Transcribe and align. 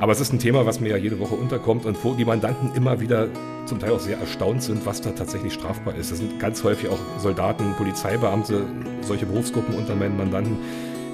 Aber 0.00 0.12
es 0.12 0.20
ist 0.20 0.32
ein 0.32 0.38
Thema, 0.38 0.64
was 0.64 0.78
mir 0.78 0.90
ja 0.90 0.96
jede 0.96 1.18
Woche 1.18 1.34
unterkommt 1.34 1.84
und 1.84 2.02
wo 2.04 2.14
die 2.14 2.24
Mandanten 2.24 2.72
immer 2.74 3.00
wieder 3.00 3.26
zum 3.66 3.80
Teil 3.80 3.90
auch 3.90 3.98
sehr 3.98 4.18
erstaunt 4.18 4.62
sind, 4.62 4.86
was 4.86 5.00
da 5.00 5.10
tatsächlich 5.10 5.54
strafbar 5.54 5.96
ist. 5.96 6.12
Das 6.12 6.18
sind 6.18 6.38
ganz 6.38 6.62
häufig 6.62 6.88
auch 6.88 7.00
Soldaten, 7.18 7.74
Polizeibeamte, 7.76 8.62
solche 9.00 9.26
Berufsgruppen 9.26 9.74
unter 9.74 9.96
meinen 9.96 10.16
Mandanten, 10.16 10.56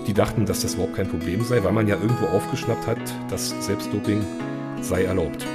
die 0.06 0.12
dachten, 0.12 0.44
dass 0.44 0.60
das 0.60 0.74
überhaupt 0.74 0.96
kein 0.96 1.08
Problem 1.08 1.42
sei, 1.44 1.64
weil 1.64 1.72
man 1.72 1.88
ja 1.88 1.94
irgendwo 1.94 2.26
aufgeschnappt 2.26 2.86
hat, 2.86 2.98
dass 3.30 3.54
Selbstdoping 3.64 4.20
sei 4.82 5.04
erlaubt. 5.04 5.46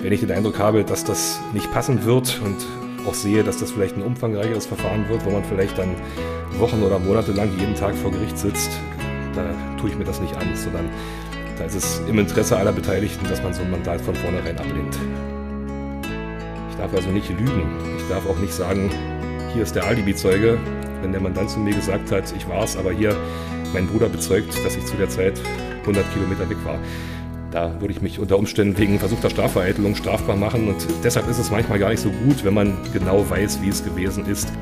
Wenn 0.00 0.10
ich 0.10 0.20
den 0.20 0.30
Eindruck 0.30 0.58
habe, 0.58 0.84
dass 0.84 1.04
das 1.04 1.38
nicht 1.52 1.70
passen 1.70 2.04
wird 2.04 2.40
und 2.42 2.56
auch 3.06 3.14
sehe, 3.14 3.44
dass 3.44 3.58
das 3.58 3.72
vielleicht 3.72 3.96
ein 3.96 4.02
umfangreicheres 4.02 4.64
Verfahren 4.64 5.06
wird, 5.10 5.22
wo 5.26 5.30
man 5.30 5.44
vielleicht 5.44 5.76
dann 5.76 5.94
Wochen 6.58 6.82
oder 6.82 6.98
Monate 6.98 7.32
lang 7.32 7.50
jeden 7.58 7.74
Tag 7.74 7.94
vor 7.94 8.10
Gericht 8.10 8.38
sitzt, 8.38 8.70
da 9.34 9.44
tue 9.78 9.90
ich 9.90 9.98
mir 9.98 10.04
das 10.04 10.20
nicht 10.20 10.34
an, 10.34 10.56
sondern 10.56 10.88
da 11.58 11.64
ist 11.64 11.74
es 11.74 12.02
im 12.08 12.18
Interesse 12.18 12.56
aller 12.56 12.72
Beteiligten, 12.72 13.26
dass 13.28 13.42
man 13.42 13.54
so 13.54 13.62
ein 13.62 13.70
Mandat 13.70 14.00
von 14.00 14.14
vornherein 14.14 14.58
ablehnt. 14.58 14.98
Ich 16.70 16.76
darf 16.76 16.94
also 16.94 17.08
nicht 17.10 17.28
lügen. 17.30 17.76
Ich 17.96 18.08
darf 18.08 18.28
auch 18.28 18.38
nicht 18.38 18.52
sagen, 18.52 18.90
hier 19.52 19.62
ist 19.62 19.74
der 19.74 19.84
Alibi-Zeuge, 19.84 20.58
wenn 21.02 21.12
der 21.12 21.20
Mandant 21.20 21.50
zu 21.50 21.58
mir 21.58 21.74
gesagt 21.74 22.12
hat, 22.12 22.32
ich 22.36 22.48
war 22.48 22.64
es, 22.64 22.76
aber 22.76 22.92
hier 22.92 23.16
mein 23.72 23.86
Bruder 23.86 24.08
bezeugt, 24.08 24.52
dass 24.64 24.76
ich 24.76 24.84
zu 24.84 24.96
der 24.96 25.08
Zeit 25.08 25.40
100 25.80 26.04
Kilometer 26.12 26.48
weg 26.48 26.58
war. 26.64 26.78
Da 27.50 27.80
würde 27.80 27.92
ich 27.92 28.02
mich 28.02 28.18
unter 28.18 28.38
Umständen 28.38 28.76
wegen 28.76 28.98
versuchter 28.98 29.30
Strafvereitelung 29.30 29.94
strafbar 29.94 30.36
machen 30.36 30.68
und 30.68 30.86
deshalb 31.02 31.28
ist 31.28 31.38
es 31.38 31.50
manchmal 31.50 31.78
gar 31.78 31.90
nicht 31.90 32.00
so 32.00 32.10
gut, 32.10 32.44
wenn 32.44 32.54
man 32.54 32.76
genau 32.92 33.28
weiß, 33.28 33.62
wie 33.62 33.68
es 33.68 33.82
gewesen 33.82 34.26
ist. 34.26 34.52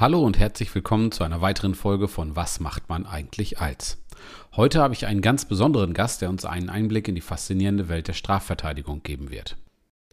Hallo 0.00 0.22
und 0.22 0.38
herzlich 0.38 0.74
willkommen 0.74 1.12
zu 1.12 1.24
einer 1.24 1.42
weiteren 1.42 1.74
Folge 1.74 2.08
von 2.08 2.34
Was 2.34 2.58
macht 2.58 2.88
man 2.88 3.04
eigentlich 3.04 3.60
als? 3.60 4.02
Heute 4.56 4.80
habe 4.80 4.94
ich 4.94 5.04
einen 5.04 5.20
ganz 5.20 5.44
besonderen 5.44 5.92
Gast, 5.92 6.22
der 6.22 6.30
uns 6.30 6.46
einen 6.46 6.70
Einblick 6.70 7.06
in 7.06 7.14
die 7.14 7.20
faszinierende 7.20 7.90
Welt 7.90 8.08
der 8.08 8.14
Strafverteidigung 8.14 9.02
geben 9.02 9.30
wird. 9.30 9.58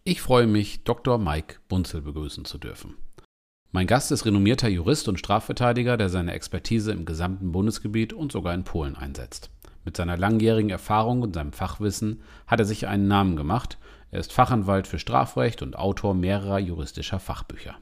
Ich 0.03 0.21
freue 0.21 0.45
mich, 0.45 0.83
Dr. 0.83 1.17
Mike 1.17 1.59
Bunzel 1.69 2.01
begrüßen 2.01 2.43
zu 2.43 2.57
dürfen. 2.57 2.95
Mein 3.71 3.87
Gast 3.87 4.11
ist 4.11 4.25
renommierter 4.25 4.67
Jurist 4.67 5.07
und 5.07 5.19
Strafverteidiger, 5.19 5.95
der 5.95 6.09
seine 6.09 6.33
Expertise 6.33 6.91
im 6.91 7.05
gesamten 7.05 7.53
Bundesgebiet 7.53 8.11
und 8.11 8.33
sogar 8.33 8.53
in 8.53 8.65
Polen 8.65 8.97
einsetzt. 8.97 9.51
Mit 9.85 9.95
seiner 9.95 10.17
langjährigen 10.17 10.69
Erfahrung 10.69 11.21
und 11.21 11.33
seinem 11.33 11.53
Fachwissen 11.53 12.23
hat 12.45 12.59
er 12.59 12.65
sich 12.65 12.87
einen 12.87 13.07
Namen 13.07 13.37
gemacht. 13.37 13.77
Er 14.11 14.19
ist 14.19 14.33
Fachanwalt 14.33 14.85
für 14.85 14.99
Strafrecht 14.99 15.61
und 15.61 15.77
Autor 15.77 16.13
mehrerer 16.13 16.59
juristischer 16.59 17.21
Fachbücher. 17.21 17.77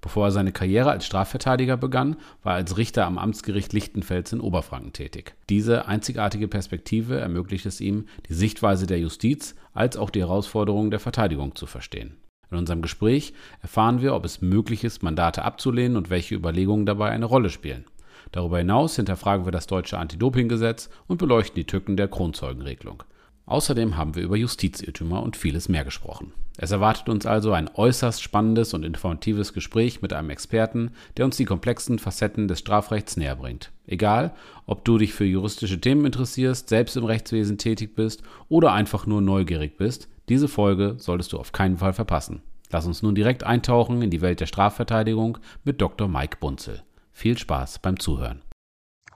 Bevor 0.00 0.26
er 0.26 0.30
seine 0.30 0.52
Karriere 0.52 0.90
als 0.90 1.06
Strafverteidiger 1.06 1.76
begann, 1.76 2.16
war 2.42 2.52
er 2.54 2.58
als 2.58 2.76
Richter 2.76 3.04
am 3.06 3.18
Amtsgericht 3.18 3.72
Lichtenfels 3.72 4.32
in 4.32 4.40
Oberfranken 4.40 4.92
tätig. 4.92 5.34
Diese 5.48 5.86
einzigartige 5.86 6.46
Perspektive 6.46 7.18
ermöglicht 7.18 7.66
es 7.66 7.80
ihm, 7.80 8.06
die 8.28 8.34
Sichtweise 8.34 8.86
der 8.86 9.00
Justiz 9.00 9.56
als 9.74 9.96
auch 9.96 10.10
die 10.10 10.20
Herausforderungen 10.20 10.90
der 10.90 11.00
Verteidigung 11.00 11.56
zu 11.56 11.66
verstehen. 11.66 12.16
In 12.50 12.56
unserem 12.56 12.80
Gespräch 12.80 13.34
erfahren 13.60 14.00
wir, 14.00 14.14
ob 14.14 14.24
es 14.24 14.40
möglich 14.40 14.84
ist, 14.84 15.02
Mandate 15.02 15.42
abzulehnen 15.42 15.96
und 15.96 16.10
welche 16.10 16.34
Überlegungen 16.34 16.86
dabei 16.86 17.10
eine 17.10 17.26
Rolle 17.26 17.50
spielen. 17.50 17.84
Darüber 18.32 18.58
hinaus 18.58 18.96
hinterfragen 18.96 19.46
wir 19.46 19.52
das 19.52 19.66
deutsche 19.66 19.98
Anti-Doping-Gesetz 19.98 20.90
und 21.06 21.18
beleuchten 21.18 21.56
die 21.56 21.66
Tücken 21.66 21.96
der 21.96 22.08
Kronzeugenregelung. 22.08 23.02
Außerdem 23.48 23.96
haben 23.96 24.14
wir 24.14 24.22
über 24.22 24.36
Justizirrtümer 24.36 25.22
und 25.22 25.34
vieles 25.34 25.70
mehr 25.70 25.82
gesprochen. 25.82 26.32
Es 26.58 26.70
erwartet 26.70 27.08
uns 27.08 27.24
also 27.24 27.52
ein 27.52 27.70
äußerst 27.72 28.22
spannendes 28.22 28.74
und 28.74 28.84
informatives 28.84 29.54
Gespräch 29.54 30.02
mit 30.02 30.12
einem 30.12 30.28
Experten, 30.28 30.90
der 31.16 31.24
uns 31.24 31.38
die 31.38 31.46
komplexen 31.46 31.98
Facetten 31.98 32.46
des 32.46 32.58
Strafrechts 32.58 33.16
näher 33.16 33.36
bringt. 33.36 33.72
Egal, 33.86 34.34
ob 34.66 34.84
du 34.84 34.98
dich 34.98 35.14
für 35.14 35.24
juristische 35.24 35.80
Themen 35.80 36.04
interessierst, 36.04 36.68
selbst 36.68 36.96
im 36.98 37.06
Rechtswesen 37.06 37.56
tätig 37.56 37.94
bist 37.94 38.22
oder 38.50 38.72
einfach 38.72 39.06
nur 39.06 39.22
neugierig 39.22 39.78
bist, 39.78 40.08
diese 40.28 40.48
Folge 40.48 40.96
solltest 40.98 41.32
du 41.32 41.38
auf 41.38 41.52
keinen 41.52 41.78
Fall 41.78 41.94
verpassen. 41.94 42.42
Lass 42.70 42.86
uns 42.86 43.02
nun 43.02 43.14
direkt 43.14 43.44
eintauchen 43.44 44.02
in 44.02 44.10
die 44.10 44.20
Welt 44.20 44.40
der 44.40 44.46
Strafverteidigung 44.46 45.38
mit 45.64 45.80
Dr. 45.80 46.06
Mike 46.06 46.36
Bunzel. 46.38 46.82
Viel 47.12 47.38
Spaß 47.38 47.78
beim 47.78 47.98
Zuhören. 47.98 48.42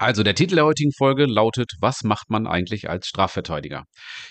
Also 0.02 0.24
der 0.24 0.34
Titel 0.34 0.56
der 0.56 0.64
heutigen 0.64 0.90
Folge 0.90 1.26
lautet, 1.26 1.74
was 1.80 2.02
macht 2.02 2.28
man 2.28 2.48
eigentlich 2.48 2.90
als 2.90 3.06
Strafverteidiger? 3.06 3.84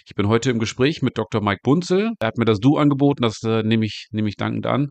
Ich 0.06 0.16
bin 0.16 0.28
heute 0.28 0.52
im 0.52 0.60
Gespräch 0.60 1.02
mit 1.02 1.18
Dr. 1.18 1.42
Mike 1.42 1.62
Bunzel. 1.64 2.12
Er 2.20 2.28
hat 2.28 2.38
mir 2.38 2.44
das 2.44 2.60
Du 2.60 2.76
angeboten, 2.76 3.22
das 3.22 3.42
äh, 3.44 3.64
nehme, 3.64 3.86
ich, 3.86 4.08
nehme 4.12 4.28
ich 4.28 4.36
dankend 4.36 4.66
an. 4.66 4.90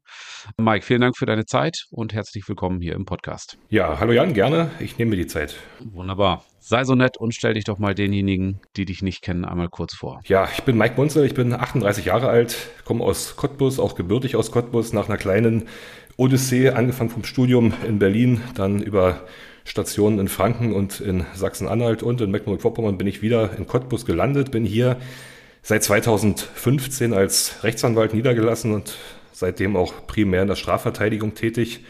Mike, 0.56 0.86
vielen 0.86 1.02
Dank 1.02 1.18
für 1.18 1.26
deine 1.26 1.44
Zeit 1.44 1.84
und 1.90 2.14
herzlich 2.14 2.48
willkommen 2.48 2.80
hier 2.80 2.94
im 2.94 3.04
Podcast. 3.04 3.58
Ja, 3.68 4.00
hallo 4.00 4.12
Jan, 4.12 4.32
gerne. 4.32 4.70
Ich 4.80 4.96
nehme 4.96 5.10
mir 5.10 5.16
die 5.18 5.26
Zeit. 5.26 5.54
Wunderbar. 5.80 6.46
Sei 6.60 6.82
so 6.84 6.94
nett 6.94 7.18
und 7.18 7.34
stell 7.34 7.52
dich 7.52 7.64
doch 7.64 7.78
mal 7.78 7.94
denjenigen, 7.94 8.60
die 8.78 8.86
dich 8.86 9.02
nicht 9.02 9.20
kennen, 9.20 9.44
einmal 9.44 9.68
kurz 9.68 9.94
vor. 9.94 10.20
Ja, 10.24 10.48
ich 10.50 10.62
bin 10.62 10.78
Mike 10.78 10.94
Bunzel, 10.94 11.26
ich 11.26 11.34
bin 11.34 11.52
38 11.52 12.06
Jahre 12.06 12.28
alt, 12.28 12.56
komme 12.86 13.04
aus 13.04 13.36
Cottbus, 13.36 13.78
auch 13.78 13.96
gebürtig 13.96 14.34
aus 14.34 14.50
Cottbus, 14.50 14.94
nach 14.94 15.10
einer 15.10 15.18
kleinen 15.18 15.68
Odyssee, 16.16 16.70
angefangen 16.70 17.10
vom 17.10 17.24
Studium 17.24 17.74
in 17.86 17.98
Berlin, 17.98 18.40
dann 18.54 18.82
über 18.82 19.26
Stationen 19.64 20.18
in 20.18 20.28
Franken 20.28 20.72
und 20.72 21.00
in 21.00 21.24
Sachsen-Anhalt 21.34 22.02
und 22.02 22.20
in 22.20 22.30
Mecklenburg-Vorpommern 22.30 22.98
bin 22.98 23.06
ich 23.06 23.22
wieder 23.22 23.50
in 23.56 23.66
Cottbus 23.66 24.06
gelandet, 24.06 24.50
bin 24.50 24.64
hier 24.64 24.96
seit 25.62 25.84
2015 25.84 27.12
als 27.12 27.62
Rechtsanwalt 27.62 28.14
niedergelassen 28.14 28.72
und 28.72 28.96
seitdem 29.32 29.76
auch 29.76 30.06
primär 30.06 30.42
in 30.42 30.48
der 30.48 30.56
Strafverteidigung 30.56 31.34
tätig. 31.34 31.84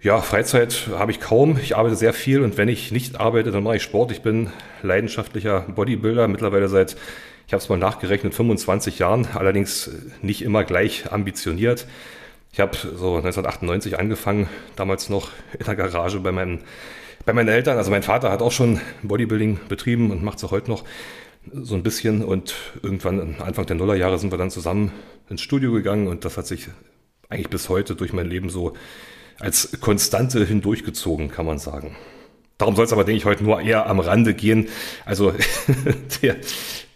Ja, 0.00 0.20
Freizeit 0.20 0.88
habe 0.92 1.10
ich 1.10 1.18
kaum. 1.18 1.58
Ich 1.60 1.76
arbeite 1.76 1.96
sehr 1.96 2.12
viel 2.12 2.42
und 2.42 2.56
wenn 2.56 2.68
ich 2.68 2.92
nicht 2.92 3.18
arbeite, 3.18 3.50
dann 3.50 3.64
mache 3.64 3.76
ich 3.76 3.82
Sport. 3.82 4.12
Ich 4.12 4.22
bin 4.22 4.50
leidenschaftlicher 4.82 5.62
Bodybuilder, 5.62 6.28
mittlerweile 6.28 6.68
seit, 6.68 6.96
ich 7.46 7.52
habe 7.52 7.62
es 7.62 7.68
mal 7.68 7.78
nachgerechnet, 7.78 8.32
25 8.32 9.00
Jahren, 9.00 9.26
allerdings 9.34 9.90
nicht 10.22 10.42
immer 10.42 10.62
gleich 10.62 11.10
ambitioniert. 11.10 11.86
Ich 12.58 12.60
habe 12.60 12.76
so 12.76 13.14
1998 13.18 14.00
angefangen, 14.00 14.48
damals 14.74 15.08
noch 15.08 15.30
in 15.56 15.64
der 15.64 15.76
Garage 15.76 16.18
bei 16.18 16.32
meinen, 16.32 16.64
bei 17.24 17.32
meinen 17.32 17.46
Eltern. 17.46 17.78
Also 17.78 17.92
mein 17.92 18.02
Vater 18.02 18.32
hat 18.32 18.42
auch 18.42 18.50
schon 18.50 18.80
Bodybuilding 19.04 19.60
betrieben 19.68 20.10
und 20.10 20.24
macht 20.24 20.38
es 20.38 20.44
auch 20.44 20.50
heute 20.50 20.68
noch 20.68 20.82
so 21.52 21.76
ein 21.76 21.84
bisschen. 21.84 22.24
Und 22.24 22.56
irgendwann 22.82 23.36
Anfang 23.40 23.66
der 23.66 23.76
Nullerjahre 23.76 24.18
sind 24.18 24.32
wir 24.32 24.38
dann 24.38 24.50
zusammen 24.50 24.90
ins 25.30 25.40
Studio 25.40 25.70
gegangen 25.70 26.08
und 26.08 26.24
das 26.24 26.36
hat 26.36 26.48
sich 26.48 26.66
eigentlich 27.28 27.48
bis 27.48 27.68
heute 27.68 27.94
durch 27.94 28.12
mein 28.12 28.26
Leben 28.26 28.50
so 28.50 28.72
als 29.38 29.78
Konstante 29.80 30.44
hindurchgezogen, 30.44 31.30
kann 31.30 31.46
man 31.46 31.60
sagen. 31.60 31.94
Darum 32.56 32.74
soll 32.74 32.86
es 32.86 32.92
aber, 32.92 33.04
denke 33.04 33.18
ich, 33.18 33.24
heute 33.24 33.44
nur 33.44 33.60
eher 33.60 33.86
am 33.86 34.00
Rande 34.00 34.34
gehen. 34.34 34.66
Also 35.04 35.32
der, 36.22 36.34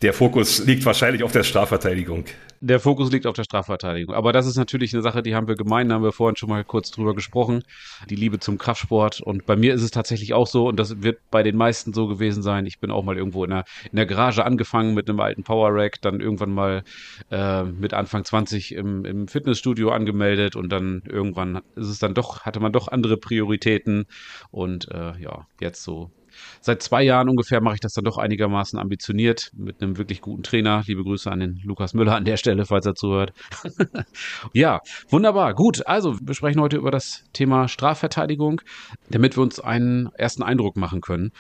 der 0.03 0.13
Fokus 0.13 0.65
liegt 0.65 0.85
wahrscheinlich 0.85 1.23
auf 1.23 1.31
der 1.31 1.45
Strafverteidigung 1.45 2.25
der 2.63 2.79
Fokus 2.79 3.11
liegt 3.11 3.27
auf 3.27 3.35
der 3.35 3.43
Strafverteidigung. 3.43 4.15
Aber 4.15 4.33
das 4.33 4.47
ist 4.47 4.57
natürlich 4.57 4.95
eine 4.95 5.03
Sache, 5.03 5.23
die 5.23 5.35
haben 5.35 5.49
wir 5.49 5.57
gemein, 5.57 5.89
da 5.89 5.97
haben 5.97 6.05
wir 6.05 6.13
vorhin 6.13 6.37
schon 6.37 6.49
mal 6.49 6.63
kurz 6.63 6.93
drüber 6.93 7.13
gesprochen. 7.13 7.65
Die 8.09 8.15
Liebe 8.15 8.39
zum 8.39 8.57
Kraftsport. 8.57 9.21
Und 9.21 9.47
bei 9.47 9.57
mir 9.57 9.75
ist 9.75 9.83
es 9.83 9.91
tatsächlich 9.91 10.33
auch 10.33 10.47
so, 10.47 10.69
und 10.69 10.77
das 10.77 11.03
wird 11.03 11.19
bei 11.33 11.43
den 11.43 11.57
meisten 11.57 11.93
so 11.93 12.07
gewesen 12.07 12.43
sein. 12.43 12.65
Ich 12.67 12.79
bin 12.79 12.93
auch 12.93 13.03
mal 13.03 13.19
irgendwo 13.19 13.43
in 13.43 13.51
der, 13.51 13.65
in 13.91 13.97
der 13.97 14.07
Garage 14.07 14.45
angefangen 14.45 14.95
mit 14.95 15.11
einem 15.11 15.19
alten 15.19 15.43
Power 15.43 15.75
Rack, 15.75 16.01
dann 16.03 16.21
irgendwann 16.21 16.55
mal 16.55 16.85
äh, 17.33 17.65
mit 17.65 17.95
Anfang 17.95 18.25
20 18.25 18.77
im, 18.77 19.05
im 19.05 19.27
Fitnessstudio 19.27 19.91
angemeldet 19.91 20.55
und 20.55 20.69
dann 20.71 21.03
irgendwann 21.09 21.63
ist 21.75 21.89
es 21.89 21.99
dann 21.99 22.15
doch, 22.15 22.43
hatte 22.43 22.61
man 22.61 22.73
doch 22.73 22.87
andere 22.87 23.17
Prioritäten. 23.17 24.07
Und 24.53 24.89
äh, 24.93 25.19
ja, 25.19 25.49
jetzt 25.59 25.83
so 25.83 26.13
seit 26.61 26.83
zwei 26.83 27.03
Jahren 27.03 27.29
ungefähr 27.29 27.61
mache 27.61 27.75
ich 27.75 27.81
das 27.81 27.93
dann 27.93 28.05
doch 28.05 28.19
einigermaßen 28.19 28.79
ambitioniert 28.79 29.51
mit 29.55 29.83
einem 29.83 29.99
wirklich 29.99 30.21
guten 30.21 30.43
Trainer. 30.43 30.83
Liebe 30.87 31.03
Grüße 31.03 31.31
an 31.31 31.41
den 31.41 31.61
Lukas 31.65 31.95
Müller 31.95 32.17
an 32.17 32.25
der 32.25 32.37
Stelle, 32.37 32.67
falls 32.67 32.87
er 32.87 32.95
zuhört. 32.95 33.33
ja, 34.53 34.81
wunderbar. 35.09 35.55
Gut, 35.55 35.87
also 35.87 36.17
wir 36.21 36.35
sprechen 36.35 36.61
heute 36.61 36.77
über 36.77 36.91
das 36.91 37.25
Thema 37.33 37.69
Strafverteidigung, 37.69 38.61
damit 39.11 39.37
wir 39.37 39.43
uns 39.43 39.61
einen 39.61 40.11
ersten 40.15 40.43
Eindruck 40.43 40.77
machen 40.77 41.01
können. 41.01 41.33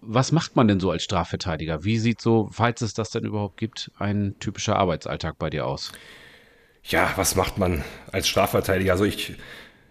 Was 0.00 0.30
macht 0.32 0.54
man 0.54 0.68
denn 0.68 0.80
so 0.80 0.90
als 0.90 1.02
Strafverteidiger? 1.02 1.84
Wie 1.84 1.98
sieht 1.98 2.20
so, 2.20 2.48
falls 2.52 2.82
es 2.82 2.94
das 2.94 3.10
denn 3.10 3.24
überhaupt 3.24 3.56
gibt, 3.56 3.90
ein 3.98 4.36
typischer 4.38 4.76
Arbeitsalltag 4.76 5.38
bei 5.38 5.50
dir 5.50 5.66
aus? 5.66 5.92
Ja, 6.84 7.12
was 7.16 7.34
macht 7.34 7.58
man 7.58 7.84
als 8.12 8.28
Strafverteidiger? 8.28 8.92
Also 8.92 9.04
ich 9.04 9.36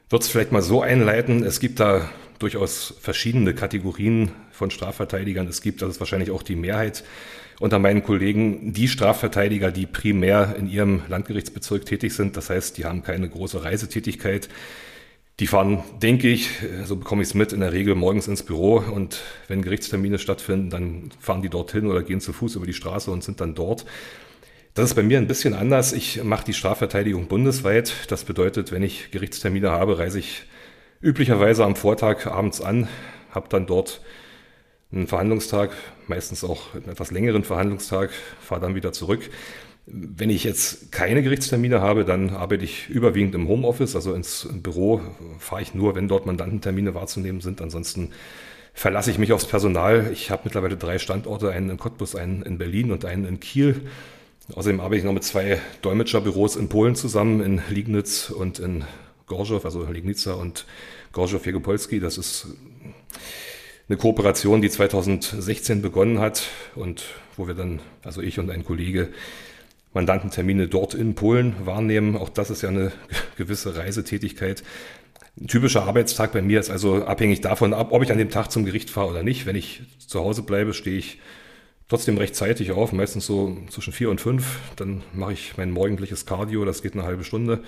würde 0.09 0.24
es 0.24 0.30
vielleicht 0.30 0.51
mal 0.51 0.62
so 0.62 0.81
einleiten. 0.81 1.44
Es 1.44 1.59
gibt 1.59 1.80
da 1.80 2.09
durchaus 2.39 2.94
verschiedene 3.01 3.54
Kategorien 3.54 4.31
von 4.51 4.71
Strafverteidigern. 4.71 5.48
Es 5.48 5.62
gibt, 5.62 5.81
das 5.81 5.89
ist 5.89 6.00
wahrscheinlich 6.00 6.31
auch 6.31 6.44
die 6.44 6.56
Mehrheit 6.56 7.04
unter 7.59 7.80
meinen 7.80 8.04
Kollegen, 8.04 8.71
die 8.74 8.88
Strafverteidiger, 8.88 9.71
die 9.71 9.88
primär 9.88 10.56
in 10.59 10.69
ihrem 10.69 11.01
Landgerichtsbezirk 11.09 11.86
tätig 11.86 12.13
sind. 12.13 12.38
Das 12.38 12.50
heißt, 12.50 12.77
die 12.77 12.86
haben 12.86 13.01
keine 13.01 13.27
große 13.27 13.63
Reisetätigkeit. 13.63 14.48
Die 15.39 15.48
fahren, 15.48 15.83
denke 16.01 16.30
ich, 16.30 16.50
so 16.86 16.95
bekomme 16.95 17.21
ich 17.21 17.30
es 17.30 17.33
mit, 17.36 17.53
in 17.53 17.60
der 17.60 17.74
Regel 17.74 17.95
morgens 17.95 18.27
ins 18.27 18.44
Büro 18.44 18.77
und 18.77 19.21
wenn 19.48 19.62
Gerichtstermine 19.62 20.18
stattfinden, 20.18 20.69
dann 20.71 21.12
fahren 21.19 21.44
die 21.44 21.50
dorthin 21.50 21.88
oder 21.88 22.01
gehen 22.01 22.21
zu 22.21 22.33
Fuß 22.33 22.56
über 22.56 22.65
die 22.65 22.74
Straße 22.74 23.12
und 23.12 23.24
sind 23.24 23.39
dann 23.39 23.53
dort. 23.53 23.86
Das 24.77 24.91
ist 24.91 24.94
bei 24.94 25.01
mir 25.01 25.18
ein 25.18 25.25
bisschen 25.25 25.56
anders. 25.56 25.91
Ich 25.91 26.24
mache 26.24 26.45
die 26.45 26.53
Strafverteidigung 26.53 27.27
bundesweit. 27.27 27.95
Das 28.09 28.25
bedeutet, 28.25 28.71
wenn 28.71 28.83
ich 28.83 29.09
Gerichtstermine 29.09 29.71
habe, 29.71 29.97
reise 29.97 30.19
ich 30.19 30.44
üblicherweise 31.01 31.65
am 31.65 31.75
Vortag 31.75 32.27
abends 32.27 32.62
an, 32.62 32.88
habe 33.31 33.50
dann 33.50 33.65
dort 33.65 34.01
einen 34.91 35.07
Verhandlungstag, 35.07 35.71
meistens 36.06 36.44
auch 36.44 36.75
einen 36.75 36.89
etwas 36.89 37.09
längeren 37.09 37.44
Verhandlungstag, 37.44 38.12
fahre 38.39 38.62
dann 38.62 38.75
wieder 38.75 38.94
zurück. 38.94 39.31
Wenn 39.88 40.29
ich 40.29 40.44
jetzt 40.44 40.91
keine 40.91 41.24
Gerichtstermine 41.24 41.81
habe, 41.81 42.06
dann 42.06 42.29
arbeite 42.29 42.63
ich 42.63 42.88
überwiegend 42.88 43.33
im 43.33 43.47
Homeoffice, 43.47 43.95
also 43.95 44.13
ins 44.13 44.47
Büro 44.62 45.01
fahre 45.39 45.63
ich 45.63 45.74
nur, 45.74 45.95
wenn 45.95 46.07
dort 46.07 46.27
Mandantentermine 46.27 46.94
wahrzunehmen 46.94 47.41
sind. 47.41 47.63
Ansonsten 47.63 48.12
verlasse 48.75 49.09
ich 49.09 49.18
mich 49.18 49.33
aufs 49.33 49.45
Personal. 49.45 50.12
Ich 50.13 50.29
habe 50.29 50.44
mittlerweile 50.45 50.77
drei 50.77 51.00
Standorte, 51.00 51.50
einen 51.50 51.71
in 51.71 51.77
Cottbus, 51.77 52.15
einen 52.15 52.44
in 52.44 52.59
Berlin 52.59 52.91
und 52.91 53.06
einen 53.06 53.25
in 53.25 53.39
Kiel. 53.39 53.81
Außerdem 54.53 54.79
arbeite 54.79 54.99
ich 54.99 55.03
noch 55.03 55.13
mit 55.13 55.25
zwei 55.25 55.59
Dolmetscherbüros 55.81 56.55
in 56.55 56.69
Polen 56.69 56.95
zusammen, 56.95 57.41
in 57.41 57.61
Liegnitz 57.69 58.29
und 58.29 58.59
in 58.59 58.85
Gorzów, 59.25 59.65
also 59.65 59.83
Lignica 59.83 60.33
und 60.33 60.65
Gorzów-Wiegopolski. 61.11 61.99
Das 61.99 62.17
ist 62.17 62.47
eine 63.89 63.97
Kooperation, 63.97 64.61
die 64.61 64.69
2016 64.69 65.81
begonnen 65.81 66.19
hat 66.19 66.47
und 66.75 67.03
wo 67.35 67.47
wir 67.47 67.55
dann, 67.55 67.81
also 68.03 68.21
ich 68.21 68.39
und 68.39 68.49
ein 68.49 68.63
Kollege, 68.63 69.09
Mandantentermine 69.94 70.67
dort 70.67 70.93
in 70.93 71.15
Polen 71.15 71.55
wahrnehmen. 71.65 72.15
Auch 72.15 72.29
das 72.29 72.50
ist 72.50 72.61
ja 72.61 72.69
eine 72.69 72.93
gewisse 73.35 73.75
Reisetätigkeit. 73.75 74.63
Ein 75.39 75.47
typischer 75.47 75.83
Arbeitstag 75.83 76.31
bei 76.31 76.41
mir 76.41 76.59
ist 76.59 76.69
also 76.69 77.03
abhängig 77.03 77.41
davon 77.41 77.73
ab, 77.73 77.89
ob 77.91 78.01
ich 78.01 78.11
an 78.11 78.17
dem 78.17 78.29
Tag 78.29 78.50
zum 78.51 78.63
Gericht 78.63 78.89
fahre 78.89 79.09
oder 79.09 79.23
nicht. 79.23 79.45
Wenn 79.45 79.55
ich 79.57 79.81
zu 80.00 80.19
Hause 80.19 80.43
bleibe, 80.43 80.73
stehe 80.73 80.97
ich 80.97 81.19
trotzdem 81.88 82.18
rechtzeitig 82.18 82.72
auf, 82.72 82.92
meistens 82.92 83.25
so 83.25 83.57
zwischen 83.69 83.94
vier 83.94 84.10
und 84.10 84.22
fünf. 84.22 84.60
Dann 84.75 85.04
mache 85.13 85.34
ich 85.34 85.57
mein 85.57 85.72
morgendliches 85.72 86.25
Cardio, 86.25 86.66
das 86.66 86.81
geht 86.81 86.94
eine 86.94 87.04
halbe 87.04 87.24
Stunde. 87.24 87.63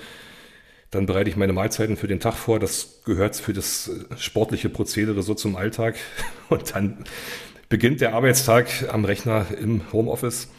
Dann 0.92 1.06
bereite 1.06 1.30
ich 1.30 1.36
meine 1.36 1.54
Mahlzeiten 1.54 1.98
für 1.98 2.08
den 2.08 2.20
Tag 2.20 2.34
vor. 2.34 2.60
Das 2.60 3.02
gehört 3.06 3.36
für 3.36 3.54
das 3.54 3.92
sportliche 4.18 4.70
Prozedere 4.70 5.22
so 5.22 5.36
zum 5.36 5.56
Alltag. 5.56 5.98
Und 6.50 6.76
dann 6.76 7.04
beginnt 7.70 8.02
der 8.02 8.16
Arbeitstag 8.16 8.68
am 8.92 9.06
Rechner 9.06 9.46
im 9.60 9.82
Homeoffice. 9.94 10.50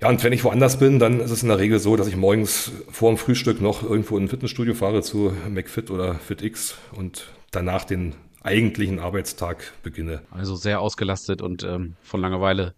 Ja, 0.00 0.08
und 0.08 0.22
wenn 0.22 0.32
ich 0.32 0.44
woanders 0.44 0.78
bin, 0.78 1.00
dann 1.00 1.18
ist 1.18 1.32
es 1.32 1.42
in 1.42 1.48
der 1.48 1.58
Regel 1.58 1.80
so, 1.80 1.96
dass 1.96 2.06
ich 2.06 2.14
morgens 2.14 2.70
vor 2.88 3.10
dem 3.10 3.18
Frühstück 3.18 3.60
noch 3.60 3.82
irgendwo 3.82 4.16
in 4.16 4.24
ein 4.24 4.28
Fitnessstudio 4.28 4.74
fahre 4.74 5.02
zu 5.02 5.32
McFit 5.48 5.90
oder 5.90 6.14
FitX 6.14 6.76
und 6.92 7.32
danach 7.50 7.84
den 7.84 8.14
eigentlichen 8.48 8.98
Arbeitstag 8.98 9.72
beginne. 9.82 10.22
Also 10.30 10.56
sehr 10.56 10.80
ausgelastet 10.80 11.42
und 11.42 11.62
ähm, 11.62 11.94
von 12.02 12.20
Langeweile 12.20 12.74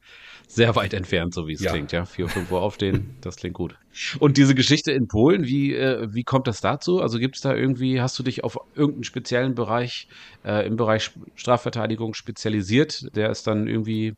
sehr 0.46 0.74
weit 0.74 0.94
entfernt, 0.94 1.32
so 1.32 1.46
wie 1.46 1.52
es 1.52 1.60
ja. 1.60 1.70
klingt, 1.70 1.92
ja. 1.92 2.04
Vier, 2.04 2.28
fünf 2.28 2.50
Uhr 2.50 2.60
aufstehen, 2.60 3.16
das 3.20 3.36
klingt 3.36 3.54
gut. 3.54 3.76
Und 4.18 4.36
diese 4.36 4.56
Geschichte 4.56 4.90
in 4.90 5.06
Polen, 5.06 5.44
wie, 5.44 5.74
äh, 5.74 6.08
wie 6.12 6.24
kommt 6.24 6.48
das 6.48 6.60
dazu? 6.60 7.00
Also 7.00 7.18
gibt 7.18 7.36
es 7.36 7.42
da 7.42 7.54
irgendwie, 7.54 8.00
hast 8.00 8.18
du 8.18 8.24
dich 8.24 8.42
auf 8.42 8.58
irgendeinen 8.74 9.04
speziellen 9.04 9.54
Bereich 9.54 10.08
äh, 10.44 10.66
im 10.66 10.76
Bereich 10.76 11.12
Strafverteidigung 11.36 12.14
spezialisiert, 12.14 13.14
der 13.14 13.30
es 13.30 13.44
dann 13.44 13.68
irgendwie 13.68 14.14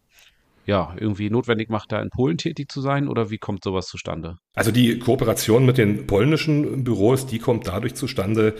ja, 0.64 0.94
irgendwie 0.98 1.28
notwendig 1.28 1.68
macht, 1.70 1.92
da 1.92 2.00
in 2.00 2.10
Polen 2.10 2.38
tätig 2.38 2.70
zu 2.70 2.80
sein 2.80 3.08
oder 3.08 3.30
wie 3.30 3.38
kommt 3.38 3.64
sowas 3.64 3.86
zustande? 3.86 4.38
Also 4.54 4.70
die 4.70 4.98
Kooperation 4.98 5.66
mit 5.66 5.76
den 5.76 6.06
polnischen 6.06 6.84
Büros, 6.84 7.26
die 7.26 7.40
kommt 7.40 7.66
dadurch 7.66 7.94
zustande, 7.94 8.54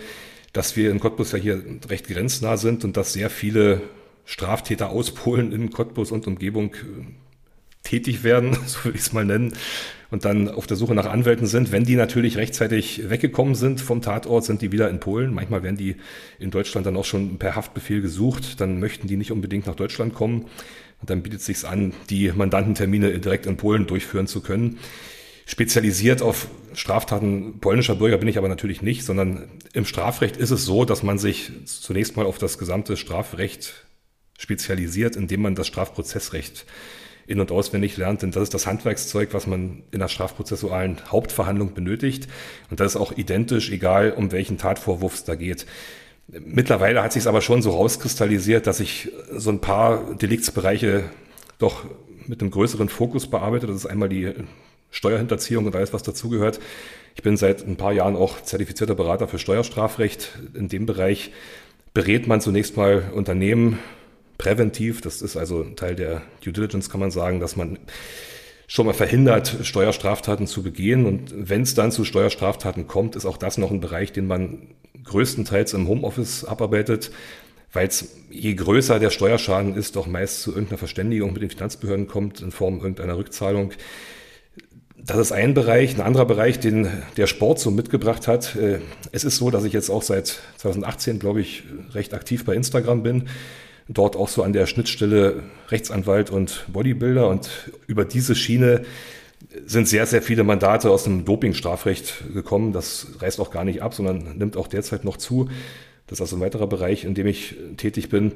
dass 0.53 0.75
wir 0.77 0.91
in 0.91 0.99
Cottbus 0.99 1.31
ja 1.31 1.39
hier 1.39 1.61
recht 1.89 2.07
grenznah 2.07 2.57
sind 2.57 2.85
und 2.85 2.95
dass 2.95 3.13
sehr 3.13 3.29
viele 3.29 3.81
Straftäter 4.25 4.89
aus 4.89 5.11
Polen 5.11 5.51
in 5.51 5.71
Cottbus 5.71 6.11
und 6.11 6.27
Umgebung 6.27 6.75
äh, 6.75 6.77
tätig 7.83 8.23
werden, 8.23 8.57
so 8.65 8.85
würde 8.85 8.97
ich 8.97 9.03
es 9.03 9.13
mal 9.13 9.25
nennen, 9.25 9.53
und 10.11 10.25
dann 10.25 10.47
auf 10.47 10.67
der 10.67 10.77
Suche 10.77 10.93
nach 10.93 11.07
Anwälten 11.07 11.47
sind. 11.47 11.71
Wenn 11.71 11.85
die 11.85 11.95
natürlich 11.95 12.37
rechtzeitig 12.37 13.09
weggekommen 13.09 13.55
sind 13.55 13.81
vom 13.81 14.03
Tatort, 14.03 14.45
sind 14.45 14.61
die 14.61 14.71
wieder 14.71 14.87
in 14.89 14.99
Polen. 14.99 15.33
Manchmal 15.33 15.63
werden 15.63 15.75
die 15.75 15.95
in 16.37 16.51
Deutschland 16.51 16.85
dann 16.85 16.95
auch 16.97 17.05
schon 17.05 17.39
per 17.39 17.55
Haftbefehl 17.55 17.99
gesucht. 17.99 18.61
Dann 18.61 18.79
möchten 18.79 19.07
die 19.07 19.17
nicht 19.17 19.31
unbedingt 19.31 19.65
nach 19.65 19.75
Deutschland 19.75 20.13
kommen. 20.13 20.45
Und 21.01 21.09
dann 21.09 21.23
bietet 21.23 21.39
es 21.39 21.47
sich 21.47 21.67
an, 21.67 21.93
die 22.11 22.31
Mandantentermine 22.31 23.17
direkt 23.19 23.47
in 23.47 23.57
Polen 23.57 23.87
durchführen 23.87 24.27
zu 24.27 24.41
können. 24.41 24.77
Spezialisiert 25.45 26.21
auf 26.21 26.47
Straftaten 26.73 27.59
polnischer 27.59 27.95
Bürger 27.95 28.17
bin 28.17 28.27
ich 28.27 28.37
aber 28.37 28.47
natürlich 28.47 28.81
nicht, 28.81 29.03
sondern 29.03 29.47
im 29.73 29.85
Strafrecht 29.85 30.37
ist 30.37 30.51
es 30.51 30.65
so, 30.65 30.85
dass 30.85 31.03
man 31.03 31.17
sich 31.17 31.51
zunächst 31.65 32.15
mal 32.15 32.25
auf 32.25 32.37
das 32.37 32.57
gesamte 32.57 32.97
Strafrecht 32.97 33.85
spezialisiert, 34.37 35.15
indem 35.15 35.41
man 35.41 35.55
das 35.55 35.67
Strafprozessrecht 35.67 36.65
in- 37.27 37.39
und 37.39 37.51
auswendig 37.51 37.97
lernt, 37.97 38.21
denn 38.21 38.31
das 38.31 38.43
ist 38.43 38.53
das 38.53 38.67
Handwerkszeug, 38.67 39.33
was 39.33 39.47
man 39.47 39.83
in 39.91 39.99
der 39.99 40.09
strafprozessualen 40.09 40.97
Hauptverhandlung 41.09 41.73
benötigt. 41.73 42.27
Und 42.69 42.79
das 42.79 42.95
ist 42.95 43.01
auch 43.01 43.13
identisch, 43.13 43.71
egal 43.71 44.11
um 44.11 44.31
welchen 44.31 44.57
Tatvorwurf 44.57 45.13
es 45.15 45.23
da 45.23 45.35
geht. 45.35 45.65
Mittlerweile 46.27 47.03
hat 47.03 47.13
sich 47.13 47.21
es 47.21 47.27
aber 47.27 47.41
schon 47.41 47.61
so 47.61 47.71
rauskristallisiert, 47.71 48.67
dass 48.67 48.79
ich 48.79 49.11
so 49.31 49.51
ein 49.51 49.59
paar 49.59 50.15
Deliktsbereiche 50.15 51.05
doch 51.59 51.85
mit 52.27 52.41
einem 52.41 52.51
größeren 52.51 52.89
Fokus 52.89 53.29
bearbeite. 53.29 53.67
Das 53.67 53.75
ist 53.75 53.85
einmal 53.85 54.09
die 54.09 54.33
Steuerhinterziehung 54.93 55.65
und 55.65 55.75
alles, 55.75 55.91
was 55.91 56.03
dazugehört. 56.03 56.59
Ich 57.15 57.23
bin 57.23 57.35
seit 57.35 57.67
ein 57.67 57.75
paar 57.75 57.91
Jahren 57.91 58.15
auch 58.15 58.41
zertifizierter 58.41 58.95
Berater 58.95 59.27
für 59.27 59.39
Steuerstrafrecht. 59.39 60.29
In 60.53 60.69
dem 60.69 60.85
Bereich 60.85 61.31
berät 61.93 62.27
man 62.27 62.41
zunächst 62.41 62.77
mal 62.77 63.11
Unternehmen 63.13 63.79
präventiv. 64.37 65.01
Das 65.01 65.21
ist 65.21 65.35
also 65.35 65.63
Teil 65.63 65.95
der 65.95 66.21
Due 66.43 66.53
Diligence, 66.53 66.89
kann 66.89 66.99
man 66.99 67.11
sagen, 67.11 67.39
dass 67.39 67.55
man 67.55 67.79
schon 68.67 68.85
mal 68.85 68.93
verhindert, 68.93 69.57
Steuerstraftaten 69.63 70.47
zu 70.47 70.63
begehen. 70.63 71.05
Und 71.05 71.33
wenn 71.35 71.63
es 71.63 71.73
dann 71.73 71.91
zu 71.91 72.05
Steuerstraftaten 72.05 72.87
kommt, 72.87 73.15
ist 73.15 73.25
auch 73.25 73.37
das 73.37 73.57
noch 73.57 73.71
ein 73.71 73.81
Bereich, 73.81 74.11
den 74.11 74.27
man 74.27 74.67
größtenteils 75.03 75.73
im 75.73 75.87
Homeoffice 75.87 76.45
abarbeitet, 76.45 77.11
weil 77.71 77.87
es 77.87 78.15
je 78.29 78.53
größer 78.53 78.99
der 78.99 79.09
Steuerschaden 79.09 79.75
ist, 79.75 79.95
doch 79.95 80.05
meist 80.05 80.41
zu 80.41 80.51
irgendeiner 80.51 80.77
Verständigung 80.77 81.33
mit 81.33 81.41
den 81.41 81.49
Finanzbehörden 81.49 82.07
kommt 82.07 82.41
in 82.41 82.51
Form 82.51 82.75
irgendeiner 82.75 83.17
Rückzahlung. 83.17 83.71
Das 85.05 85.17
ist 85.17 85.33
ein 85.33 85.53
Bereich. 85.53 85.95
Ein 85.95 86.01
anderer 86.01 86.25
Bereich, 86.25 86.61
den 86.61 86.87
der 87.17 87.27
Sport 87.27 87.59
so 87.59 87.71
mitgebracht 87.71 88.27
hat. 88.27 88.55
Äh, 88.55 88.79
es 89.11 89.25
ist 89.25 89.35
so, 89.35 89.51
dass 89.51 89.65
ich 89.65 89.73
jetzt 89.73 89.89
auch 89.89 90.01
seit 90.01 90.39
2018, 90.57 91.19
glaube 91.19 91.41
ich, 91.41 91.63
recht 91.91 92.13
aktiv 92.13 92.45
bei 92.45 92.55
Instagram 92.55 93.03
bin. 93.03 93.27
Dort 93.89 94.15
auch 94.15 94.29
so 94.29 94.43
an 94.43 94.53
der 94.53 94.65
Schnittstelle 94.65 95.43
Rechtsanwalt 95.67 96.29
und 96.29 96.65
Bodybuilder. 96.71 97.27
Und 97.27 97.49
über 97.85 98.05
diese 98.05 98.33
Schiene 98.33 98.85
sind 99.65 99.89
sehr, 99.89 100.05
sehr 100.05 100.21
viele 100.21 100.45
Mandate 100.45 100.89
aus 100.89 101.03
dem 101.03 101.25
Dopingstrafrecht 101.25 102.33
gekommen. 102.33 102.71
Das 102.71 103.07
reißt 103.19 103.41
auch 103.41 103.51
gar 103.51 103.65
nicht 103.65 103.81
ab, 103.81 103.93
sondern 103.93 104.37
nimmt 104.37 104.55
auch 104.55 104.67
derzeit 104.67 105.03
noch 105.03 105.17
zu. 105.17 105.49
Das 106.07 106.19
ist 106.19 106.21
also 106.21 106.37
ein 106.37 106.41
weiterer 106.41 106.67
Bereich, 106.67 107.03
in 107.03 107.13
dem 107.13 107.27
ich 107.27 107.55
tätig 107.75 108.07
bin. 108.07 108.31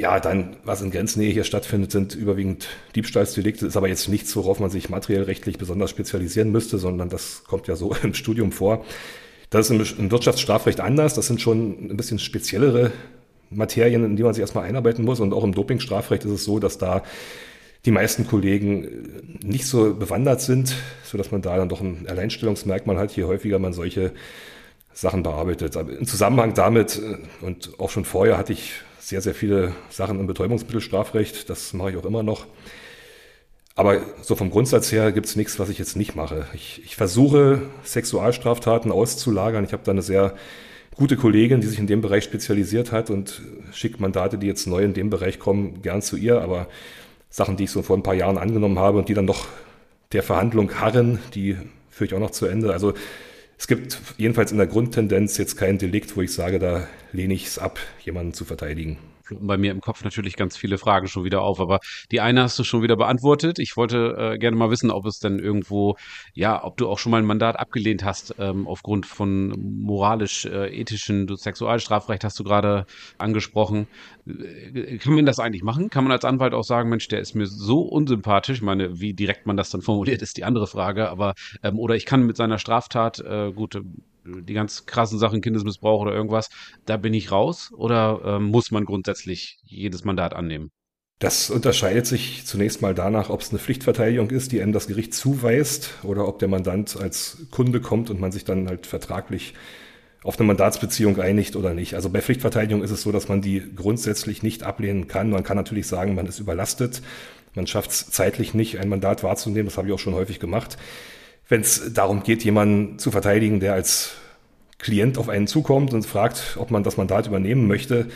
Ja, 0.00 0.18
dann, 0.18 0.56
was 0.64 0.80
in 0.80 0.90
Grenznähe 0.90 1.30
hier 1.30 1.44
stattfindet, 1.44 1.92
sind 1.92 2.14
überwiegend 2.14 2.68
Diebstahlsdelikte. 2.96 3.66
Ist 3.66 3.76
aber 3.76 3.88
jetzt 3.88 4.08
nichts, 4.08 4.34
worauf 4.34 4.58
man 4.58 4.70
sich 4.70 4.88
materiell 4.88 5.24
rechtlich 5.24 5.58
besonders 5.58 5.90
spezialisieren 5.90 6.50
müsste, 6.50 6.78
sondern 6.78 7.10
das 7.10 7.44
kommt 7.44 7.68
ja 7.68 7.76
so 7.76 7.94
im 8.02 8.14
Studium 8.14 8.50
vor. 8.50 8.82
Das 9.50 9.68
ist 9.68 9.98
im, 9.98 10.10
Wirtschaftsstrafrecht 10.10 10.80
anders. 10.80 11.12
Das 11.12 11.26
sind 11.26 11.42
schon 11.42 11.90
ein 11.90 11.98
bisschen 11.98 12.18
speziellere 12.18 12.92
Materien, 13.50 14.02
in 14.02 14.16
die 14.16 14.22
man 14.22 14.32
sich 14.32 14.40
erstmal 14.40 14.64
einarbeiten 14.64 15.04
muss. 15.04 15.20
Und 15.20 15.34
auch 15.34 15.44
im 15.44 15.52
Dopingstrafrecht 15.52 16.24
ist 16.24 16.30
es 16.30 16.44
so, 16.44 16.58
dass 16.58 16.78
da 16.78 17.02
die 17.84 17.90
meisten 17.90 18.26
Kollegen 18.26 19.38
nicht 19.42 19.66
so 19.66 19.92
bewandert 19.92 20.40
sind, 20.40 20.76
sodass 21.04 21.30
man 21.30 21.42
da 21.42 21.58
dann 21.58 21.68
doch 21.68 21.82
ein 21.82 22.06
Alleinstellungsmerkmal 22.08 22.96
hat, 22.96 23.14
je 23.14 23.24
häufiger 23.24 23.58
man 23.58 23.74
solche 23.74 24.12
Sachen 24.94 25.22
bearbeitet. 25.22 25.76
Aber 25.76 25.92
im 25.92 26.06
Zusammenhang 26.06 26.54
damit 26.54 26.98
äh, 26.98 27.44
und 27.44 27.78
auch 27.78 27.90
schon 27.90 28.06
vorher 28.06 28.38
hatte 28.38 28.54
ich 28.54 28.82
sehr, 29.00 29.20
sehr 29.22 29.34
viele 29.34 29.72
Sachen 29.88 30.20
im 30.20 30.26
Betäubungsmittelstrafrecht. 30.26 31.48
Das 31.50 31.72
mache 31.72 31.90
ich 31.90 31.96
auch 31.96 32.04
immer 32.04 32.22
noch. 32.22 32.46
Aber 33.74 34.02
so 34.20 34.36
vom 34.36 34.50
Grundsatz 34.50 34.92
her 34.92 35.10
gibt 35.10 35.26
es 35.26 35.36
nichts, 35.36 35.58
was 35.58 35.70
ich 35.70 35.78
jetzt 35.78 35.96
nicht 35.96 36.14
mache. 36.14 36.46
Ich, 36.52 36.82
ich 36.84 36.96
versuche, 36.96 37.62
Sexualstraftaten 37.82 38.92
auszulagern. 38.92 39.64
Ich 39.64 39.72
habe 39.72 39.82
da 39.84 39.92
eine 39.92 40.02
sehr 40.02 40.34
gute 40.96 41.16
Kollegin, 41.16 41.62
die 41.62 41.66
sich 41.66 41.78
in 41.78 41.86
dem 41.86 42.02
Bereich 42.02 42.24
spezialisiert 42.24 42.92
hat 42.92 43.08
und 43.08 43.40
schickt 43.72 44.00
Mandate, 44.00 44.36
die 44.36 44.46
jetzt 44.46 44.66
neu 44.66 44.82
in 44.82 44.92
dem 44.92 45.08
Bereich 45.08 45.38
kommen, 45.38 45.80
gern 45.80 46.02
zu 46.02 46.16
ihr. 46.16 46.42
Aber 46.42 46.66
Sachen, 47.30 47.56
die 47.56 47.64
ich 47.64 47.70
so 47.70 47.80
vor 47.80 47.96
ein 47.96 48.02
paar 48.02 48.14
Jahren 48.14 48.36
angenommen 48.36 48.78
habe 48.78 48.98
und 48.98 49.08
die 49.08 49.14
dann 49.14 49.24
noch 49.24 49.46
der 50.12 50.22
Verhandlung 50.22 50.78
harren, 50.78 51.18
die 51.34 51.56
führe 51.88 52.06
ich 52.06 52.14
auch 52.14 52.20
noch 52.20 52.32
zu 52.32 52.46
Ende. 52.46 52.72
Also 52.72 52.92
es 53.60 53.66
gibt 53.66 54.00
jedenfalls 54.16 54.52
in 54.52 54.58
der 54.58 54.66
Grundtendenz 54.66 55.36
jetzt 55.36 55.56
kein 55.56 55.76
Delikt, 55.76 56.16
wo 56.16 56.22
ich 56.22 56.32
sage, 56.32 56.58
da 56.58 56.88
lehne 57.12 57.34
ich 57.34 57.46
es 57.46 57.58
ab, 57.58 57.78
jemanden 58.02 58.32
zu 58.32 58.46
verteidigen 58.46 58.96
bei 59.40 59.56
mir 59.56 59.70
im 59.70 59.80
Kopf 59.80 60.04
natürlich 60.04 60.36
ganz 60.36 60.56
viele 60.56 60.78
Fragen 60.78 61.08
schon 61.08 61.24
wieder 61.24 61.42
auf, 61.42 61.60
aber 61.60 61.80
die 62.10 62.20
eine 62.20 62.42
hast 62.42 62.58
du 62.58 62.64
schon 62.64 62.82
wieder 62.82 62.96
beantwortet. 62.96 63.58
Ich 63.58 63.76
wollte 63.76 64.16
äh, 64.18 64.38
gerne 64.38 64.56
mal 64.56 64.70
wissen, 64.70 64.90
ob 64.90 65.06
es 65.06 65.18
denn 65.18 65.38
irgendwo, 65.38 65.96
ja, 66.34 66.62
ob 66.64 66.76
du 66.76 66.88
auch 66.88 66.98
schon 66.98 67.10
mal 67.10 67.18
ein 67.18 67.26
Mandat 67.26 67.58
abgelehnt 67.58 68.04
hast 68.04 68.34
ähm, 68.38 68.66
aufgrund 68.66 69.06
von 69.06 69.50
moralisch-ethischen, 69.58 71.28
äh, 71.28 71.36
Sexualstrafrecht 71.36 72.24
hast 72.24 72.38
du 72.38 72.44
gerade 72.44 72.86
angesprochen. 73.18 73.86
Äh, 74.26 74.98
kann 74.98 75.14
man 75.14 75.26
das 75.26 75.38
eigentlich 75.38 75.62
machen? 75.62 75.90
Kann 75.90 76.04
man 76.04 76.12
als 76.12 76.24
Anwalt 76.24 76.54
auch 76.54 76.64
sagen, 76.64 76.88
Mensch, 76.88 77.08
der 77.08 77.20
ist 77.20 77.34
mir 77.34 77.46
so 77.46 77.82
unsympathisch? 77.82 78.58
Ich 78.58 78.62
meine, 78.62 79.00
wie 79.00 79.14
direkt 79.14 79.46
man 79.46 79.56
das 79.56 79.70
dann 79.70 79.82
formuliert, 79.82 80.22
ist 80.22 80.36
die 80.36 80.44
andere 80.44 80.66
Frage, 80.66 81.08
aber 81.08 81.34
ähm, 81.62 81.78
oder 81.78 81.94
ich 81.94 82.06
kann 82.06 82.26
mit 82.26 82.36
seiner 82.36 82.58
Straftat, 82.58 83.20
äh, 83.20 83.52
gut, 83.52 83.80
die 84.42 84.54
ganz 84.54 84.86
krassen 84.86 85.18
Sachen, 85.18 85.40
Kindesmissbrauch 85.40 86.00
oder 86.00 86.12
irgendwas, 86.12 86.48
da 86.86 86.96
bin 86.96 87.14
ich 87.14 87.30
raus? 87.30 87.70
Oder 87.76 88.20
ähm, 88.24 88.44
muss 88.44 88.70
man 88.70 88.84
grundsätzlich 88.84 89.58
jedes 89.64 90.04
Mandat 90.04 90.34
annehmen? 90.34 90.70
Das 91.20 91.50
unterscheidet 91.50 92.06
sich 92.06 92.46
zunächst 92.46 92.80
mal 92.80 92.94
danach, 92.94 93.28
ob 93.28 93.42
es 93.42 93.50
eine 93.50 93.58
Pflichtverteidigung 93.58 94.30
ist, 94.30 94.52
die 94.52 94.62
einem 94.62 94.72
das 94.72 94.86
Gericht 94.86 95.12
zuweist, 95.12 95.90
oder 96.02 96.26
ob 96.26 96.38
der 96.38 96.48
Mandant 96.48 96.96
als 96.96 97.46
Kunde 97.50 97.80
kommt 97.80 98.08
und 98.08 98.20
man 98.20 98.32
sich 98.32 98.46
dann 98.46 98.68
halt 98.68 98.86
vertraglich 98.86 99.52
auf 100.22 100.38
eine 100.38 100.46
Mandatsbeziehung 100.46 101.20
einigt 101.20 101.56
oder 101.56 101.74
nicht. 101.74 101.94
Also 101.94 102.08
bei 102.10 102.22
Pflichtverteidigung 102.22 102.82
ist 102.82 102.90
es 102.90 103.02
so, 103.02 103.12
dass 103.12 103.28
man 103.28 103.42
die 103.42 103.62
grundsätzlich 103.74 104.42
nicht 104.42 104.62
ablehnen 104.62 105.08
kann. 105.08 105.30
Man 105.30 105.44
kann 105.44 105.56
natürlich 105.56 105.86
sagen, 105.86 106.14
man 106.14 106.26
ist 106.26 106.40
überlastet, 106.40 107.02
man 107.54 107.66
schafft 107.66 107.90
es 107.90 108.10
zeitlich 108.10 108.54
nicht, 108.54 108.78
ein 108.78 108.88
Mandat 108.88 109.22
wahrzunehmen. 109.22 109.66
Das 109.66 109.76
habe 109.76 109.88
ich 109.88 109.94
auch 109.94 109.98
schon 109.98 110.14
häufig 110.14 110.40
gemacht. 110.40 110.76
Wenn 111.50 111.62
es 111.62 111.92
darum 111.92 112.22
geht, 112.22 112.44
jemanden 112.44 112.98
zu 113.00 113.10
verteidigen, 113.10 113.58
der 113.58 113.74
als 113.74 114.12
Klient 114.78 115.18
auf 115.18 115.28
einen 115.28 115.48
zukommt 115.48 115.92
und 115.92 116.06
fragt, 116.06 116.56
ob 116.58 116.70
man 116.70 116.84
das 116.84 116.96
Mandat 116.96 117.26
übernehmen 117.26 117.66
möchte, 117.66 118.06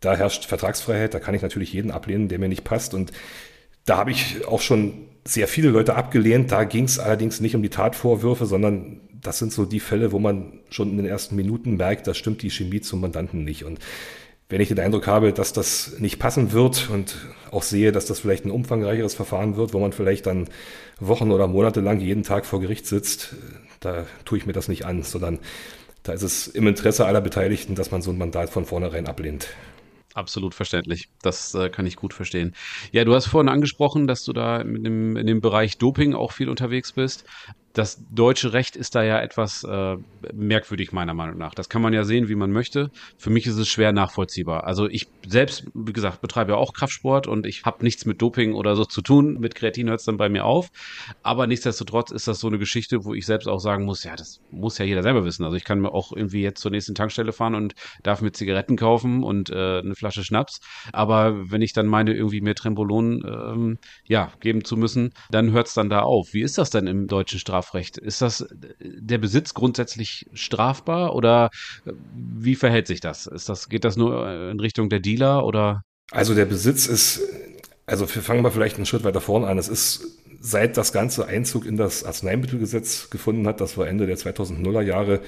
da 0.00 0.14
herrscht 0.14 0.44
Vertragsfreiheit. 0.44 1.14
Da 1.14 1.18
kann 1.18 1.34
ich 1.34 1.40
natürlich 1.40 1.72
jeden 1.72 1.90
ablehnen, 1.90 2.28
der 2.28 2.38
mir 2.38 2.48
nicht 2.48 2.62
passt. 2.62 2.92
Und 2.92 3.10
da 3.86 3.96
habe 3.96 4.10
ich 4.10 4.46
auch 4.46 4.60
schon 4.60 5.06
sehr 5.24 5.48
viele 5.48 5.70
Leute 5.70 5.96
abgelehnt. 5.96 6.52
Da 6.52 6.64
ging 6.64 6.84
es 6.84 6.98
allerdings 6.98 7.40
nicht 7.40 7.56
um 7.56 7.62
die 7.62 7.70
Tatvorwürfe, 7.70 8.44
sondern 8.44 9.00
das 9.14 9.38
sind 9.38 9.50
so 9.50 9.64
die 9.64 9.80
Fälle, 9.80 10.12
wo 10.12 10.18
man 10.18 10.60
schon 10.68 10.90
in 10.90 10.98
den 10.98 11.06
ersten 11.06 11.36
Minuten 11.36 11.78
merkt, 11.78 12.06
da 12.06 12.12
stimmt 12.12 12.42
die 12.42 12.50
Chemie 12.50 12.82
zum 12.82 13.00
Mandanten 13.00 13.44
nicht. 13.44 13.64
Und 13.64 13.78
wenn 14.50 14.60
ich 14.60 14.68
den 14.68 14.78
Eindruck 14.78 15.06
habe, 15.06 15.32
dass 15.32 15.54
das 15.54 15.96
nicht 15.98 16.18
passen 16.18 16.52
wird 16.52 16.90
und 16.90 17.16
auch 17.50 17.62
sehe, 17.62 17.92
dass 17.92 18.04
das 18.04 18.20
vielleicht 18.20 18.44
ein 18.44 18.50
umfangreicheres 18.50 19.14
Verfahren 19.14 19.56
wird, 19.56 19.72
wo 19.72 19.80
man 19.80 19.92
vielleicht 19.92 20.26
dann 20.26 20.48
Wochen 21.00 21.30
oder 21.30 21.46
Monate 21.46 21.80
lang 21.80 22.00
jeden 22.00 22.22
Tag 22.22 22.46
vor 22.46 22.60
Gericht 22.60 22.86
sitzt, 22.86 23.34
da 23.80 24.06
tue 24.24 24.38
ich 24.38 24.46
mir 24.46 24.52
das 24.52 24.68
nicht 24.68 24.84
an, 24.86 25.02
sondern 25.02 25.38
da 26.02 26.12
ist 26.12 26.22
es 26.22 26.46
im 26.46 26.66
Interesse 26.66 27.06
aller 27.06 27.20
Beteiligten, 27.20 27.74
dass 27.74 27.90
man 27.90 28.02
so 28.02 28.10
ein 28.10 28.18
Mandat 28.18 28.50
von 28.50 28.64
vornherein 28.64 29.06
ablehnt. 29.06 29.48
Absolut 30.14 30.54
verständlich. 30.54 31.08
Das 31.22 31.54
äh, 31.54 31.70
kann 31.70 31.86
ich 31.86 31.96
gut 31.96 32.14
verstehen. 32.14 32.54
Ja, 32.92 33.04
du 33.04 33.14
hast 33.14 33.26
vorhin 33.26 33.48
angesprochen, 33.48 34.06
dass 34.06 34.24
du 34.24 34.32
da 34.32 34.60
in 34.60 34.84
dem, 34.84 35.16
in 35.16 35.26
dem 35.26 35.40
Bereich 35.40 35.76
Doping 35.76 36.14
auch 36.14 36.30
viel 36.30 36.48
unterwegs 36.48 36.92
bist 36.92 37.24
das 37.74 38.00
deutsche 38.08 38.52
Recht 38.52 38.76
ist 38.76 38.94
da 38.94 39.02
ja 39.02 39.20
etwas 39.20 39.64
äh, 39.64 39.96
merkwürdig 40.32 40.92
meiner 40.92 41.12
Meinung 41.12 41.36
nach. 41.36 41.54
Das 41.54 41.68
kann 41.68 41.82
man 41.82 41.92
ja 41.92 42.04
sehen, 42.04 42.28
wie 42.28 42.36
man 42.36 42.52
möchte. 42.52 42.90
Für 43.18 43.30
mich 43.30 43.48
ist 43.48 43.56
es 43.56 43.68
schwer 43.68 43.92
nachvollziehbar. 43.92 44.64
Also 44.64 44.88
ich 44.88 45.08
selbst, 45.26 45.66
wie 45.74 45.92
gesagt, 45.92 46.20
betreibe 46.20 46.52
ja 46.52 46.58
auch 46.58 46.72
Kraftsport 46.72 47.26
und 47.26 47.46
ich 47.46 47.64
habe 47.64 47.82
nichts 47.82 48.06
mit 48.06 48.22
Doping 48.22 48.54
oder 48.54 48.76
so 48.76 48.84
zu 48.84 49.02
tun. 49.02 49.38
Mit 49.40 49.56
Kreatin 49.56 49.88
hört 49.88 49.98
es 49.98 50.06
dann 50.06 50.16
bei 50.16 50.28
mir 50.28 50.44
auf. 50.44 50.68
Aber 51.24 51.48
nichtsdestotrotz 51.48 52.12
ist 52.12 52.28
das 52.28 52.38
so 52.38 52.46
eine 52.46 52.58
Geschichte, 52.58 53.04
wo 53.04 53.12
ich 53.12 53.26
selbst 53.26 53.48
auch 53.48 53.58
sagen 53.58 53.84
muss, 53.84 54.04
ja, 54.04 54.14
das 54.14 54.40
muss 54.50 54.78
ja 54.78 54.84
jeder 54.84 55.02
selber 55.02 55.24
wissen. 55.24 55.44
Also 55.44 55.56
ich 55.56 55.64
kann 55.64 55.80
mir 55.80 55.92
auch 55.92 56.12
irgendwie 56.12 56.42
jetzt 56.42 56.60
zur 56.60 56.70
nächsten 56.70 56.94
Tankstelle 56.94 57.32
fahren 57.32 57.56
und 57.56 57.74
darf 58.04 58.22
mir 58.22 58.30
Zigaretten 58.30 58.76
kaufen 58.76 59.24
und 59.24 59.50
äh, 59.50 59.80
eine 59.80 59.96
Flasche 59.96 60.22
Schnaps. 60.22 60.60
Aber 60.92 61.50
wenn 61.50 61.60
ich 61.60 61.72
dann 61.72 61.86
meine, 61.86 62.14
irgendwie 62.14 62.40
mir 62.40 62.54
Trembolon 62.54 63.24
ähm, 63.26 63.78
ja, 64.04 64.30
geben 64.38 64.64
zu 64.64 64.76
müssen, 64.76 65.12
dann 65.30 65.50
hört 65.50 65.66
es 65.66 65.74
dann 65.74 65.88
da 65.88 66.02
auf. 66.02 66.34
Wie 66.34 66.42
ist 66.42 66.56
das 66.56 66.70
denn 66.70 66.86
im 66.86 67.08
deutschen 67.08 67.40
Straf 67.40 67.63
Strafrecht. 67.64 67.98
Ist 67.98 68.22
das 68.22 68.46
der 68.80 69.18
Besitz 69.18 69.54
grundsätzlich 69.54 70.26
strafbar 70.32 71.14
oder 71.14 71.50
wie 71.84 72.54
verhält 72.54 72.86
sich 72.86 73.00
das? 73.00 73.26
Ist 73.26 73.48
das 73.48 73.68
geht 73.68 73.84
das 73.84 73.96
nur 73.96 74.50
in 74.50 74.60
Richtung 74.60 74.88
der 74.88 75.00
Dealer 75.00 75.44
oder? 75.44 75.82
Also 76.10 76.34
der 76.34 76.44
Besitz 76.44 76.86
ist, 76.86 77.22
also 77.86 78.12
wir 78.14 78.22
fangen 78.22 78.42
mal 78.42 78.50
vielleicht 78.50 78.76
einen 78.76 78.86
Schritt 78.86 79.04
weiter 79.04 79.20
vorne 79.20 79.46
an. 79.46 79.58
Es 79.58 79.68
ist 79.68 80.06
seit 80.40 80.76
das 80.76 80.92
ganze 80.92 81.26
Einzug 81.26 81.64
in 81.64 81.76
das 81.76 82.04
Arzneimittelgesetz 82.04 83.08
gefunden 83.10 83.46
hat, 83.46 83.60
das 83.60 83.78
war 83.78 83.88
Ende 83.88 84.06
der 84.06 84.18
2000er 84.18 84.82
Jahre, 84.82 85.20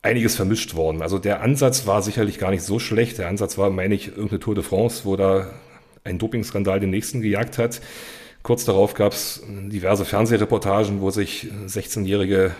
einiges 0.00 0.36
vermischt 0.36 0.74
worden. 0.74 1.02
Also 1.02 1.18
der 1.18 1.42
Ansatz 1.42 1.86
war 1.86 2.02
sicherlich 2.02 2.38
gar 2.38 2.50
nicht 2.50 2.62
so 2.62 2.78
schlecht. 2.78 3.18
Der 3.18 3.28
Ansatz 3.28 3.56
war, 3.56 3.70
meine 3.70 3.94
ich, 3.94 4.08
irgendeine 4.08 4.40
Tour 4.40 4.54
de 4.54 4.64
France, 4.64 5.04
wo 5.04 5.16
da 5.16 5.50
ein 6.04 6.18
Dopingskandal 6.18 6.80
den 6.80 6.90
nächsten 6.90 7.22
gejagt 7.22 7.56
hat. 7.56 7.80
Kurz 8.44 8.66
darauf 8.66 8.92
gab 8.92 9.14
es 9.14 9.42
diverse 9.48 10.04
Fernsehreportagen, 10.04 11.00
wo 11.00 11.08
sich 11.08 11.48
16-jährige 11.66 12.54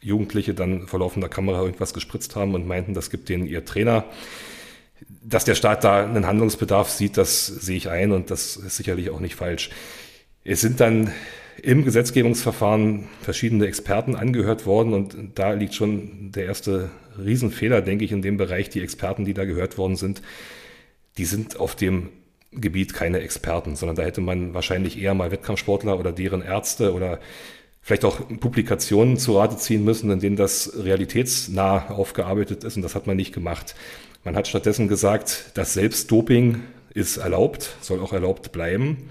Jugendliche 0.00 0.54
dann 0.54 0.86
vor 0.86 1.00
laufender 1.00 1.28
Kamera 1.28 1.60
irgendwas 1.60 1.92
gespritzt 1.92 2.36
haben 2.36 2.54
und 2.54 2.68
meinten, 2.68 2.94
das 2.94 3.10
gibt 3.10 3.28
denen 3.28 3.44
ihr 3.44 3.64
Trainer. 3.64 4.04
Dass 5.24 5.44
der 5.44 5.56
Staat 5.56 5.82
da 5.82 6.04
einen 6.04 6.24
Handlungsbedarf 6.24 6.88
sieht, 6.88 7.16
das 7.16 7.46
sehe 7.46 7.76
ich 7.76 7.90
ein 7.90 8.12
und 8.12 8.30
das 8.30 8.56
ist 8.56 8.76
sicherlich 8.76 9.10
auch 9.10 9.18
nicht 9.18 9.34
falsch. 9.34 9.70
Es 10.44 10.60
sind 10.60 10.78
dann 10.78 11.12
im 11.60 11.84
Gesetzgebungsverfahren 11.84 13.08
verschiedene 13.20 13.66
Experten 13.66 14.14
angehört 14.14 14.66
worden 14.66 14.92
und 14.92 15.16
da 15.34 15.50
liegt 15.52 15.74
schon 15.74 16.30
der 16.30 16.44
erste 16.44 16.90
Riesenfehler, 17.18 17.82
denke 17.82 18.04
ich, 18.04 18.12
in 18.12 18.22
dem 18.22 18.36
Bereich. 18.36 18.70
Die 18.70 18.82
Experten, 18.82 19.24
die 19.24 19.34
da 19.34 19.44
gehört 19.46 19.78
worden 19.78 19.96
sind, 19.96 20.22
die 21.16 21.24
sind 21.24 21.58
auf 21.58 21.74
dem 21.74 22.10
Gebiet 22.52 22.94
keine 22.94 23.20
Experten, 23.20 23.76
sondern 23.76 23.96
da 23.96 24.02
hätte 24.02 24.20
man 24.20 24.54
wahrscheinlich 24.54 24.98
eher 24.98 25.14
mal 25.14 25.30
Wettkampfsportler 25.30 25.98
oder 25.98 26.12
deren 26.12 26.42
Ärzte 26.42 26.94
oder 26.94 27.20
vielleicht 27.82 28.04
auch 28.04 28.20
Publikationen 28.40 29.16
zu 29.16 29.38
Rate 29.38 29.56
ziehen 29.56 29.84
müssen, 29.84 30.10
in 30.10 30.20
denen 30.20 30.36
das 30.36 30.72
realitätsnah 30.76 31.90
aufgearbeitet 31.90 32.64
ist 32.64 32.76
und 32.76 32.82
das 32.82 32.94
hat 32.94 33.06
man 33.06 33.16
nicht 33.16 33.34
gemacht. 33.34 33.74
Man 34.24 34.36
hat 34.36 34.48
stattdessen 34.48 34.88
gesagt, 34.88 35.52
das 35.54 35.74
Selbstdoping 35.74 36.62
ist 36.94 37.18
erlaubt, 37.18 37.76
soll 37.80 38.00
auch 38.00 38.12
erlaubt 38.12 38.52
bleiben 38.52 39.08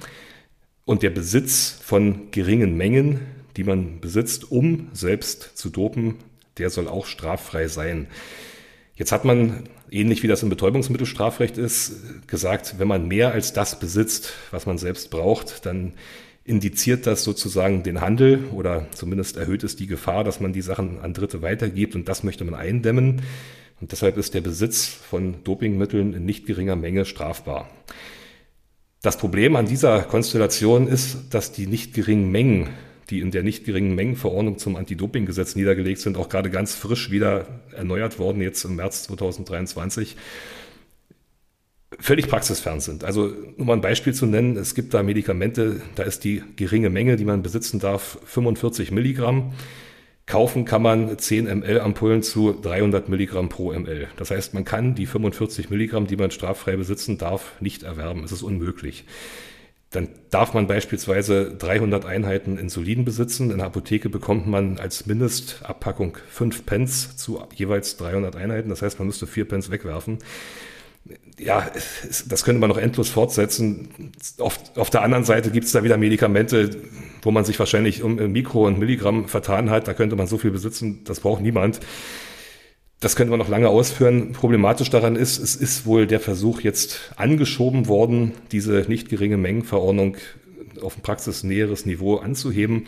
und 0.86 1.04
der 1.04 1.10
Besitz 1.10 1.78
von 1.82 2.32
geringen 2.32 2.76
Mengen, 2.76 3.20
die 3.56 3.64
man 3.64 4.00
besitzt, 4.00 4.52
um 4.52 4.90
selbst 4.94 5.58
zu 5.58 5.70
dopen, 5.70 6.16
der 6.58 6.70
soll 6.70 6.88
auch 6.88 7.06
straffrei 7.06 7.68
sein. 7.68 8.08
Jetzt 8.96 9.12
hat 9.12 9.26
man, 9.26 9.70
ähnlich 9.92 10.24
wie 10.24 10.28
das 10.28 10.44
im 10.44 10.50
Betäubungsmittelstrafrecht 10.50 11.58
ist, 11.58 12.28
gesagt, 12.28 12.76
wenn 12.78 12.88
man 12.88 13.08
mehr 13.08 13.32
als 13.32 13.54
das 13.54 13.80
besitzt, 13.80 14.34
was 14.52 14.66
man 14.66 14.78
selbst 14.78 15.10
braucht, 15.10 15.66
dann 15.66 15.94
indiziert 16.44 17.06
das 17.06 17.24
sozusagen 17.24 17.84
den 17.84 18.00
Handel 18.00 18.46
oder 18.54 18.88
zumindest 18.92 19.36
erhöht 19.36 19.64
es 19.64 19.76
die 19.76 19.88
Gefahr, 19.88 20.24
dass 20.24 20.40
man 20.40 20.54
die 20.54 20.62
Sachen 20.62 21.00
an 21.00 21.14
Dritte 21.14 21.42
weitergibt 21.42 21.94
und 21.96 22.08
das 22.08 22.24
möchte 22.24 22.46
man 22.46 22.56
eindämmen. 22.56 23.22
Und 23.82 23.92
deshalb 23.92 24.18
ist 24.18 24.34
der 24.34 24.42
Besitz 24.42 24.86
von 24.86 25.44
Dopingmitteln 25.44 26.14
in 26.14 26.26
nicht 26.26 26.46
geringer 26.46 26.76
Menge 26.76 27.06
strafbar. 27.06 27.70
Das 29.02 29.18
Problem 29.18 29.56
an 29.56 29.68
dieser 29.68 30.02
Konstellation 30.02 30.88
ist, 30.88 31.34
dass 31.34 31.52
die 31.52 31.68
nicht 31.68 31.94
geringen 31.94 32.32
Mengen 32.32 32.70
die 33.10 33.20
in 33.22 33.32
der 33.32 33.44
nicht 33.44 33.66
geringen 33.66 33.96
Mengenverordnung 33.96 34.58
zum 34.58 34.76
Anti-Doping-Gesetz 34.76 35.56
niedergelegt 35.56 36.02
sind, 36.02 36.18
auch 36.18 36.30
gerade 36.30 36.50
ganz 36.50 36.76
frisch 36.76 37.10
wieder 37.10 37.48
erneuert 37.76 38.20
worden, 38.20 38.42
jetzt 38.42 38.64
im 38.66 38.76
März 38.76 39.04
2023, 39.04 40.18
völlig 42.00 42.28
praxisfern 42.28 42.80
sind. 42.80 43.04
Also 43.04 43.34
nur 43.56 43.68
mal 43.68 43.74
ein 43.74 43.82
Beispiel 43.82 44.14
zu 44.14 44.26
nennen, 44.26 44.58
es 44.58 44.76
gibt 44.76 44.94
da 44.94 45.04
Medikamente, 45.04 45.82
da 45.96 46.04
ist 46.04 46.24
die 46.24 46.44
geringe 46.56 46.90
Menge, 46.90 47.16
die 47.16 47.26
man 47.26 47.44
besitzen 47.44 47.80
darf, 47.80 48.20
45 48.26 48.92
Milligramm. 48.92 49.54
Kaufen 50.26 50.66
kann 50.66 50.82
man 50.82 51.18
10 51.18 51.46
ml 51.46 51.80
Ampullen 51.80 52.22
zu 52.22 52.52
300 52.52 53.08
Milligramm 53.08 53.48
pro 53.48 53.72
ml. 53.72 54.10
Das 54.18 54.30
heißt, 54.30 54.54
man 54.54 54.66
kann 54.66 54.94
die 54.94 55.06
45 55.06 55.70
Milligramm, 55.70 56.06
die 56.06 56.18
man 56.18 56.32
straffrei 56.32 56.76
besitzen 56.76 57.18
darf, 57.18 57.54
nicht 57.62 57.84
erwerben. 57.84 58.26
Es 58.26 58.34
ist 58.34 58.44
unmöglich. 58.44 59.06
Dann 59.92 60.10
darf 60.32 60.54
man 60.54 60.68
beispielsweise 60.68 61.56
300 61.58 62.06
Einheiten 62.06 62.58
Insulin 62.58 63.06
besitzen. 63.06 63.52
In 63.52 63.60
der 63.60 63.68
Apotheke 63.68 64.10
bekommt 64.10 64.46
man 64.46 64.80
als 64.80 65.06
Mindestabpackung 65.06 66.18
5 66.30 66.66
Pence 66.66 67.16
zu 67.16 67.42
jeweils 67.56 67.96
300 67.96 68.36
Einheiten. 68.36 68.70
Das 68.70 68.82
heißt, 68.82 69.00
man 69.00 69.08
müsste 69.08 69.28
4 69.28 69.46
Pence 69.46 69.72
wegwerfen. 69.72 70.18
Ja, 71.40 71.72
das 72.28 72.44
könnte 72.44 72.60
man 72.60 72.70
noch 72.70 72.78
endlos 72.78 73.08
fortsetzen. 73.08 74.12
Auf, 74.40 74.60
auf 74.76 74.90
der 74.90 75.04
anderen 75.04 75.24
Seite 75.24 75.52
gibt 75.52 75.68
es 75.68 75.72
da 75.72 75.84
wieder 75.84 75.96
Medikamente, 75.96 76.70
wo 77.22 77.32
man 77.32 77.46
sich 77.46 77.58
wahrscheinlich 77.58 78.04
um 78.04 78.16
Mikro 78.16 78.68
und 78.68 78.80
Milligramm 78.80 79.30
vertan 79.30 79.70
hat. 79.70 79.88
Da 79.88 79.94
könnte 79.94 80.18
man 80.18 80.28
so 80.28 80.38
viel 80.38 80.52
besitzen, 80.52 81.06
das 81.06 81.22
braucht 81.22 81.42
niemand. 81.42 81.80
Das 83.08 83.16
könnte 83.16 83.32
man 83.32 83.40
noch 83.40 83.48
lange 83.48 83.70
ausführen. 83.70 84.34
Problematisch 84.34 84.90
daran 84.90 85.16
ist, 85.16 85.38
es 85.38 85.56
ist 85.56 85.86
wohl 85.86 86.08
der 86.08 86.20
Versuch 86.20 86.60
jetzt 86.60 87.14
angeschoben 87.16 87.88
worden, 87.88 88.34
diese 88.52 88.84
nicht 88.90 89.08
geringe 89.08 89.38
Mengenverordnung 89.38 90.18
auf 90.82 90.98
ein 90.98 91.04
praxisnäheres 91.04 91.86
Niveau 91.86 92.18
anzuheben, 92.18 92.88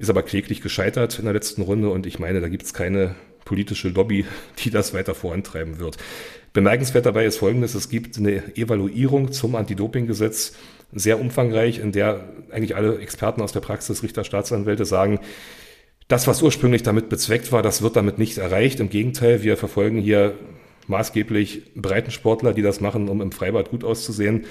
ist 0.00 0.10
aber 0.10 0.24
kläglich 0.24 0.62
gescheitert 0.62 1.20
in 1.20 1.26
der 1.26 1.34
letzten 1.34 1.62
Runde 1.62 1.90
und 1.90 2.06
ich 2.06 2.18
meine, 2.18 2.40
da 2.40 2.48
gibt 2.48 2.64
es 2.64 2.74
keine 2.74 3.14
politische 3.44 3.88
Lobby, 3.90 4.26
die 4.58 4.70
das 4.70 4.94
weiter 4.94 5.14
vorantreiben 5.14 5.78
wird. 5.78 5.96
Bemerkenswert 6.52 7.06
dabei 7.06 7.24
ist 7.24 7.36
Folgendes, 7.36 7.76
es 7.76 7.88
gibt 7.88 8.18
eine 8.18 8.56
Evaluierung 8.56 9.30
zum 9.30 9.54
Anti-Doping-Gesetz, 9.54 10.54
sehr 10.90 11.20
umfangreich, 11.20 11.78
in 11.78 11.92
der 11.92 12.28
eigentlich 12.50 12.74
alle 12.74 12.98
Experten 12.98 13.40
aus 13.40 13.52
der 13.52 13.60
Praxis, 13.60 14.02
Richter, 14.02 14.24
Staatsanwälte 14.24 14.86
sagen, 14.86 15.20
das, 16.08 16.26
was 16.26 16.42
ursprünglich 16.42 16.82
damit 16.82 17.08
bezweckt 17.08 17.52
war, 17.52 17.62
das 17.62 17.82
wird 17.82 17.96
damit 17.96 18.18
nicht 18.18 18.38
erreicht. 18.38 18.80
Im 18.80 18.90
Gegenteil, 18.90 19.42
wir 19.42 19.56
verfolgen 19.56 19.98
hier 19.98 20.34
maßgeblich 20.88 21.74
Breitensportler, 21.74 22.52
die 22.52 22.62
das 22.62 22.80
machen, 22.80 23.08
um 23.08 23.20
im 23.20 23.32
Freibad 23.32 23.70
gut 23.70 23.84
auszusehen. 23.84 24.44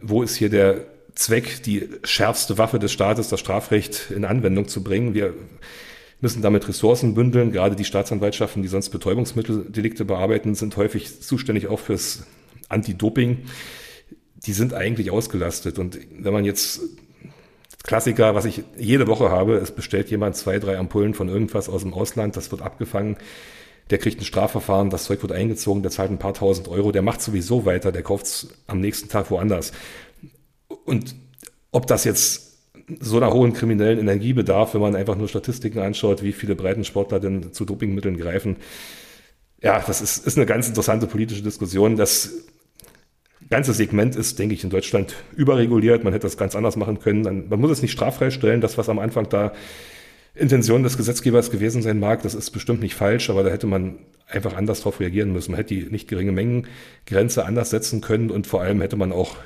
Wo 0.00 0.22
ist 0.22 0.36
hier 0.36 0.50
der 0.50 0.86
Zweck, 1.14 1.62
die 1.64 1.88
schärfste 2.04 2.58
Waffe 2.58 2.78
des 2.78 2.92
Staates, 2.92 3.28
das 3.28 3.40
Strafrecht 3.40 4.10
in 4.14 4.24
Anwendung 4.24 4.68
zu 4.68 4.82
bringen? 4.82 5.14
Wir 5.14 5.34
müssen 6.20 6.42
damit 6.42 6.68
Ressourcen 6.68 7.14
bündeln. 7.14 7.52
Gerade 7.52 7.76
die 7.76 7.84
Staatsanwaltschaften, 7.84 8.62
die 8.62 8.68
sonst 8.68 8.90
Betäubungsmitteldelikte 8.90 10.04
bearbeiten, 10.04 10.54
sind 10.54 10.76
häufig 10.76 11.20
zuständig 11.20 11.66
auch 11.68 11.80
fürs 11.80 12.26
Anti-Doping. 12.68 13.38
Die 14.46 14.52
sind 14.52 14.74
eigentlich 14.74 15.10
ausgelastet. 15.10 15.78
Und 15.78 15.98
wenn 16.18 16.32
man 16.32 16.44
jetzt 16.44 16.80
Klassiker, 17.82 18.34
was 18.34 18.44
ich 18.44 18.62
jede 18.78 19.06
Woche 19.06 19.30
habe, 19.30 19.54
es 19.56 19.70
bestellt 19.70 20.10
jemand 20.10 20.36
zwei, 20.36 20.58
drei 20.58 20.78
Ampullen 20.78 21.14
von 21.14 21.28
irgendwas 21.28 21.68
aus 21.68 21.82
dem 21.82 21.94
Ausland, 21.94 22.36
das 22.36 22.50
wird 22.50 22.62
abgefangen, 22.62 23.16
der 23.90 23.98
kriegt 23.98 24.20
ein 24.20 24.24
Strafverfahren, 24.24 24.90
das 24.90 25.04
Zeug 25.04 25.22
wird 25.22 25.32
eingezogen, 25.32 25.82
der 25.82 25.90
zahlt 25.90 26.10
ein 26.10 26.18
paar 26.18 26.34
tausend 26.34 26.68
Euro, 26.68 26.92
der 26.92 27.02
macht 27.02 27.20
sowieso 27.20 27.64
weiter, 27.64 27.90
der 27.90 28.02
kauft 28.02 28.26
es 28.26 28.48
am 28.66 28.80
nächsten 28.80 29.08
Tag 29.08 29.30
woanders. 29.30 29.72
Und 30.84 31.16
ob 31.72 31.86
das 31.86 32.04
jetzt 32.04 32.50
so 33.00 33.16
einer 33.16 33.32
hohen 33.32 33.52
kriminellen 33.52 33.98
Energie 33.98 34.32
bedarf, 34.32 34.74
wenn 34.74 34.80
man 34.80 34.96
einfach 34.96 35.16
nur 35.16 35.28
Statistiken 35.28 35.78
anschaut, 35.80 36.22
wie 36.22 36.32
viele 36.32 36.56
Breitensportler 36.56 37.20
denn 37.20 37.52
zu 37.52 37.64
Dopingmitteln 37.64 38.16
greifen. 38.16 38.56
Ja, 39.62 39.82
das 39.86 40.00
ist, 40.00 40.26
ist 40.26 40.36
eine 40.36 40.46
ganz 40.46 40.68
interessante 40.68 41.06
politische 41.06 41.42
Diskussion. 41.42 41.96
Das 41.96 42.30
ganze 43.50 43.72
Segment 43.72 44.16
ist, 44.16 44.38
denke 44.38 44.54
ich, 44.54 44.64
in 44.64 44.70
Deutschland 44.70 45.16
überreguliert. 45.36 46.04
Man 46.04 46.12
hätte 46.12 46.26
das 46.26 46.36
ganz 46.36 46.54
anders 46.54 46.76
machen 46.76 47.00
können. 47.00 47.48
Man 47.48 47.60
muss 47.60 47.70
es 47.70 47.82
nicht 47.82 47.92
straffrei 47.92 48.30
stellen. 48.30 48.60
Das, 48.60 48.78
was 48.78 48.88
am 48.88 48.98
Anfang 48.98 49.28
da 49.28 49.52
Intention 50.34 50.84
des 50.84 50.96
Gesetzgebers 50.96 51.50
gewesen 51.50 51.82
sein 51.82 51.98
mag, 51.98 52.22
das 52.22 52.34
ist 52.34 52.50
bestimmt 52.52 52.80
nicht 52.80 52.94
falsch, 52.94 53.28
aber 53.30 53.42
da 53.42 53.50
hätte 53.50 53.66
man 53.66 53.98
einfach 54.28 54.56
anders 54.56 54.78
darauf 54.78 55.00
reagieren 55.00 55.32
müssen. 55.32 55.50
Man 55.50 55.58
hätte 55.58 55.74
die 55.74 55.90
nicht 55.90 56.08
geringe 56.08 56.30
Mengengrenze 56.30 57.44
anders 57.44 57.70
setzen 57.70 58.00
können 58.00 58.30
und 58.30 58.46
vor 58.46 58.62
allem 58.62 58.80
hätte 58.80 58.96
man 58.96 59.10
auch 59.10 59.36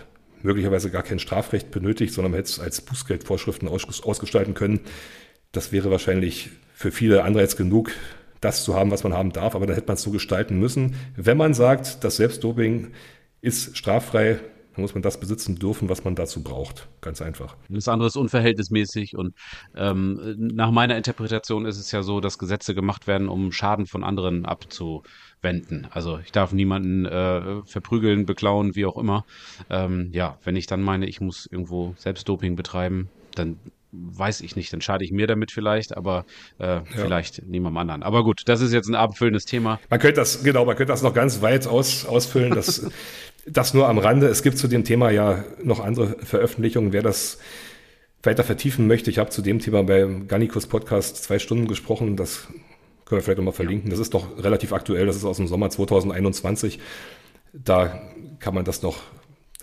möglicherweise 0.42 0.90
gar 0.90 1.02
kein 1.02 1.18
Strafrecht 1.18 1.70
benötigt, 1.70 2.12
sondern 2.12 2.32
man 2.32 2.38
hätte 2.38 2.50
es 2.50 2.61
als 2.61 2.82
Bußgeldvorschriften 2.82 3.66
ausgestalten 3.66 4.52
können. 4.52 4.80
Das 5.52 5.73
wäre 5.73 5.90
wahrscheinlich 5.90 6.50
für 6.75 6.92
viele 6.92 7.23
Anreiz 7.23 7.56
genug, 7.56 7.92
das 8.42 8.62
zu 8.62 8.75
haben, 8.75 8.90
was 8.90 9.04
man 9.04 9.14
haben 9.14 9.32
darf, 9.32 9.54
aber 9.54 9.66
dann 9.66 9.75
hätte 9.75 9.87
man 9.87 9.94
es 9.94 10.02
so 10.02 10.11
gestalten 10.11 10.58
müssen. 10.61 10.96
Wenn 11.16 11.38
man 11.38 11.54
sagt, 11.54 12.04
das 12.04 12.16
Selbstdoping 12.16 12.88
ist 13.45 13.77
straffrei, 13.77 14.41
dann 14.75 14.83
muss 14.83 14.95
man 14.95 15.03
das 15.03 15.21
besitzen 15.21 15.57
dürfen, 15.57 15.89
was 15.89 16.03
man 16.03 16.17
dazu 16.17 16.43
braucht. 16.43 16.89
Ganz 17.01 17.23
einfach. 17.23 17.57
Das 17.69 17.87
andere 17.87 18.09
ist 18.09 18.17
unverhältnismäßig 18.17 19.17
und 19.17 19.35
ähm, 19.77 20.35
nach 20.37 20.71
meiner 20.73 20.97
Interpretation 20.97 21.65
ist 21.65 21.79
es 21.79 21.93
ja 21.93 22.03
so, 22.03 22.21
dass 22.21 22.39
Gesetze 22.39 22.75
gemacht 22.75 23.07
werden, 23.07 23.29
um 23.29 23.53
Schaden 23.53 23.87
von 23.87 24.03
anderen 24.03 24.45
abzuwenden. 24.45 25.87
Also 25.91 26.19
ich 26.19 26.33
darf 26.33 26.53
niemanden 26.53 27.07
äh, 27.07 27.63
verprügeln, 27.67 28.27
beklauen, 28.27 28.75
wie 28.75 28.87
auch 28.87 28.97
immer. 28.97 29.25
Ähm, 29.71 30.11
ja, 30.13 30.39
wenn 30.43 30.57
ich 30.57 30.67
dann 30.67 30.83
meine, 30.83 31.07
ich 31.07 31.21
muss 31.21 31.47
irgendwo 31.47 31.95
Selbstdoping 31.99 32.57
betreiben, 32.57 33.11
dann 33.37 33.59
weiß 33.95 34.41
ich 34.41 34.57
nicht, 34.57 34.73
dann 34.73 34.81
schade 34.81 35.05
ich 35.05 35.13
mir 35.13 35.27
damit 35.27 35.53
vielleicht, 35.53 35.97
aber 35.97 36.25
äh, 36.59 36.67
ja. 36.67 36.85
vielleicht 36.85 37.47
niemandem 37.47 37.79
anderen. 37.79 38.03
Aber 38.03 38.25
gut, 38.25 38.43
das 38.47 38.61
ist 38.61 38.73
jetzt 38.73 38.89
ein 38.89 38.95
abendfüllendes 38.95 39.45
Thema. 39.45 39.79
Man 39.89 40.01
könnte 40.01 40.21
das, 40.21 40.43
genau, 40.43 40.65
man 40.65 40.77
könnte 40.77 40.93
das 40.93 41.03
noch 41.03 41.15
ganz 41.15 41.43
weit 41.43 41.67
aus, 41.67 42.05
ausfüllen. 42.05 42.53
Das 42.55 42.91
Das 43.47 43.75
nur 43.75 43.89
am 43.89 43.99
Rande. 43.99 44.27
Es 44.29 44.43
gibt 44.43 44.57
zu 44.57 44.69
dem 44.69 44.85
Thema 44.85 45.11
ja 45.11 45.45
noch 45.63 45.81
andere 45.81 46.17
Veröffentlichungen. 46.25 46.93
Wer 46.93 47.03
das 47.03 47.39
weiter 48.23 48.43
vertiefen 48.43 48.87
möchte, 48.87 49.11
ich 49.11 49.19
habe 49.19 49.31
zu 49.31 49.43
dem 49.43 49.59
Thema 49.59 49.83
beim 49.83 50.29
Gannikus 50.29 50.67
Podcast 50.67 51.23
zwei 51.23 51.39
Stunden 51.39 51.69
gesprochen. 51.69 52.17
Das 52.17 52.49
können 53.05 53.19
wir 53.19 53.23
vielleicht 53.23 53.39
nochmal 53.39 53.53
verlinken. 53.53 53.91
Das 53.91 53.99
ist 53.99 54.15
doch 54.15 54.43
relativ 54.43 54.73
aktuell. 54.73 55.07
Das 55.07 55.17
ist 55.17 55.25
aus 55.25 55.37
dem 55.37 55.47
Sommer 55.47 55.69
2021. 55.69 56.79
Da 57.53 58.01
kann 58.39 58.55
man 58.55 58.65
das 58.65 58.83
noch 58.83 59.03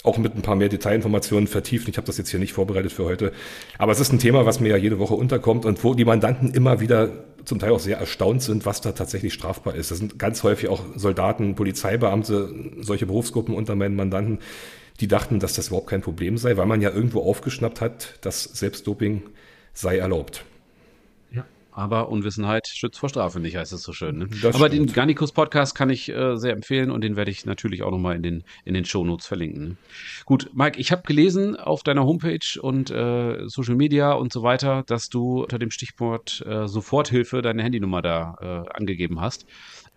auch 0.03 0.17
mit 0.17 0.35
ein 0.35 0.41
paar 0.41 0.55
mehr 0.55 0.69
Detailinformationen 0.69 1.47
vertiefen. 1.47 1.89
Ich 1.89 1.97
habe 1.97 2.07
das 2.07 2.17
jetzt 2.17 2.29
hier 2.29 2.39
nicht 2.39 2.53
vorbereitet 2.53 2.91
für 2.91 3.05
heute. 3.05 3.31
Aber 3.77 3.91
es 3.91 3.99
ist 3.99 4.11
ein 4.11 4.19
Thema, 4.19 4.45
was 4.45 4.59
mir 4.59 4.69
ja 4.69 4.77
jede 4.77 4.99
Woche 4.99 5.13
unterkommt 5.15 5.65
und 5.65 5.83
wo 5.83 5.93
die 5.93 6.05
Mandanten 6.05 6.53
immer 6.53 6.79
wieder 6.79 7.09
zum 7.45 7.59
Teil 7.59 7.71
auch 7.71 7.79
sehr 7.79 7.97
erstaunt 7.97 8.41
sind, 8.41 8.65
was 8.65 8.81
da 8.81 8.91
tatsächlich 8.91 9.33
strafbar 9.33 9.75
ist. 9.75 9.91
Das 9.91 9.97
sind 9.97 10.19
ganz 10.19 10.43
häufig 10.43 10.69
auch 10.69 10.83
Soldaten, 10.95 11.55
Polizeibeamte, 11.55 12.53
solche 12.81 13.05
Berufsgruppen 13.05 13.55
unter 13.55 13.75
meinen 13.75 13.95
Mandanten, 13.95 14.39
die 14.99 15.07
dachten, 15.07 15.39
dass 15.39 15.53
das 15.53 15.67
überhaupt 15.67 15.87
kein 15.89 16.01
Problem 16.01 16.37
sei, 16.37 16.57
weil 16.57 16.67
man 16.67 16.81
ja 16.81 16.91
irgendwo 16.91 17.21
aufgeschnappt 17.21 17.81
hat, 17.81 18.15
dass 18.21 18.43
Selbstdoping 18.43 19.23
sei 19.73 19.97
erlaubt. 19.97 20.45
Aber 21.71 22.09
Unwissenheit 22.09 22.67
schützt 22.67 22.99
vor 22.99 23.09
Strafe 23.09 23.39
nicht, 23.39 23.55
heißt 23.55 23.71
es 23.71 23.83
so 23.83 23.93
schön. 23.93 24.17
Ne? 24.17 24.29
Aber 24.43 24.67
stimmt. 24.67 24.73
den 24.73 24.93
Garnikus 24.93 25.31
Podcast 25.31 25.73
kann 25.73 25.89
ich 25.89 26.09
äh, 26.09 26.35
sehr 26.35 26.53
empfehlen 26.53 26.91
und 26.91 27.01
den 27.01 27.15
werde 27.15 27.31
ich 27.31 27.45
natürlich 27.45 27.83
auch 27.83 27.91
nochmal 27.91 28.15
in 28.15 28.23
den, 28.23 28.43
in 28.65 28.73
den 28.73 28.85
Shownotes 28.85 29.25
verlinken. 29.25 29.67
Ne? 29.69 29.77
Gut, 30.25 30.49
Mike, 30.53 30.79
ich 30.79 30.91
habe 30.91 31.03
gelesen 31.03 31.55
auf 31.55 31.83
deiner 31.83 32.05
Homepage 32.05 32.59
und 32.61 32.91
äh, 32.91 33.47
Social 33.47 33.75
Media 33.75 34.11
und 34.13 34.33
so 34.33 34.43
weiter, 34.43 34.83
dass 34.85 35.09
du 35.09 35.43
unter 35.43 35.59
dem 35.59 35.71
Stichwort 35.71 36.43
äh, 36.45 36.67
Soforthilfe 36.67 37.41
deine 37.41 37.63
Handynummer 37.63 38.01
da 38.01 38.35
äh, 38.41 38.77
angegeben 38.77 39.21
hast. 39.21 39.45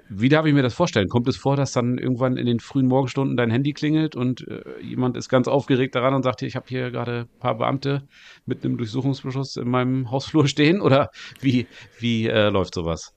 Wie 0.08 0.28
darf 0.28 0.44
ich 0.46 0.52
mir 0.52 0.62
das 0.62 0.74
vorstellen? 0.74 1.08
Kommt 1.08 1.28
es 1.28 1.36
vor, 1.36 1.56
dass 1.56 1.72
dann 1.72 1.98
irgendwann 1.98 2.36
in 2.36 2.46
den 2.46 2.60
frühen 2.60 2.86
Morgenstunden 2.86 3.36
dein 3.36 3.50
Handy 3.50 3.72
klingelt 3.72 4.16
und 4.16 4.46
äh, 4.46 4.62
jemand 4.82 5.16
ist 5.16 5.28
ganz 5.28 5.48
aufgeregt 5.48 5.94
daran 5.94 6.14
und 6.14 6.22
sagt, 6.22 6.42
ich 6.42 6.56
habe 6.56 6.66
hier 6.68 6.90
gerade 6.90 7.20
ein 7.20 7.40
paar 7.40 7.56
Beamte 7.56 8.02
mit 8.44 8.64
einem 8.64 8.76
Durchsuchungsbeschluss 8.76 9.56
in 9.56 9.68
meinem 9.68 10.10
Hausflur 10.10 10.46
stehen? 10.46 10.80
Oder 10.80 11.10
wie, 11.40 11.66
wie 11.98 12.26
äh, 12.26 12.50
läuft 12.50 12.74
sowas? 12.74 13.14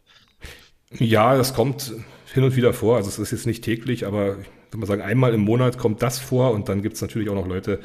Ja, 0.92 1.36
das 1.36 1.54
kommt 1.54 1.94
hin 2.34 2.44
und 2.44 2.56
wieder 2.56 2.74
vor. 2.74 2.96
Also 2.96 3.10
es 3.10 3.20
ist 3.20 3.32
jetzt 3.32 3.46
nicht 3.46 3.64
täglich, 3.64 4.06
aber 4.06 4.38
ich 4.40 4.48
würde 4.68 4.78
mal 4.78 4.86
sagen, 4.86 5.02
einmal 5.02 5.34
im 5.34 5.42
Monat 5.42 5.78
kommt 5.78 6.02
das 6.02 6.20
vor 6.20 6.52
und 6.52 6.70
dann 6.70 6.82
gibt 6.82 6.96
es 6.96 7.02
natürlich 7.02 7.30
auch 7.30 7.36
noch 7.36 7.48
Leute, 7.48 7.80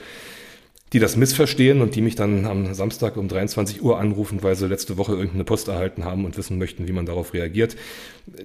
die 0.93 0.99
das 0.99 1.17
missverstehen 1.17 1.81
und 1.81 1.95
die 1.95 2.03
mich 2.03 2.17
dann 2.17 2.45
am 2.45 2.75
Samstag 2.75 3.17
um 3.17 3.27
23 3.27 3.83
Uhr 3.83 3.99
anrufen, 3.99 4.43
weil 4.43 4.57
sie 4.57 4.67
letzte 4.67 4.99
Woche 4.99 5.13
irgendeine 5.13 5.45
Post 5.45 5.69
erhalten 5.69 6.05
haben 6.05 6.27
und 6.27 6.37
wissen 6.37 6.59
möchten, 6.59 6.87
wie 6.87 6.93
man 6.93 7.07
darauf 7.07 7.33
reagiert. 7.33 7.77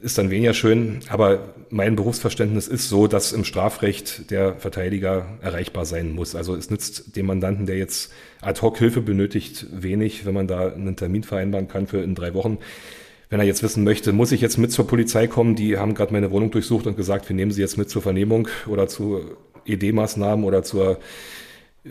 Ist 0.01 0.17
dann 0.17 0.29
weniger 0.29 0.53
schön, 0.53 0.99
aber 1.10 1.53
mein 1.69 1.97
Berufsverständnis 1.97 2.67
ist 2.69 2.88
so, 2.88 3.07
dass 3.07 3.33
im 3.33 3.43
Strafrecht 3.43 4.31
der 4.31 4.55
Verteidiger 4.55 5.25
erreichbar 5.41 5.86
sein 5.86 6.12
muss. 6.12 6.36
Also 6.36 6.55
es 6.55 6.69
nützt 6.69 7.17
dem 7.17 7.25
Mandanten, 7.25 7.65
der 7.65 7.77
jetzt 7.77 8.13
ad 8.41 8.62
hoc 8.62 8.77
Hilfe 8.77 9.01
benötigt, 9.01 9.65
wenig, 9.71 10.25
wenn 10.25 10.33
man 10.33 10.47
da 10.47 10.71
einen 10.71 10.95
Termin 10.95 11.23
vereinbaren 11.23 11.67
kann 11.67 11.88
für 11.88 12.01
in 12.01 12.15
drei 12.15 12.33
Wochen. 12.33 12.60
Wenn 13.29 13.41
er 13.41 13.45
jetzt 13.45 13.62
wissen 13.62 13.83
möchte, 13.83 14.13
muss 14.13 14.31
ich 14.31 14.39
jetzt 14.39 14.57
mit 14.57 14.71
zur 14.71 14.88
Polizei 14.88 15.27
kommen? 15.27 15.55
Die 15.55 15.77
haben 15.77 15.95
gerade 15.95 16.13
meine 16.13 16.31
Wohnung 16.31 16.49
durchsucht 16.49 16.88
und 16.88 16.95
gesagt, 16.95 17.27
wir 17.27 17.36
nehmen 17.36 17.51
sie 17.51 17.60
jetzt 17.60 17.77
mit 17.77 17.89
zur 17.89 18.01
Vernehmung 18.01 18.47
oder 18.67 18.88
zu 18.88 19.19
ED-Maßnahmen 19.65 20.45
oder 20.45 20.63
zur 20.63 20.99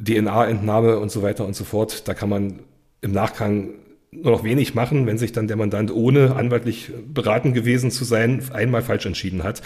DNA-Entnahme 0.03 0.99
und 0.99 1.11
so 1.11 1.23
weiter 1.23 1.47
und 1.47 1.55
so 1.55 1.65
fort. 1.65 2.09
Da 2.09 2.15
kann 2.15 2.29
man 2.29 2.61
im 3.01 3.13
Nachgang 3.13 3.75
nur 4.11 4.33
noch 4.33 4.45
wenig 4.45 4.75
machen, 4.75 5.07
wenn 5.07 5.19
sich 5.19 5.33
dann 5.33 5.49
der 5.49 5.57
Mandant 5.57 5.93
ohne 5.93 6.37
anwaltlich 6.37 6.91
beraten 7.07 7.53
gewesen 7.53 7.91
zu 7.91 8.05
sein 8.05 8.43
einmal 8.53 8.83
falsch 8.83 9.07
entschieden 9.07 9.43
hat. 9.43 9.63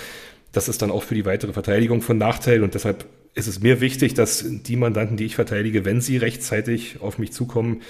Das 0.53 0.69
ist 0.69 0.83
dann 0.83 0.90
auch 0.90 1.05
für 1.05 1.14
die 1.14 1.25
weitere 1.25 1.53
Verteidigung 1.53 2.03
von 2.03 2.19
Nachteil 2.19 2.62
und 2.62 2.75
deshalb 2.75 3.07
ist 3.35 3.47
es 3.47 3.61
mir 3.61 3.81
wichtig, 3.81 4.14
dass 4.14 4.45
die 4.45 4.77
Mandanten, 4.77 5.16
die 5.16 5.25
ich 5.25 5.37
verteidige, 5.37 5.85
wenn 5.85 6.01
sie 6.01 6.16
rechtzeitig 6.16 7.01
auf 7.01 7.19
mich 7.19 7.33
zukommen, 7.33 7.83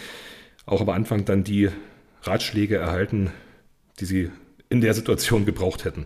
auch 0.67 0.83
am 0.83 0.91
Anfang 0.91 1.25
dann 1.25 1.45
die 1.45 1.71
Ratschläge 2.23 2.77
erhalten, 2.77 3.31
die 3.99 4.05
sie 4.05 4.31
in 4.69 4.83
der 4.83 4.93
Situation 4.93 5.47
gebraucht 5.47 5.85
hätten. 5.85 6.05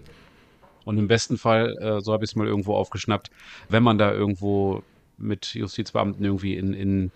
Und 0.84 0.98
im 0.98 1.08
besten 1.08 1.38
Fall, 1.38 1.76
äh, 1.80 2.00
so 2.00 2.12
habe 2.12 2.24
ich 2.24 2.30
es 2.30 2.36
mal 2.36 2.46
irgendwo 2.46 2.74
aufgeschnappt, 2.74 3.30
wenn 3.68 3.82
man 3.82 3.98
da 3.98 4.12
irgendwo 4.12 4.82
mit 5.18 5.54
Justizbeamten 5.54 6.24
irgendwie 6.24 6.56
in, 6.56 6.72
in 6.72 7.10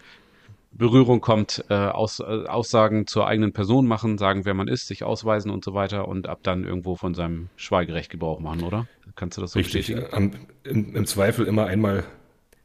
Berührung 0.73 1.21
kommt, 1.21 1.65
äh, 1.71 1.75
Aus, 1.75 2.21
äh, 2.21 2.25
Aussagen 2.25 3.07
zur 3.07 3.27
eigenen 3.27 3.53
Person 3.53 3.87
machen, 3.87 4.19
sagen, 4.19 4.45
wer 4.45 4.55
man 4.55 4.69
ist, 4.69 4.87
sich 4.87 5.03
ausweisen 5.03 5.51
und 5.51 5.65
so 5.65 5.75
weiter 5.75 6.07
und 6.09 6.29
ab 6.29 6.41
dann 6.43 6.65
irgendwo 6.65 6.97
von 6.97 7.15
seinem 7.15 7.49
Schweigerecht 7.57 8.11
Gebrauch 8.11 8.41
machen, 8.41 8.63
oder? 8.63 8.87
Kannst 9.17 9.37
du 9.37 9.41
das 9.41 9.53
so 9.53 9.59
Richtig. 9.59 9.89
bestätigen? 9.89 10.15
Am, 10.15 10.33
im, 10.65 10.95
Im 10.95 11.07
Zweifel 11.07 11.47
immer 11.47 11.67
einmal 11.67 12.05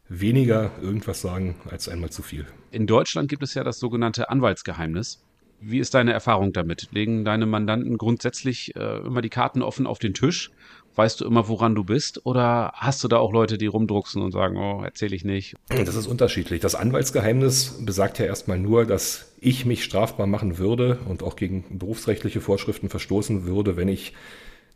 weniger 0.10 0.72
irgendwas 0.82 1.22
sagen 1.22 1.56
als 1.70 1.88
einmal 1.88 2.10
zu 2.10 2.22
viel. 2.22 2.46
In 2.72 2.88
Deutschland 2.88 3.30
gibt 3.30 3.42
es 3.44 3.54
ja 3.54 3.64
das 3.64 3.80
sogenannte 3.80 4.30
Anwaltsgeheimnis. 4.30 5.24
Wie 5.60 5.80
ist 5.80 5.94
deine 5.94 6.12
Erfahrung 6.12 6.52
damit? 6.52 6.90
Legen 6.92 7.24
deine 7.24 7.46
Mandanten 7.46 7.98
grundsätzlich 7.98 8.76
äh, 8.76 8.98
immer 8.98 9.22
die 9.22 9.30
Karten 9.30 9.62
offen 9.62 9.88
auf 9.88 9.98
den 9.98 10.14
Tisch 10.14 10.52
Weißt 10.96 11.22
du 11.22 11.26
immer, 11.26 11.48
woran 11.48 11.74
du 11.74 11.84
bist? 11.84 12.26
Oder 12.26 12.72
hast 12.76 13.04
du 13.04 13.08
da 13.08 13.18
auch 13.18 13.32
Leute, 13.32 13.58
die 13.58 13.66
rumdrucksen 13.66 14.22
und 14.22 14.32
sagen, 14.32 14.58
oh, 14.58 14.84
erzähle 14.84 15.16
ich 15.16 15.26
nicht? 15.26 15.56
Das 15.70 15.96
ist 15.96 16.08
unterschiedlich. 16.08 16.60
Das 16.60 16.76
Anwaltsgeheimnis 16.76 17.80
besagt 17.84 18.20
ja 18.20 18.26
erstmal 18.26 18.60
nur, 18.60 18.86
dass 18.86 19.34
ich 19.40 19.66
mich 19.66 19.84
strafbar 19.84 20.28
machen 20.28 20.58
würde 20.58 21.00
und 21.08 21.24
auch 21.24 21.36
gegen 21.36 21.80
berufsrechtliche 21.80 22.42
Vorschriften 22.42 22.90
verstoßen 22.90 23.46
würde, 23.46 23.76
wenn 23.76 23.88
ich 23.88 24.14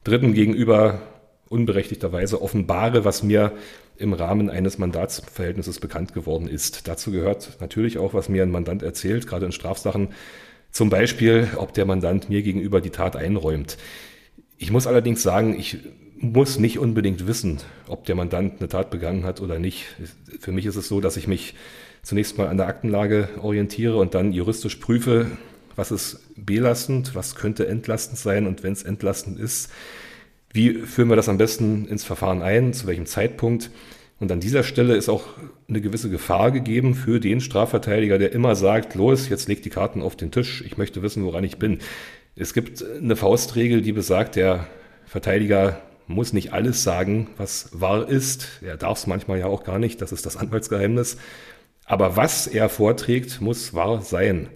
Dritten 0.04 0.34
gegenüber 0.34 1.02
unberechtigterweise 1.50 2.42
offenbare, 2.42 3.06
was 3.06 3.24
mir 3.24 3.54
im 3.98 4.14
Rahmen 4.14 4.50
eines 4.50 4.78
Mandatsverhältnisses 4.78 5.80
bekannt 5.80 6.14
geworden 6.14 6.48
ist. 6.48 6.88
Dazu 6.88 7.12
gehört 7.12 7.58
natürlich 7.60 7.98
auch, 7.98 8.14
was 8.14 8.30
mir 8.30 8.44
ein 8.44 8.52
Mandant 8.52 8.84
erzählt, 8.84 9.28
gerade 9.28 9.46
in 9.46 9.52
Strafsachen. 9.52 10.10
Zum 10.72 10.90
Beispiel, 10.90 11.50
ob 11.58 11.74
der 11.74 11.86
Mandant 11.86 12.30
mir 12.30 12.42
gegenüber 12.42 12.82
die 12.82 12.90
Tat 12.90 13.16
einräumt. 13.16 13.78
Ich 14.58 14.72
muss 14.72 14.88
allerdings 14.88 15.24
sagen, 15.24 15.58
ich 15.58 15.78
muss 16.20 16.60
nicht 16.60 16.80
unbedingt 16.80 17.28
wissen, 17.28 17.58
ob 17.88 18.06
der 18.06 18.16
Mandant 18.16 18.60
eine 18.60 18.70
Tat 18.70 18.90
begangen 18.90 19.24
hat 19.24 19.42
oder 19.42 19.60
nicht. 19.60 19.86
Für 20.40 20.52
mich 20.52 20.66
ist 20.66 20.76
es 20.76 20.88
so, 20.88 21.02
dass 21.02 21.18
ich 21.18 21.28
mich 21.28 21.56
zunächst 22.02 22.38
mal 22.38 22.48
an 22.48 22.58
der 22.58 22.68
Aktenlage 22.68 23.30
orientiere 23.42 23.98
und 23.98 24.14
dann 24.14 24.32
juristisch 24.32 24.78
prüfe, 24.78 25.28
was 25.76 25.92
ist 25.92 26.20
belastend, 26.36 27.16
was 27.16 27.36
könnte 27.36 27.68
entlastend 27.68 28.18
sein 28.18 28.48
und 28.48 28.64
wenn 28.64 28.74
es 28.74 28.84
entlastend 28.84 29.40
ist, 29.40 29.72
wie 30.52 30.74
führen 30.74 31.10
wir 31.10 31.16
das 31.16 31.30
am 31.30 31.38
besten 31.38 31.88
ins 31.88 32.04
Verfahren 32.04 32.42
ein, 32.42 32.74
zu 32.74 32.88
welchem 32.88 33.06
Zeitpunkt. 33.06 33.70
Und 34.20 34.32
an 34.32 34.40
dieser 34.40 34.64
Stelle 34.64 34.96
ist 34.96 35.10
auch 35.10 35.26
eine 35.70 35.82
gewisse 35.82 36.10
Gefahr 36.10 36.52
gegeben 36.52 36.96
für 36.96 37.20
den 37.20 37.42
Strafverteidiger, 37.42 38.18
der 38.18 38.32
immer 38.32 38.56
sagt, 38.56 38.96
los, 38.96 39.30
jetzt 39.30 39.48
leg 39.48 39.62
die 39.62 39.70
Karten 39.70 40.02
auf 40.02 40.16
den 40.16 40.32
Tisch, 40.32 40.64
ich 40.66 40.78
möchte 40.78 41.04
wissen, 41.04 41.24
woran 41.24 41.44
ich 41.44 41.58
bin. 41.58 41.80
Es 42.36 42.54
gibt 42.54 42.84
eine 42.84 43.16
Faustregel, 43.16 43.82
die 43.82 43.92
besagt, 43.92 44.36
der 44.36 44.68
Verteidiger 45.06 45.82
muss 46.08 46.34
nicht 46.34 46.54
alles 46.54 46.84
sagen, 46.84 47.30
was 47.38 47.70
wahr 47.74 48.08
ist. 48.08 48.62
Er 48.62 48.78
darf 48.78 48.98
es 48.98 49.08
manchmal 49.08 49.40
ja 49.40 49.46
auch 49.46 49.64
gar 49.64 49.80
nicht, 49.80 50.02
das 50.02 50.12
ist 50.12 50.26
das 50.26 50.38
Anwaltsgeheimnis. 50.38 51.18
Aber 51.86 52.18
was 52.18 52.48
er 52.48 52.70
vorträgt, 52.70 53.40
muss 53.42 53.74
wahr 53.74 54.02
sein. 54.02 54.50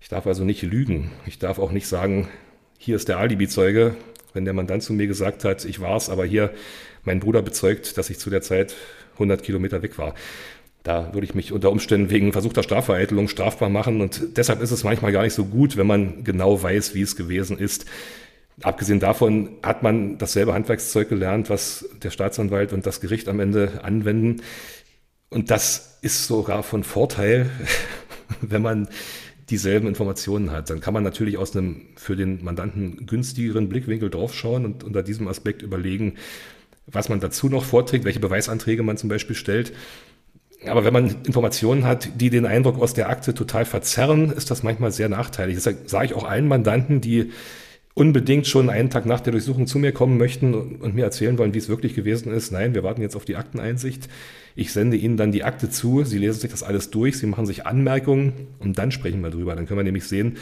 Ich 0.00 0.08
darf 0.08 0.26
also 0.26 0.44
nicht 0.44 0.62
lügen. 0.62 1.12
Ich 1.26 1.38
darf 1.38 1.58
auch 1.58 1.72
nicht 1.72 1.86
sagen, 1.86 2.28
hier 2.78 2.96
ist 2.96 3.08
der 3.08 3.18
Alibi-Zeuge, 3.18 3.96
wenn 4.34 4.44
der 4.44 4.54
Mandant 4.54 4.82
zu 4.82 4.92
mir 4.92 5.06
gesagt 5.06 5.44
hat, 5.44 5.64
ich 5.64 5.80
war's, 5.80 6.10
aber 6.10 6.24
hier 6.24 6.52
mein 7.04 7.20
Bruder 7.20 7.42
bezeugt, 7.42 7.96
dass 7.96 8.10
ich 8.10 8.18
zu 8.18 8.28
der 8.28 8.42
Zeit 8.42 8.74
100 9.14 9.42
Kilometer 9.42 9.82
weg 9.82 9.98
war. 9.98 10.14
Da 10.82 11.12
würde 11.14 11.24
ich 11.24 11.34
mich 11.34 11.52
unter 11.52 11.72
Umständen 11.72 12.10
wegen 12.10 12.32
versuchter 12.32 12.62
Strafvereitelung 12.62 13.26
strafbar 13.26 13.68
machen 13.68 14.00
und 14.00 14.36
deshalb 14.36 14.60
ist 14.62 14.70
es 14.70 14.84
manchmal 14.84 15.10
gar 15.10 15.22
nicht 15.22 15.34
so 15.34 15.46
gut, 15.46 15.76
wenn 15.76 15.86
man 15.86 16.22
genau 16.22 16.62
weiß, 16.62 16.94
wie 16.94 17.02
es 17.02 17.16
gewesen 17.16 17.58
ist. 17.58 17.86
Abgesehen 18.62 19.00
davon 19.00 19.50
hat 19.62 19.82
man 19.82 20.16
dasselbe 20.16 20.54
Handwerkszeug 20.54 21.10
gelernt, 21.10 21.50
was 21.50 21.86
der 22.02 22.10
Staatsanwalt 22.10 22.72
und 22.72 22.86
das 22.86 23.00
Gericht 23.00 23.28
am 23.28 23.38
Ende 23.40 23.84
anwenden. 23.84 24.42
Und 25.28 25.50
das 25.50 25.98
ist 26.00 26.26
sogar 26.26 26.62
von 26.62 26.82
Vorteil, 26.82 27.50
wenn 28.40 28.62
man 28.62 28.88
dieselben 29.50 29.86
Informationen 29.86 30.50
hat. 30.50 30.70
Dann 30.70 30.80
kann 30.80 30.94
man 30.94 31.04
natürlich 31.04 31.36
aus 31.36 31.54
einem 31.54 31.82
für 31.96 32.16
den 32.16 32.42
Mandanten 32.42 33.06
günstigeren 33.06 33.68
Blickwinkel 33.68 34.10
draufschauen 34.10 34.64
und 34.64 34.84
unter 34.84 35.02
diesem 35.02 35.28
Aspekt 35.28 35.62
überlegen, 35.62 36.14
was 36.86 37.08
man 37.08 37.20
dazu 37.20 37.48
noch 37.48 37.64
vorträgt, 37.64 38.04
welche 38.04 38.20
Beweisanträge 38.20 38.82
man 38.82 38.96
zum 38.96 39.08
Beispiel 39.08 39.36
stellt. 39.36 39.72
Aber 40.64 40.84
wenn 40.84 40.92
man 40.92 41.24
Informationen 41.24 41.84
hat, 41.84 42.20
die 42.20 42.30
den 42.30 42.46
Eindruck 42.46 42.80
aus 42.80 42.94
der 42.94 43.10
Akte 43.10 43.34
total 43.34 43.66
verzerren, 43.66 44.30
ist 44.30 44.50
das 44.50 44.62
manchmal 44.62 44.90
sehr 44.92 45.08
nachteilig. 45.08 45.56
Das 45.56 45.64
sage 45.86 46.06
ich 46.06 46.14
auch 46.14 46.24
allen 46.24 46.48
Mandanten, 46.48 47.00
die 47.00 47.32
unbedingt 47.98 48.46
schon 48.46 48.68
einen 48.68 48.90
Tag 48.90 49.06
nach 49.06 49.20
der 49.20 49.30
Durchsuchung 49.30 49.66
zu 49.66 49.78
mir 49.78 49.90
kommen 49.90 50.18
möchten 50.18 50.54
und 50.54 50.94
mir 50.94 51.04
erzählen 51.04 51.38
wollen, 51.38 51.54
wie 51.54 51.58
es 51.58 51.70
wirklich 51.70 51.94
gewesen 51.94 52.30
ist. 52.30 52.52
Nein, 52.52 52.74
wir 52.74 52.82
warten 52.82 53.00
jetzt 53.00 53.16
auf 53.16 53.24
die 53.24 53.36
Akteneinsicht. 53.36 54.10
Ich 54.54 54.70
sende 54.74 54.98
Ihnen 54.98 55.16
dann 55.16 55.32
die 55.32 55.44
Akte 55.44 55.70
zu, 55.70 56.04
Sie 56.04 56.18
lesen 56.18 56.38
sich 56.38 56.50
das 56.50 56.62
alles 56.62 56.90
durch, 56.90 57.16
Sie 57.16 57.26
machen 57.26 57.46
sich 57.46 57.64
Anmerkungen 57.64 58.34
und 58.58 58.76
dann 58.76 58.90
sprechen 58.90 59.22
wir 59.22 59.30
drüber. 59.30 59.56
Dann 59.56 59.66
können 59.66 59.78
wir 59.78 59.84
nämlich 59.84 60.04
sehen, 60.04 60.36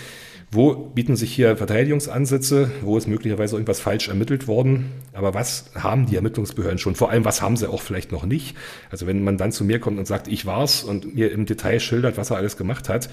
wo 0.50 0.74
bieten 0.74 1.14
sich 1.14 1.32
hier 1.32 1.56
Verteidigungsansätze, 1.56 2.72
wo 2.82 2.98
ist 2.98 3.06
möglicherweise 3.06 3.54
irgendwas 3.54 3.78
falsch 3.78 4.08
ermittelt 4.08 4.48
worden, 4.48 4.86
aber 5.12 5.32
was 5.32 5.70
haben 5.76 6.06
die 6.06 6.16
Ermittlungsbehörden 6.16 6.78
schon? 6.78 6.96
Vor 6.96 7.10
allem, 7.10 7.24
was 7.24 7.40
haben 7.40 7.56
sie 7.56 7.70
auch 7.70 7.82
vielleicht 7.82 8.10
noch 8.10 8.26
nicht? 8.26 8.56
Also 8.90 9.06
wenn 9.06 9.22
man 9.22 9.38
dann 9.38 9.52
zu 9.52 9.64
mir 9.64 9.78
kommt 9.78 10.00
und 10.00 10.06
sagt, 10.06 10.26
ich 10.26 10.44
war's 10.44 10.82
und 10.82 11.14
mir 11.14 11.30
im 11.30 11.46
Detail 11.46 11.78
schildert, 11.78 12.16
was 12.16 12.30
er 12.30 12.36
alles 12.36 12.56
gemacht 12.56 12.88
hat, 12.88 13.08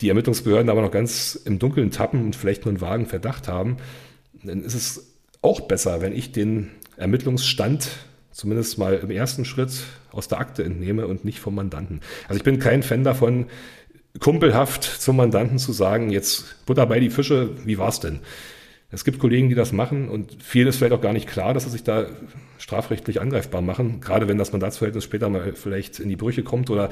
die 0.00 0.08
Ermittlungsbehörden 0.08 0.70
aber 0.70 0.82
noch 0.82 0.90
ganz 0.90 1.34
im 1.44 1.58
Dunkeln 1.58 1.90
tappen 1.90 2.24
und 2.24 2.36
vielleicht 2.36 2.64
nur 2.64 2.70
einen 2.70 2.80
vagen 2.80 3.06
Verdacht 3.06 3.48
haben, 3.48 3.76
dann 4.42 4.62
ist 4.62 4.74
es 4.74 5.14
auch 5.42 5.60
besser, 5.60 6.00
wenn 6.00 6.14
ich 6.14 6.32
den 6.32 6.70
Ermittlungsstand 6.96 7.90
zumindest 8.30 8.78
mal 8.78 8.94
im 8.94 9.10
ersten 9.10 9.44
Schritt 9.44 9.72
aus 10.12 10.28
der 10.28 10.38
Akte 10.38 10.64
entnehme 10.64 11.06
und 11.06 11.24
nicht 11.24 11.40
vom 11.40 11.54
Mandanten. 11.54 12.00
Also 12.28 12.38
ich 12.38 12.44
bin 12.44 12.58
kein 12.58 12.82
Fan 12.82 13.04
davon, 13.04 13.46
kumpelhaft 14.18 14.84
zum 14.84 15.16
Mandanten 15.16 15.58
zu 15.58 15.72
sagen, 15.72 16.10
jetzt 16.10 16.64
Butter 16.66 16.86
bei 16.86 17.00
die 17.00 17.10
Fische, 17.10 17.50
wie 17.64 17.78
war's 17.78 18.00
denn? 18.00 18.20
Es 18.92 19.04
gibt 19.04 19.20
Kollegen, 19.20 19.48
die 19.48 19.54
das 19.54 19.72
machen 19.72 20.08
und 20.08 20.42
vielen 20.42 20.66
ist 20.66 20.76
vielleicht 20.76 20.92
auch 20.92 21.00
gar 21.00 21.12
nicht 21.12 21.28
klar, 21.28 21.54
dass 21.54 21.64
sie 21.64 21.70
sich 21.70 21.84
da 21.84 22.06
strafrechtlich 22.58 23.20
angreifbar 23.20 23.62
machen, 23.62 24.00
gerade 24.00 24.26
wenn 24.26 24.36
das 24.36 24.52
Mandatsverhältnis 24.52 25.04
später 25.04 25.28
mal 25.28 25.52
vielleicht 25.54 26.00
in 26.00 26.08
die 26.08 26.16
Brüche 26.16 26.42
kommt 26.42 26.70
oder 26.70 26.90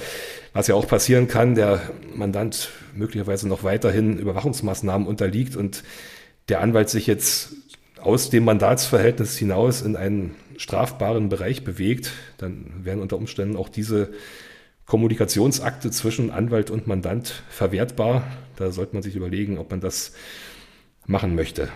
was 0.53 0.69
ja 0.69 0.75
auch 0.77 0.87
passieren 0.87 1.27
kann, 1.27 1.55
der 1.55 1.81
Mandant 2.15 2.71
möglicherweise 2.95 3.49
noch 3.49 3.65
weiterhin 3.65 4.19
Überwachungsmaßnahmen 4.19 5.07
unterliegt 5.09 5.57
und 5.57 5.83
der 6.49 6.61
Anwalt 6.61 6.89
sich 6.89 7.07
jetzt 7.07 7.55
aus 8.01 8.31
dem 8.31 8.45
Mandatsverhältnis 8.45 9.37
hinaus 9.37 9.83
in 9.83 9.97
einen 9.97 10.37
strafbaren 10.57 11.29
Bereich 11.29 11.65
bewegt, 11.65 12.13
dann 12.39 12.85
werden 12.85 13.03
unter 13.03 13.17
Umständen 13.17 13.57
auch 13.57 13.69
diese 13.69 14.11
Kommunikationsakte 14.87 15.91
zwischen 15.91 16.31
Anwalt 16.31 16.71
und 16.71 16.87
Mandant 16.87 17.43
verwertbar. 17.51 18.25
Da 18.57 18.71
sollte 18.71 18.95
man 18.95 19.03
sich 19.03 19.17
überlegen, 19.17 19.59
ob 19.59 19.71
man 19.71 19.81
das 19.81 20.13
machen 21.09 21.35
möchte. 21.35 21.71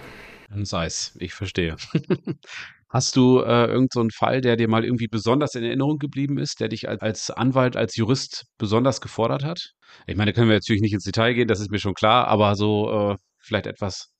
Dann 0.49 0.65
sei 0.65 0.87
es, 0.87 1.17
ich 1.19 1.35
verstehe. 1.35 1.77
Hast 2.89 3.17
du 3.17 3.41
äh, 3.41 3.65
irgendeinen 3.65 4.11
so 4.11 4.17
Fall, 4.19 4.43
der 4.43 4.57
dir 4.57 4.69
mal 4.69 4.85
irgendwie 4.85 5.09
besonders 5.09 5.55
in 5.55 5.65
Erinnerung 5.65 5.99
geblieben 5.99 6.37
ist, 6.37 6.61
der 6.61 6.69
dich 6.69 6.91
als, 6.91 7.31
Anwalt, 7.31 7.75
als 7.75 7.97
Jurist 7.97 8.45
besonders 8.59 9.01
gefordert 9.01 9.45
hat? 9.45 9.73
Ich 10.07 10.15
meine, 10.15 10.31
da 10.31 10.35
können 10.35 10.51
wir 10.51 10.57
natürlich 10.57 10.83
nicht 10.83 10.93
ins 10.93 11.05
Detail 11.05 11.33
gehen, 11.33 11.49
das 11.49 11.61
ist 11.61 11.71
mir 11.71 11.79
schon 11.79 11.95
klar, 11.95 12.29
aber 12.29 12.55
so 12.55 13.13
äh, 13.13 13.17
vielleicht 13.39 13.67
etwas 13.67 14.11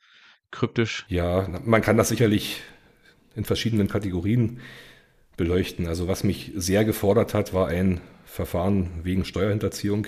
kryptisch. 0.51 1.05
Ja, 1.09 1.49
man 1.65 1.83
kann 1.83 1.99
das 1.99 2.09
sicherlich 2.09 2.63
in 3.35 3.45
verschiedenen 3.45 3.89
Kategorien 3.89 4.61
beleuchten. 5.37 5.87
Also 5.87 6.09
was 6.09 6.25
mich 6.25 6.53
sehr 6.55 6.87
gefordert 6.87 7.35
hat, 7.35 7.53
war 7.53 7.69
ein 7.69 8.01
Verfahren 8.25 9.01
wegen 9.03 9.27
Steuerhinterziehung. 9.27 10.07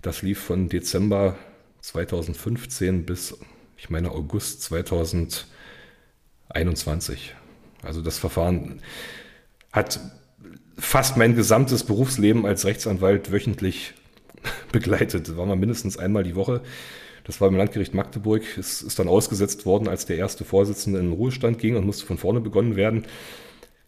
Das 0.00 0.22
lief 0.22 0.38
von 0.38 0.68
Dezember 0.68 1.36
2015 1.80 3.04
bis 3.04 3.36
ich 3.76 3.90
meine 3.90 4.12
August 4.12 4.62
2021. 4.62 7.34
Also 7.82 8.02
das 8.02 8.18
Verfahren 8.18 8.80
hat 9.72 10.00
fast 10.78 11.16
mein 11.16 11.34
gesamtes 11.34 11.84
Berufsleben 11.84 12.46
als 12.46 12.64
Rechtsanwalt 12.64 13.32
wöchentlich 13.32 13.94
begleitet. 14.72 15.28
Das 15.28 15.36
war 15.36 15.46
mal 15.46 15.56
mindestens 15.56 15.98
einmal 15.98 16.24
die 16.24 16.36
Woche. 16.36 16.62
Das 17.24 17.40
war 17.40 17.48
im 17.48 17.56
Landgericht 17.56 17.94
Magdeburg. 17.94 18.42
Es 18.56 18.82
ist 18.82 18.98
dann 18.98 19.08
ausgesetzt 19.08 19.66
worden, 19.66 19.88
als 19.88 20.06
der 20.06 20.16
erste 20.16 20.44
Vorsitzende 20.44 21.00
in 21.00 21.06
den 21.06 21.14
Ruhestand 21.14 21.58
ging 21.58 21.76
und 21.76 21.84
musste 21.84 22.06
von 22.06 22.18
vorne 22.18 22.40
begonnen 22.40 22.76
werden. 22.76 23.06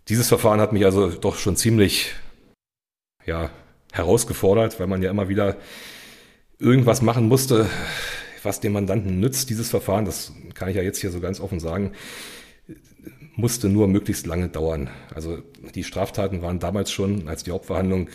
Dieses 0.09 0.29
Verfahren 0.29 0.61
hat 0.61 0.72
mich 0.72 0.85
also 0.85 1.11
doch 1.11 1.37
schon 1.37 1.57
ziemlich 1.57 2.14
ja, 3.27 3.51
herausgefordert, 3.92 4.81
weil 4.81 4.87
man 4.87 5.03
ja 5.03 5.11
immer 5.11 5.29
wieder 5.29 5.57
irgendwas 6.59 7.03
machen 7.03 7.29
musste, 7.29 7.68
was 8.42 8.61
dem 8.61 8.72
Mandanten 8.72 9.20
nützt, 9.20 9.51
dieses 9.51 9.70
Verfahren, 9.70 10.05
das 10.05 10.33
kann 10.55 10.68
ich 10.68 10.77
ja 10.77 10.83
jetzt 10.83 11.01
hier 11.01 11.11
so 11.11 11.20
ganz 11.20 11.40
offen 11.40 11.61
sagen, 11.61 11.92
musste 13.37 13.68
nur 13.68 13.87
möglichst 13.87 14.27
lange 14.27 14.48
dauern. 14.48 14.90
Also 15.14 15.38
die 15.74 15.85
Straftaten 15.85 16.42
waren 16.42 16.59
damals 16.59 16.90
schon, 16.90 17.29
als 17.29 17.44
die 17.44 17.53
Hauptverhandlung 17.53 18.09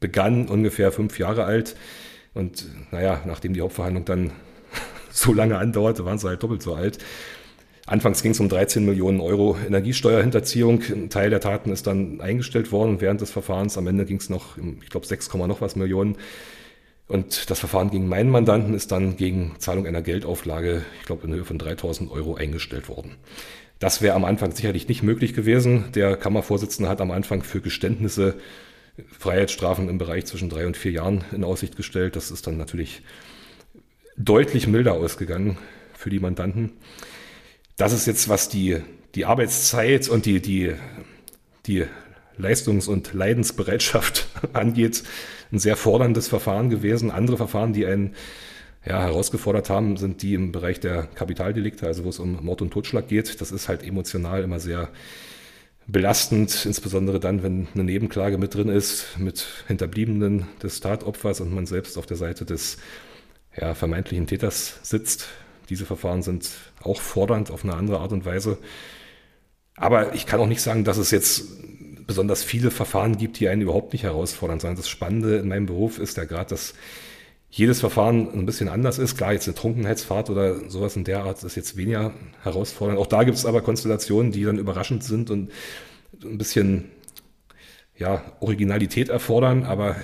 begann, 0.00 0.48
ungefähr 0.48 0.90
fünf 0.90 1.18
Jahre 1.18 1.44
alt. 1.44 1.76
Und 2.34 2.66
naja, 2.90 3.22
nachdem 3.26 3.54
die 3.54 3.60
Hauptverhandlung 3.60 4.04
dann 4.04 4.32
so 5.10 5.32
lange 5.32 5.58
andauerte, 5.58 6.04
waren 6.04 6.18
sie 6.18 6.28
halt 6.28 6.42
doppelt 6.42 6.62
so 6.62 6.74
alt. 6.74 6.98
Anfangs 7.86 8.20
ging 8.20 8.32
es 8.32 8.40
um 8.40 8.48
13 8.48 8.84
Millionen 8.84 9.20
Euro 9.20 9.56
Energiesteuerhinterziehung. 9.64 10.82
Ein 10.90 11.10
Teil 11.10 11.30
der 11.30 11.40
Taten 11.40 11.70
ist 11.70 11.86
dann 11.86 12.20
eingestellt 12.20 12.72
worden 12.72 13.00
während 13.00 13.20
des 13.20 13.30
Verfahrens. 13.30 13.78
Am 13.78 13.86
Ende 13.86 14.04
ging 14.04 14.16
es 14.16 14.28
noch, 14.28 14.58
ich 14.82 14.90
glaube, 14.90 15.06
6, 15.06 15.32
noch 15.34 15.60
was 15.60 15.76
Millionen 15.76 16.16
und 17.08 17.50
das 17.50 17.60
Verfahren 17.60 17.90
gegen 17.90 18.08
meinen 18.08 18.30
Mandanten 18.30 18.74
ist 18.74 18.90
dann 18.90 19.16
gegen 19.16 19.54
Zahlung 19.58 19.86
einer 19.86 20.02
Geldauflage, 20.02 20.84
ich 21.00 21.06
glaube 21.06 21.26
in 21.26 21.34
Höhe 21.34 21.44
von 21.44 21.58
3000 21.58 22.10
Euro 22.10 22.34
eingestellt 22.34 22.88
worden. 22.88 23.16
Das 23.78 24.02
wäre 24.02 24.14
am 24.14 24.24
Anfang 24.24 24.52
sicherlich 24.52 24.88
nicht 24.88 25.02
möglich 25.02 25.34
gewesen. 25.34 25.92
Der 25.94 26.16
Kammervorsitzende 26.16 26.88
hat 26.88 27.00
am 27.00 27.10
Anfang 27.10 27.42
für 27.42 27.60
Geständnisse 27.60 28.36
Freiheitsstrafen 29.18 29.88
im 29.88 29.98
Bereich 29.98 30.24
zwischen 30.24 30.48
drei 30.48 30.66
und 30.66 30.76
vier 30.76 30.92
Jahren 30.92 31.24
in 31.32 31.44
Aussicht 31.44 31.76
gestellt. 31.76 32.16
Das 32.16 32.30
ist 32.30 32.46
dann 32.46 32.56
natürlich 32.56 33.02
deutlich 34.16 34.66
milder 34.66 34.94
ausgegangen 34.94 35.58
für 35.94 36.10
die 36.10 36.20
Mandanten. 36.20 36.72
Das 37.76 37.92
ist 37.92 38.06
jetzt, 38.06 38.28
was 38.28 38.48
die, 38.48 38.78
die 39.14 39.26
Arbeitszeit 39.26 40.08
und 40.08 40.24
die, 40.24 40.40
die, 40.40 40.72
die 41.66 41.84
Leistungs- 42.38 42.88
und 42.88 43.12
Leidensbereitschaft 43.12 44.28
angeht, 44.52 45.02
ein 45.52 45.58
sehr 45.58 45.76
forderndes 45.76 46.28
Verfahren 46.28 46.70
gewesen. 46.70 47.10
Andere 47.10 47.36
Verfahren, 47.36 47.72
die 47.72 47.86
einen 47.86 48.14
ja, 48.84 49.02
herausgefordert 49.02 49.68
haben, 49.68 49.96
sind 49.96 50.22
die 50.22 50.34
im 50.34 50.52
Bereich 50.52 50.78
der 50.80 51.04
Kapitaldelikte, 51.14 51.86
also 51.86 52.04
wo 52.04 52.08
es 52.08 52.18
um 52.18 52.44
Mord 52.44 52.62
und 52.62 52.70
Totschlag 52.70 53.08
geht. 53.08 53.40
Das 53.40 53.50
ist 53.50 53.68
halt 53.68 53.82
emotional 53.82 54.42
immer 54.42 54.60
sehr 54.60 54.90
belastend, 55.88 56.66
insbesondere 56.66 57.20
dann, 57.20 57.42
wenn 57.42 57.68
eine 57.74 57.84
Nebenklage 57.84 58.38
mit 58.38 58.54
drin 58.54 58.68
ist, 58.68 59.18
mit 59.18 59.46
Hinterbliebenen 59.68 60.46
des 60.62 60.80
Tatopfers 60.80 61.40
und 61.40 61.54
man 61.54 61.66
selbst 61.66 61.96
auf 61.96 62.06
der 62.06 62.16
Seite 62.16 62.44
des 62.44 62.78
ja, 63.56 63.74
vermeintlichen 63.74 64.26
Täters 64.26 64.80
sitzt. 64.82 65.28
Diese 65.68 65.86
Verfahren 65.86 66.22
sind 66.22 66.50
auch 66.82 67.00
fordernd 67.00 67.50
auf 67.50 67.64
eine 67.64 67.74
andere 67.74 68.00
Art 68.00 68.12
und 68.12 68.24
Weise. 68.24 68.58
Aber 69.76 70.14
ich 70.14 70.26
kann 70.26 70.40
auch 70.40 70.46
nicht 70.46 70.62
sagen, 70.62 70.84
dass 70.84 70.96
es 70.96 71.10
jetzt 71.10 71.44
besonders 72.06 72.44
viele 72.44 72.70
Verfahren 72.70 73.16
gibt, 73.16 73.40
die 73.40 73.48
einen 73.48 73.62
überhaupt 73.62 73.92
nicht 73.92 74.04
herausfordern, 74.04 74.60
sondern 74.60 74.76
das 74.76 74.88
Spannende 74.88 75.36
in 75.38 75.48
meinem 75.48 75.66
Beruf 75.66 75.98
ist 75.98 76.16
ja 76.16 76.24
gerade, 76.24 76.50
dass 76.50 76.74
jedes 77.50 77.80
Verfahren 77.80 78.28
ein 78.32 78.46
bisschen 78.46 78.68
anders 78.68 78.98
ist. 78.98 79.16
Klar, 79.16 79.32
jetzt 79.32 79.48
eine 79.48 79.54
Trunkenheitsfahrt 79.54 80.30
oder 80.30 80.68
sowas 80.68 80.96
in 80.96 81.04
der 81.04 81.24
Art 81.24 81.42
ist 81.42 81.56
jetzt 81.56 81.76
weniger 81.76 82.12
herausfordernd. 82.42 83.00
Auch 83.00 83.06
da 83.06 83.24
gibt 83.24 83.38
es 83.38 83.46
aber 83.46 83.62
Konstellationen, 83.62 84.32
die 84.32 84.44
dann 84.44 84.58
überraschend 84.58 85.04
sind 85.04 85.30
und 85.30 85.50
ein 86.22 86.38
bisschen 86.38 86.90
ja, 87.96 88.22
Originalität 88.40 89.08
erfordern. 89.08 89.64
Aber 89.64 89.96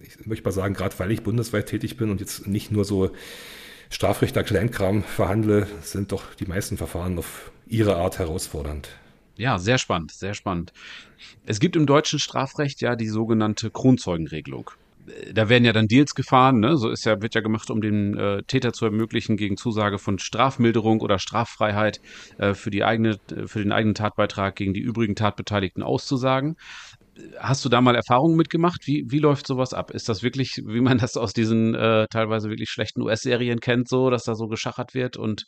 ich 0.00 0.26
möchte 0.26 0.44
mal 0.44 0.52
sagen, 0.52 0.74
gerade 0.74 0.98
weil 0.98 1.10
ich 1.12 1.22
bundesweit 1.22 1.66
tätig 1.66 1.96
bin 1.96 2.10
und 2.10 2.20
jetzt 2.20 2.46
nicht 2.46 2.70
nur 2.70 2.84
so 2.84 3.10
Strafrichter 3.90 4.42
Kleinkram 4.42 5.02
verhandle, 5.02 5.66
sind 5.82 6.12
doch 6.12 6.34
die 6.34 6.46
meisten 6.46 6.76
Verfahren 6.76 7.18
auf 7.18 7.50
ihre 7.66 7.96
Art 7.96 8.18
herausfordernd. 8.18 8.88
Ja, 9.38 9.58
sehr 9.58 9.78
spannend, 9.78 10.12
sehr 10.12 10.34
spannend. 10.34 10.72
Es 11.46 11.60
gibt 11.60 11.76
im 11.76 11.86
deutschen 11.86 12.18
Strafrecht 12.18 12.80
ja 12.82 12.96
die 12.96 13.08
sogenannte 13.08 13.70
Kronzeugenregelung 13.70 14.70
da 15.32 15.48
werden 15.48 15.64
ja 15.64 15.72
dann 15.72 15.86
Deals 15.86 16.14
gefahren, 16.14 16.60
ne? 16.60 16.76
so 16.76 16.90
ist 16.90 17.04
ja, 17.04 17.20
wird 17.20 17.34
ja 17.34 17.40
gemacht, 17.40 17.70
um 17.70 17.80
den 17.80 18.16
äh, 18.16 18.42
Täter 18.46 18.72
zu 18.72 18.84
ermöglichen, 18.84 19.36
gegen 19.36 19.56
Zusage 19.56 19.98
von 19.98 20.18
Strafmilderung 20.18 21.00
oder 21.00 21.18
Straffreiheit 21.18 21.98
äh, 22.38 22.54
für, 22.54 22.70
die 22.70 22.84
eigene, 22.84 23.16
für 23.46 23.60
den 23.60 23.72
eigenen 23.72 23.94
Tatbeitrag 23.94 24.56
gegen 24.56 24.74
die 24.74 24.80
übrigen 24.80 25.14
Tatbeteiligten 25.14 25.82
auszusagen. 25.82 26.56
Hast 27.38 27.64
du 27.64 27.68
da 27.68 27.80
mal 27.80 27.96
Erfahrungen 27.96 28.36
mitgemacht? 28.36 28.86
Wie, 28.86 29.04
wie 29.08 29.18
läuft 29.18 29.46
sowas 29.46 29.74
ab? 29.74 29.90
Ist 29.90 30.08
das 30.08 30.22
wirklich, 30.22 30.60
wie 30.64 30.80
man 30.80 30.98
das 30.98 31.16
aus 31.16 31.32
diesen 31.32 31.74
äh, 31.74 32.06
teilweise 32.10 32.48
wirklich 32.48 32.70
schlechten 32.70 33.02
US-Serien 33.02 33.60
kennt, 33.60 33.88
so, 33.88 34.10
dass 34.10 34.24
da 34.24 34.34
so 34.34 34.46
geschachert 34.46 34.94
wird 34.94 35.16
und 35.16 35.44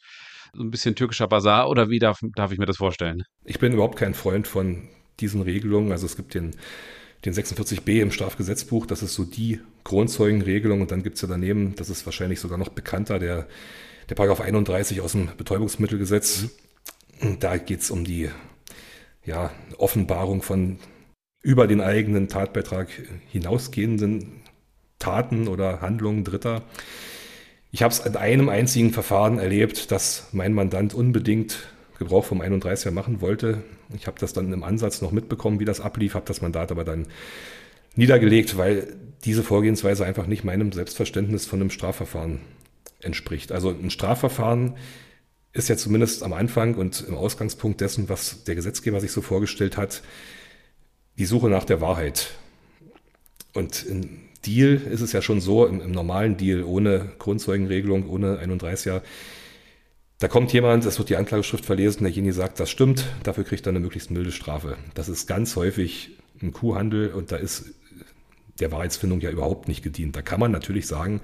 so 0.55 0.63
ein 0.63 0.71
bisschen 0.71 0.95
türkischer 0.95 1.29
Bazar 1.29 1.69
oder 1.69 1.91
wie 1.91 1.99
darf, 1.99 2.21
darf 2.35 2.53
ich 2.53 2.59
mir 2.59 2.67
das 2.67 2.77
vorstellen? 2.77 3.23
Ich 3.45 3.59
bin 3.59 3.73
überhaupt 3.73 3.97
kein 3.97 4.15
Freund 4.15 4.47
von 4.47 4.89
diesen 5.21 5.43
Regelungen. 5.43 5.93
Also 5.93 6.07
es 6.07 6.17
gibt 6.17 6.35
den 6.35 6.57
den 7.25 7.35
46b 7.35 8.01
im 8.01 8.11
Strafgesetzbuch. 8.11 8.87
Das 8.87 9.03
ist 9.03 9.15
so 9.15 9.25
die 9.25 9.61
Kronzeugenregelung. 9.85 10.81
Und 10.81 10.91
dann 10.91 11.03
gibt 11.03 11.17
es 11.17 11.23
ja 11.23 11.29
daneben, 11.29 11.75
das 11.77 11.91
ist 11.91 12.07
wahrscheinlich 12.07 12.41
sogar 12.41 12.59
noch 12.59 12.71
bekannter, 12.71 13.19
der, 13.19 13.47
der 14.09 14.15
Paragraph 14.15 14.41
31 14.41 15.01
aus 15.01 15.13
dem 15.13 15.29
Betäubungsmittelgesetz. 15.37 16.49
Da 17.39 17.59
geht 17.59 17.81
es 17.81 17.91
um 17.91 18.05
die 18.05 18.31
ja, 19.25 19.51
Offenbarung 19.77 20.43
von 20.43 20.79
über 21.43 21.67
den 21.67 21.81
eigenen 21.81 22.29
Tatbeitrag 22.29 22.89
hinausgehenden 23.31 24.43
Taten 24.99 25.49
oder 25.49 25.81
Handlungen 25.81 26.25
Dritter. 26.25 26.63
Ich 27.73 27.83
habe 27.83 27.93
es 27.93 28.01
in 28.01 28.17
einem 28.17 28.49
einzigen 28.49 28.93
Verfahren 28.93 29.39
erlebt, 29.39 29.91
dass 29.93 30.29
mein 30.33 30.53
Mandant 30.53 30.93
unbedingt 30.93 31.59
Gebrauch 31.99 32.25
vom 32.25 32.41
31er 32.41 32.91
machen 32.91 33.21
wollte. 33.21 33.63
Ich 33.95 34.07
habe 34.07 34.19
das 34.19 34.33
dann 34.33 34.53
im 34.53 34.65
Ansatz 34.65 35.03
noch 35.03 35.13
mitbekommen, 35.13 35.61
wie 35.61 35.65
das 35.65 35.81
ablief, 35.81 36.15
habe 36.15 36.27
das 36.27 36.41
Mandat 36.41 36.73
aber 36.73 36.83
dann 36.83 37.07
niedergelegt, 37.95 38.57
weil 38.57 38.97
diese 39.25 39.43
Vorgehensweise 39.43 40.05
einfach 40.05 40.27
nicht 40.27 40.43
meinem 40.43 40.73
Selbstverständnis 40.73 41.47
von 41.47 41.61
einem 41.61 41.71
Strafverfahren 41.71 42.41
entspricht. 43.03 43.53
Also 43.53 43.71
ein 43.71 43.91
Strafverfahren 43.91 44.77
ist 45.53 45.69
ja 45.69 45.77
zumindest 45.77 46.23
am 46.23 46.33
Anfang 46.33 46.75
und 46.75 47.05
im 47.07 47.15
Ausgangspunkt 47.15 47.81
dessen, 47.81 48.09
was 48.09 48.45
der 48.45 48.55
Gesetzgeber 48.55 49.01
sich 49.01 49.13
so 49.13 49.21
vorgestellt 49.21 49.77
hat, 49.77 50.03
die 51.19 51.27
Suche 51.27 51.49
nach 51.49 51.65
der 51.65 51.81
Wahrheit. 51.81 52.31
Und 53.53 53.85
im 53.85 54.30
Deal 54.47 54.81
ist 54.91 55.01
es 55.01 55.13
ja 55.13 55.23
schon 55.23 55.41
so, 55.41 55.67
im, 55.67 55.81
im 55.81 55.91
normalen 55.91 56.37
Deal 56.37 56.63
ohne 56.63 57.13
Grundzeugenregelung, 57.19 58.09
ohne 58.09 58.39
31er, 58.43 59.03
da 60.21 60.29
kommt 60.29 60.53
jemand, 60.53 60.85
es 60.85 60.99
wird 60.99 61.09
die 61.09 61.17
Anklageschrift 61.17 61.65
verlesen, 61.65 62.05
derjenige 62.05 62.35
sagt, 62.35 62.61
das 62.61 62.71
stimmt, 62.71 63.07
dafür 63.23 63.45
kriegt 63.45 63.67
er 63.67 63.71
eine 63.71 63.81
möglichst 63.81 64.11
milde 64.11 64.33
Strafe. 64.33 64.77
Das 64.93 65.09
ist 65.09 65.27
ganz 65.27 65.57
häufig 65.57 66.11
ein 66.43 66.53
Kuhhandel 66.53 67.09
und 67.09 67.33
da 67.33 67.37
ist 67.37 67.73
der 68.61 68.71
Wahrheitsfindung 68.71 69.21
ja 69.21 69.31
überhaupt 69.31 69.67
nicht 69.67 69.83
gedient. 69.83 70.15
Da 70.15 70.21
kann 70.21 70.39
man 70.39 70.53
natürlich 70.53 70.87
sagen, 70.87 71.23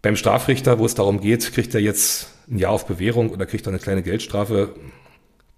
beim 0.00 0.16
Strafrichter, 0.16 0.78
wo 0.78 0.86
es 0.86 0.94
darum 0.94 1.20
geht, 1.20 1.52
kriegt 1.52 1.74
er 1.74 1.80
jetzt 1.82 2.28
ein 2.50 2.58
Jahr 2.58 2.72
auf 2.72 2.86
Bewährung 2.86 3.30
oder 3.30 3.44
kriegt 3.44 3.66
er 3.66 3.72
eine 3.72 3.78
kleine 3.78 4.02
Geldstrafe, 4.02 4.74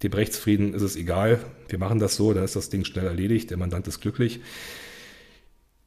dem 0.03 0.11
Rechtsfrieden 0.11 0.73
ist 0.73 0.81
es 0.81 0.97
egal, 0.97 1.39
wir 1.69 1.79
machen 1.79 1.99
das 1.99 2.17
so, 2.17 2.33
dann 2.33 2.43
ist 2.43 2.57
das 2.57 2.69
Ding 2.69 2.83
schnell 2.83 3.05
erledigt, 3.05 3.51
der 3.51 3.57
Mandant 3.57 3.87
ist 3.87 4.01
glücklich. 4.01 4.41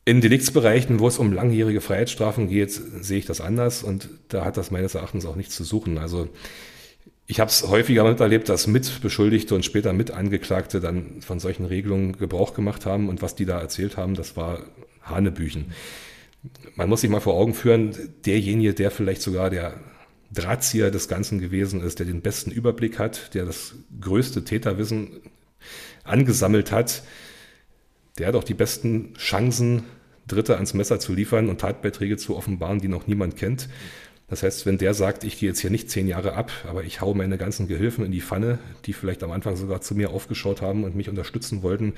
In 0.08 0.20
Deliktsbereichen, 0.20 1.00
wo 1.00 1.08
es 1.08 1.18
um 1.18 1.32
langjährige 1.32 1.80
Freiheitsstrafen 1.80 2.48
geht, 2.48 2.70
sehe 2.70 3.18
ich 3.18 3.26
das 3.26 3.40
anders 3.40 3.82
und 3.82 4.08
da 4.28 4.44
hat 4.44 4.56
das 4.56 4.70
meines 4.70 4.94
Erachtens 4.94 5.26
auch 5.26 5.34
nichts 5.34 5.56
zu 5.56 5.64
suchen. 5.64 5.98
Also 5.98 6.28
ich 7.26 7.40
habe 7.40 7.50
es 7.50 7.66
häufiger 7.66 8.08
miterlebt, 8.08 8.48
dass 8.48 8.68
Mitbeschuldigte 8.68 9.56
und 9.56 9.64
später 9.64 9.92
Mitangeklagte 9.92 10.78
dann 10.78 11.22
von 11.22 11.40
solchen 11.40 11.66
Regelungen 11.66 12.16
Gebrauch 12.16 12.54
gemacht 12.54 12.86
haben 12.86 13.08
und 13.08 13.20
was 13.20 13.34
die 13.34 13.46
da 13.46 13.58
erzählt 13.58 13.96
haben, 13.96 14.14
das 14.14 14.36
war 14.36 14.60
Hanebüchen. 15.02 15.72
Man 16.76 16.88
muss 16.88 17.00
sich 17.00 17.10
mal 17.10 17.18
vor 17.18 17.34
Augen 17.34 17.52
führen, 17.52 17.96
derjenige, 18.24 18.74
der 18.74 18.92
vielleicht 18.92 19.22
sogar 19.22 19.50
der 19.50 19.80
Drahtzieher 20.32 20.92
des 20.92 21.08
Ganzen 21.08 21.40
gewesen 21.40 21.82
ist, 21.82 21.98
der 21.98 22.06
den 22.06 22.22
besten 22.22 22.52
Überblick 22.52 23.00
hat, 23.00 23.34
der 23.34 23.44
das 23.44 23.74
größte 24.00 24.44
Täterwissen 24.44 25.20
angesammelt 26.04 26.70
hat, 26.70 27.02
der 28.18 28.28
hat 28.28 28.36
auch 28.36 28.44
die 28.44 28.54
besten 28.54 29.14
Chancen, 29.14 29.82
Dritte 30.26 30.56
ans 30.56 30.74
Messer 30.74 30.98
zu 30.98 31.12
liefern 31.12 31.48
und 31.48 31.60
Tatbeiträge 31.60 32.16
zu 32.16 32.36
offenbaren, 32.36 32.80
die 32.80 32.88
noch 32.88 33.06
niemand 33.06 33.36
kennt. 33.36 33.68
Das 34.28 34.42
heißt, 34.42 34.66
wenn 34.66 34.78
der 34.78 34.92
sagt, 34.92 35.22
ich 35.22 35.38
gehe 35.38 35.48
jetzt 35.48 35.60
hier 35.60 35.70
nicht 35.70 35.88
zehn 35.88 36.08
Jahre 36.08 36.32
ab, 36.32 36.50
aber 36.66 36.82
ich 36.82 37.00
hau 37.00 37.14
meine 37.14 37.38
ganzen 37.38 37.68
Gehilfen 37.68 38.04
in 38.04 38.10
die 38.10 38.20
Pfanne, 38.20 38.58
die 38.84 38.92
vielleicht 38.92 39.22
am 39.22 39.30
Anfang 39.30 39.56
sogar 39.56 39.80
zu 39.80 39.94
mir 39.94 40.10
aufgeschaut 40.10 40.62
haben 40.62 40.82
und 40.82 40.96
mich 40.96 41.08
unterstützen 41.08 41.62
wollten 41.62 41.94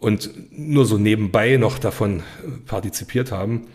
und 0.00 0.30
nur 0.50 0.84
so 0.84 0.98
nebenbei 0.98 1.56
noch 1.56 1.78
davon 1.78 2.22
partizipiert 2.66 3.30
haben, 3.30 3.68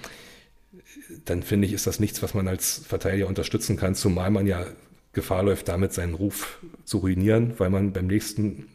dann 1.26 1.44
finde 1.44 1.68
ich, 1.68 1.74
ist 1.74 1.88
das 1.88 2.00
nichts, 2.00 2.22
was 2.22 2.34
man 2.34 2.48
als 2.48 2.82
Verteidiger 2.86 3.28
unterstützen 3.28 3.78
kann, 3.78 3.96
zumal 3.96 4.30
man 4.30 4.46
ja 4.46 4.66
Gefahr 5.14 5.44
läuft, 5.44 5.68
damit 5.68 5.94
seinen 5.94 6.16
Ruf 6.16 6.60
zu 6.84 6.98
ruinieren, 6.98 7.54
weil 7.60 7.70
man 7.70 7.94
beim 7.94 8.08
nächsten 8.08 8.68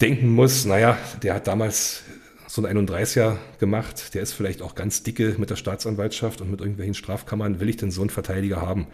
denken 0.00 0.28
muss, 0.28 0.64
naja, 0.64 0.96
der 1.22 1.34
hat 1.34 1.48
damals 1.48 2.04
so 2.48 2.64
ein 2.64 2.86
31er 2.88 3.36
gemacht, 3.60 4.14
der 4.14 4.22
ist 4.22 4.32
vielleicht 4.32 4.62
auch 4.62 4.74
ganz 4.74 5.02
dicke 5.02 5.36
mit 5.38 5.50
der 5.50 5.56
Staatsanwaltschaft 5.56 6.40
und 6.40 6.50
mit 6.50 6.60
irgendwelchen 6.60 6.94
Strafkammern. 6.94 7.60
Will 7.60 7.68
ich 7.68 7.76
denn 7.76 7.90
so 7.90 8.00
einen 8.00 8.10
Verteidiger 8.10 8.62
haben? 8.62 8.86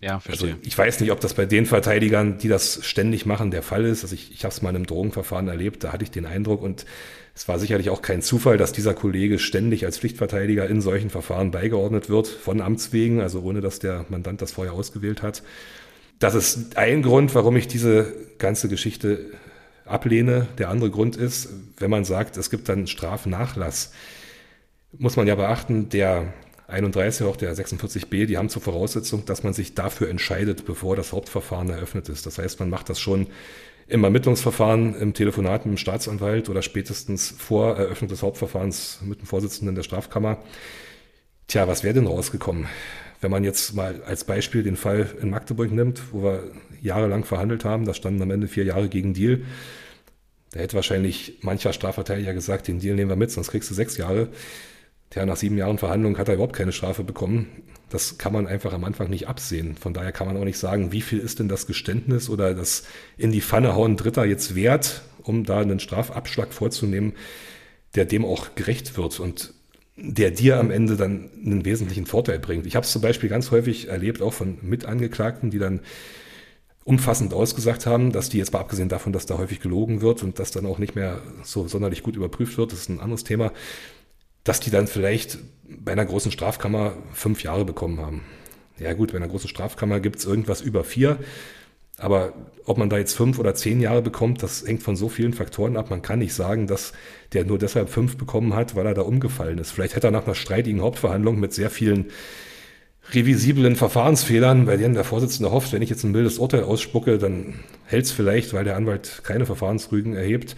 Ja, 0.00 0.20
verstehe. 0.20 0.50
Also 0.50 0.60
ich 0.62 0.76
weiß 0.76 1.00
nicht, 1.00 1.10
ob 1.10 1.20
das 1.20 1.34
bei 1.34 1.46
den 1.46 1.64
Verteidigern, 1.64 2.38
die 2.38 2.48
das 2.48 2.84
ständig 2.84 3.24
machen, 3.24 3.50
der 3.50 3.62
Fall 3.62 3.84
ist. 3.84 4.02
Also 4.02 4.14
ich, 4.14 4.32
ich 4.32 4.44
habe 4.44 4.52
es 4.52 4.60
mal 4.62 4.70
in 4.70 4.76
einem 4.76 4.86
Drogenverfahren 4.86 5.48
erlebt, 5.48 5.84
da 5.84 5.92
hatte 5.92 6.04
ich 6.04 6.10
den 6.10 6.26
Eindruck 6.26 6.62
und 6.62 6.84
es 7.34 7.48
war 7.48 7.58
sicherlich 7.58 7.90
auch 7.90 8.02
kein 8.02 8.22
Zufall, 8.22 8.56
dass 8.56 8.72
dieser 8.72 8.94
Kollege 8.94 9.38
ständig 9.38 9.84
als 9.84 9.98
Pflichtverteidiger 9.98 10.68
in 10.68 10.80
solchen 10.80 11.10
Verfahren 11.10 11.50
beigeordnet 11.50 12.08
wird, 12.08 12.26
von 12.26 12.60
Amts 12.60 12.92
wegen, 12.92 13.20
also 13.20 13.42
ohne 13.42 13.60
dass 13.60 13.78
der 13.78 14.06
Mandant 14.08 14.42
das 14.42 14.52
vorher 14.52 14.72
ausgewählt 14.72 15.22
hat. 15.22 15.42
Das 16.18 16.34
ist 16.34 16.78
ein 16.78 17.02
Grund, 17.02 17.34
warum 17.34 17.56
ich 17.56 17.68
diese 17.68 18.12
ganze 18.38 18.68
Geschichte 18.68 19.32
ablehne. 19.86 20.46
Der 20.58 20.68
andere 20.68 20.90
Grund 20.90 21.16
ist, 21.16 21.48
wenn 21.78 21.90
man 21.90 22.04
sagt, 22.04 22.36
es 22.36 22.50
gibt 22.50 22.68
dann 22.68 22.86
Strafnachlass, 22.86 23.92
muss 24.98 25.16
man 25.16 25.26
ja 25.26 25.34
beachten, 25.34 25.88
der 25.88 26.32
31, 26.68 27.26
auch 27.26 27.36
der 27.36 27.54
46b, 27.54 28.26
die 28.26 28.38
haben 28.38 28.48
zur 28.48 28.62
Voraussetzung, 28.62 29.24
dass 29.24 29.42
man 29.42 29.52
sich 29.52 29.74
dafür 29.74 30.08
entscheidet, 30.08 30.64
bevor 30.64 30.96
das 30.96 31.12
Hauptverfahren 31.12 31.70
eröffnet 31.70 32.08
ist. 32.08 32.26
Das 32.26 32.38
heißt, 32.38 32.58
man 32.58 32.70
macht 32.70 32.88
das 32.88 32.98
schon 32.98 33.28
im 33.88 34.02
Ermittlungsverfahren, 34.02 34.96
im 34.96 35.14
Telefonat 35.14 35.64
mit 35.64 35.76
dem 35.76 35.78
Staatsanwalt 35.78 36.48
oder 36.48 36.62
spätestens 36.62 37.32
vor 37.38 37.76
Eröffnung 37.76 38.08
des 38.08 38.22
Hauptverfahrens 38.22 39.00
mit 39.04 39.20
dem 39.20 39.26
Vorsitzenden 39.26 39.76
der 39.76 39.84
Strafkammer. 39.84 40.38
Tja, 41.46 41.68
was 41.68 41.84
wäre 41.84 41.94
denn 41.94 42.08
rausgekommen? 42.08 42.66
Wenn 43.20 43.30
man 43.30 43.44
jetzt 43.44 43.74
mal 43.74 44.02
als 44.04 44.24
Beispiel 44.24 44.64
den 44.64 44.76
Fall 44.76 45.08
in 45.22 45.30
Magdeburg 45.30 45.70
nimmt, 45.70 46.02
wo 46.12 46.24
wir 46.24 46.50
jahrelang 46.82 47.24
verhandelt 47.24 47.64
haben, 47.64 47.84
da 47.84 47.94
standen 47.94 48.22
am 48.22 48.30
Ende 48.30 48.48
vier 48.48 48.64
Jahre 48.64 48.88
gegen 48.88 49.14
Deal. 49.14 49.42
Da 50.52 50.60
hätte 50.60 50.76
wahrscheinlich 50.76 51.38
mancher 51.42 51.72
Strafverteidiger 51.72 52.32
gesagt, 52.32 52.68
den 52.68 52.78
Deal 52.78 52.94
nehmen 52.94 53.10
wir 53.10 53.16
mit, 53.16 53.30
sonst 53.30 53.50
kriegst 53.50 53.70
du 53.70 53.74
sechs 53.74 53.96
Jahre. 53.96 54.28
Der 55.14 55.26
nach 55.26 55.36
sieben 55.36 55.56
Jahren 55.56 55.78
Verhandlungen 55.78 56.18
hat 56.18 56.28
er 56.28 56.34
überhaupt 56.34 56.56
keine 56.56 56.72
Strafe 56.72 57.04
bekommen. 57.04 57.46
Das 57.90 58.18
kann 58.18 58.32
man 58.32 58.46
einfach 58.46 58.72
am 58.72 58.84
Anfang 58.84 59.08
nicht 59.08 59.28
absehen. 59.28 59.76
Von 59.76 59.94
daher 59.94 60.12
kann 60.12 60.26
man 60.26 60.36
auch 60.36 60.44
nicht 60.44 60.58
sagen, 60.58 60.90
wie 60.92 61.00
viel 61.00 61.18
ist 61.18 61.38
denn 61.38 61.48
das 61.48 61.66
Geständnis 61.66 62.28
oder 62.28 62.54
das 62.54 62.84
in 63.16 63.30
die 63.30 63.40
Pfanne 63.40 63.74
hauen 63.74 63.96
Dritter 63.96 64.24
jetzt 64.24 64.56
wert, 64.56 65.02
um 65.22 65.44
da 65.44 65.60
einen 65.60 65.78
Strafabschlag 65.78 66.52
vorzunehmen, 66.52 67.12
der 67.94 68.04
dem 68.04 68.24
auch 68.24 68.54
gerecht 68.56 68.96
wird. 68.96 69.20
Und 69.20 69.54
der 69.96 70.30
dir 70.30 70.58
am 70.58 70.70
Ende 70.70 70.96
dann 70.96 71.30
einen 71.44 71.64
wesentlichen 71.64 72.06
Vorteil 72.06 72.38
bringt. 72.38 72.66
Ich 72.66 72.76
habe 72.76 72.84
es 72.84 72.92
zum 72.92 73.00
Beispiel 73.00 73.30
ganz 73.30 73.50
häufig 73.50 73.88
erlebt, 73.88 74.20
auch 74.20 74.34
von 74.34 74.58
Mitangeklagten, 74.62 75.50
die 75.50 75.58
dann 75.58 75.80
umfassend 76.86 77.34
ausgesagt 77.34 77.84
haben, 77.84 78.12
dass 78.12 78.28
die 78.28 78.38
jetzt 78.38 78.52
mal 78.52 78.60
abgesehen 78.60 78.88
davon, 78.88 79.12
dass 79.12 79.26
da 79.26 79.36
häufig 79.38 79.60
gelogen 79.60 80.02
wird 80.02 80.22
und 80.22 80.38
das 80.38 80.52
dann 80.52 80.64
auch 80.66 80.78
nicht 80.78 80.94
mehr 80.94 81.20
so 81.42 81.66
sonderlich 81.66 82.04
gut 82.04 82.14
überprüft 82.14 82.56
wird, 82.56 82.70
das 82.70 82.78
ist 82.78 82.88
ein 82.88 83.00
anderes 83.00 83.24
Thema, 83.24 83.52
dass 84.44 84.60
die 84.60 84.70
dann 84.70 84.86
vielleicht 84.86 85.38
bei 85.68 85.90
einer 85.90 86.06
großen 86.06 86.30
Strafkammer 86.30 86.96
fünf 87.12 87.42
Jahre 87.42 87.64
bekommen 87.64 88.00
haben. 88.00 88.22
Ja 88.78 88.92
gut, 88.92 89.10
bei 89.10 89.18
einer 89.18 89.26
großen 89.26 89.48
Strafkammer 89.50 89.98
gibt 89.98 90.20
es 90.20 90.26
irgendwas 90.26 90.60
über 90.60 90.84
vier. 90.84 91.18
Aber 91.98 92.34
ob 92.66 92.78
man 92.78 92.90
da 92.90 92.98
jetzt 92.98 93.16
fünf 93.16 93.38
oder 93.38 93.54
zehn 93.54 93.80
Jahre 93.80 94.02
bekommt, 94.02 94.42
das 94.42 94.64
hängt 94.64 94.82
von 94.82 94.96
so 94.96 95.08
vielen 95.08 95.32
Faktoren 95.32 95.76
ab. 95.76 95.90
Man 95.90 96.02
kann 96.02 96.20
nicht 96.20 96.34
sagen, 96.34 96.68
dass 96.68 96.92
der 97.32 97.46
nur 97.46 97.58
deshalb 97.58 97.88
fünf 97.88 98.16
bekommen 98.16 98.54
hat, 98.54 98.76
weil 98.76 98.86
er 98.86 98.94
da 98.94 99.02
umgefallen 99.02 99.58
ist. 99.58 99.72
Vielleicht 99.72 99.96
hätte 99.96 100.08
er 100.08 100.12
nach 100.12 100.26
einer 100.26 100.34
streitigen 100.34 100.82
Hauptverhandlung 100.82 101.40
mit 101.40 101.52
sehr 101.52 101.70
vielen 101.70 102.10
revisiblen 103.12 103.76
Verfahrensfehlern, 103.76 104.66
bei 104.66 104.76
denen 104.76 104.94
der 104.94 105.04
Vorsitzende 105.04 105.52
hofft, 105.52 105.72
wenn 105.72 105.82
ich 105.82 105.90
jetzt 105.90 106.04
ein 106.04 106.12
mildes 106.12 106.38
Urteil 106.38 106.64
ausspucke, 106.64 107.18
dann 107.18 107.54
hält 107.84 108.06
es 108.06 108.10
vielleicht, 108.10 108.52
weil 108.52 108.64
der 108.64 108.76
Anwalt 108.76 109.22
keine 109.22 109.46
Verfahrensrügen 109.46 110.14
erhebt, 110.14 110.56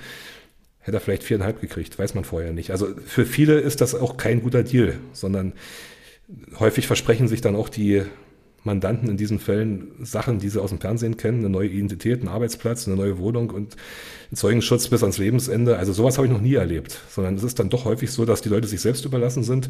hätte 0.80 0.96
er 0.96 1.00
vielleicht 1.00 1.24
viereinhalb 1.24 1.60
gekriegt, 1.60 1.98
weiß 1.98 2.14
man 2.14 2.24
vorher 2.24 2.52
nicht. 2.52 2.70
Also 2.70 2.88
für 3.06 3.26
viele 3.26 3.58
ist 3.58 3.80
das 3.80 3.94
auch 3.94 4.16
kein 4.16 4.42
guter 4.42 4.62
Deal, 4.62 4.94
sondern 5.12 5.52
häufig 6.58 6.86
versprechen 6.86 7.28
sich 7.28 7.40
dann 7.40 7.56
auch 7.56 7.68
die 7.68 8.02
Mandanten 8.64 9.08
in 9.08 9.16
diesen 9.16 9.38
Fällen 9.38 9.92
Sachen, 10.02 10.40
die 10.40 10.48
sie 10.48 10.60
aus 10.60 10.70
dem 10.70 10.80
Fernsehen 10.80 11.16
kennen, 11.16 11.40
eine 11.40 11.50
neue 11.50 11.68
Identität, 11.68 12.20
einen 12.20 12.28
Arbeitsplatz, 12.28 12.86
eine 12.86 12.96
neue 12.96 13.18
Wohnung 13.18 13.50
und 13.50 13.76
Zeugenschutz 14.32 14.88
bis 14.88 15.02
ans 15.02 15.18
Lebensende. 15.18 15.76
Also 15.76 15.92
sowas 15.92 16.18
habe 16.18 16.26
ich 16.26 16.32
noch 16.32 16.40
nie 16.40 16.54
erlebt, 16.54 17.00
sondern 17.08 17.36
es 17.36 17.42
ist 17.42 17.58
dann 17.58 17.70
doch 17.70 17.84
häufig 17.84 18.10
so, 18.10 18.24
dass 18.24 18.42
die 18.42 18.48
Leute 18.48 18.66
sich 18.66 18.80
selbst 18.80 19.04
überlassen 19.04 19.42
sind, 19.42 19.68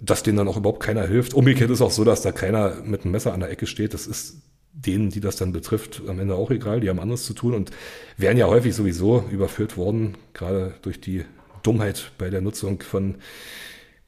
dass 0.00 0.22
denen 0.22 0.38
dann 0.38 0.48
auch 0.48 0.56
überhaupt 0.56 0.82
keiner 0.82 1.06
hilft. 1.06 1.34
Umgekehrt 1.34 1.70
ist 1.70 1.80
auch 1.80 1.90
so, 1.90 2.04
dass 2.04 2.22
da 2.22 2.32
keiner 2.32 2.76
mit 2.84 3.02
einem 3.02 3.12
Messer 3.12 3.32
an 3.32 3.40
der 3.40 3.50
Ecke 3.50 3.66
steht. 3.66 3.94
Das 3.94 4.06
ist 4.06 4.42
denen, 4.72 5.10
die 5.10 5.20
das 5.20 5.36
dann 5.36 5.52
betrifft, 5.52 6.02
am 6.06 6.18
Ende 6.18 6.34
auch 6.34 6.50
egal. 6.50 6.80
Die 6.80 6.88
haben 6.88 6.98
anderes 6.98 7.24
zu 7.24 7.34
tun 7.34 7.54
und 7.54 7.70
wären 8.16 8.36
ja 8.36 8.46
häufig 8.46 8.74
sowieso 8.74 9.24
überführt 9.30 9.76
worden, 9.76 10.16
gerade 10.32 10.74
durch 10.82 11.00
die 11.00 11.24
Dummheit 11.62 12.12
bei 12.18 12.30
der 12.30 12.40
Nutzung 12.40 12.82
von 12.82 13.16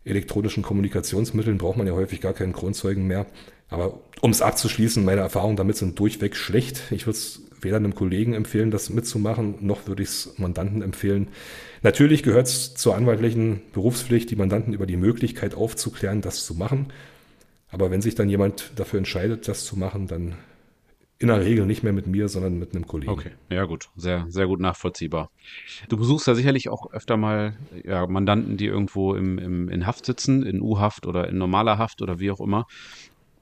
elektronischen 0.05 0.63
Kommunikationsmitteln 0.63 1.59
braucht 1.59 1.79
man 1.79 1.87
ja 1.87 1.95
häufig 1.95 2.21
gar 2.21 2.33
keinen 2.33 2.53
Kronzeugen 2.53 3.07
mehr. 3.07 3.27
Aber 3.69 4.01
um 4.21 4.31
es 4.31 4.43
abzuschließen, 4.43 5.05
meine 5.05 5.21
Erfahrungen 5.21 5.57
damit 5.57 5.77
sind 5.77 5.99
durchweg 5.99 6.37
schlecht. 6.37 6.83
Ich 6.91 7.07
würde 7.07 7.19
es 7.19 7.43
weder 7.61 7.77
einem 7.77 7.95
Kollegen 7.95 8.35
empfehlen, 8.35 8.71
das 8.71 8.91
mitzumachen, 8.91 9.57
noch 9.61 9.87
würde 9.87 10.03
ich 10.03 10.09
es 10.09 10.39
Mandanten 10.39 10.83
empfehlen. 10.83 11.29
Natürlich 11.83 12.23
gehört 12.23 12.47
es 12.47 12.75
zur 12.75 12.97
anwaltlichen 12.97 13.63
Berufspflicht, 13.73 14.31
die 14.31 14.37
Mandanten 14.37 14.73
über 14.73 14.87
die 14.87 14.97
Möglichkeit 14.97 15.55
aufzuklären, 15.55 16.21
das 16.21 16.45
zu 16.45 16.55
machen. 16.55 16.93
Aber 17.69 17.91
wenn 17.91 18.03
sich 18.03 18.15
dann 18.15 18.29
jemand 18.29 18.73
dafür 18.77 18.99
entscheidet, 18.99 19.49
das 19.49 19.65
zu 19.65 19.77
machen, 19.77 20.07
dann 20.07 20.37
in 21.19 21.29
der 21.29 21.41
Regel 21.41 21.65
nicht 21.65 21.83
mehr 21.83 21.95
mit 21.95 22.07
mir, 22.07 22.29
sondern 22.29 22.59
mit 22.59 22.75
einem 22.75 22.87
Kollegen. 22.87 23.11
Okay, 23.11 23.31
ja 23.49 23.65
gut, 23.65 23.89
sehr, 23.97 24.27
sehr 24.29 24.47
gut 24.47 24.61
nachvollziehbar. 24.61 25.31
Du 25.89 25.97
besuchst 25.97 26.27
ja 26.27 26.35
sicherlich 26.35 26.69
auch 26.69 26.93
öfter 26.93 27.17
mal 27.17 27.57
ja, 27.85 28.07
Mandanten, 28.07 28.57
die 28.59 28.67
irgendwo 28.67 29.15
im, 29.15 29.39
im, 29.39 29.69
in 29.69 29.87
Haft 29.87 30.05
sitzen, 30.05 30.43
in 30.43 30.61
U-Haft 30.61 31.07
oder 31.07 31.29
in 31.29 31.39
normaler 31.39 31.79
Haft 31.79 32.03
oder 32.03 32.21
wie 32.21 32.31
auch 32.31 32.41
immer. 32.41 32.67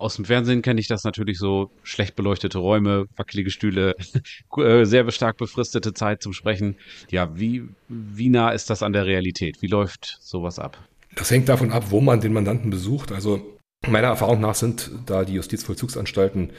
Aus 0.05 0.17
dem 0.17 0.27
Fernsehen 0.27 0.61
kenne 0.61 0.83
ich 0.83 0.87
das 0.87 1.03
natürlich 1.03 1.39
so 1.39 1.71
schlecht 1.83 2.15
beleuchtete 2.15 2.59
Räume, 2.59 3.07
wackelige 3.17 3.51
Stühle, 3.51 3.95
äh, 4.59 4.85
sehr 4.85 5.11
stark 5.11 5.39
befristete 5.39 5.95
Zeit 5.95 6.23
zum 6.23 6.35
Sprechen. 6.35 6.77
Ja, 7.09 7.31
wie, 7.39 7.63
wie 7.89 8.29
nah 8.29 8.51
ist 8.51 8.69
das 8.69 8.83
an 8.83 8.93
der 8.93 9.07
Realität? 9.07 9.63
Wie 9.63 9.67
läuft 9.67 10.19
sowas 10.21 10.59
ab? 10.59 10.77
Das 11.15 11.31
hängt 11.31 11.49
davon 11.49 11.73
ab, 11.73 11.85
wo 11.89 12.03
man 12.03 12.21
den 12.21 12.35
Mandanten 12.35 12.69
besucht. 12.69 13.13
Also 13.13 13.59
meiner 13.89 14.09
Erfahrung 14.09 14.43
nach 14.43 14.57
sind 14.57 14.91
da 15.07 15.25
die 15.25 15.33
Justizvollzugsanstalten 15.33 16.51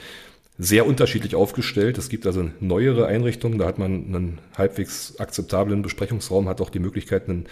sehr 0.58 0.84
unterschiedlich 0.84 1.36
aufgestellt. 1.36 1.98
Es 1.98 2.08
gibt 2.08 2.26
also 2.26 2.50
neuere 2.58 3.06
Einrichtungen, 3.06 3.58
da 3.58 3.66
hat 3.66 3.78
man 3.78 4.06
einen 4.06 4.38
halbwegs 4.58 5.20
akzeptablen 5.20 5.82
Besprechungsraum, 5.82 6.48
hat 6.48 6.60
auch 6.60 6.70
die 6.70 6.80
Möglichkeit, 6.80 7.28
einen 7.28 7.46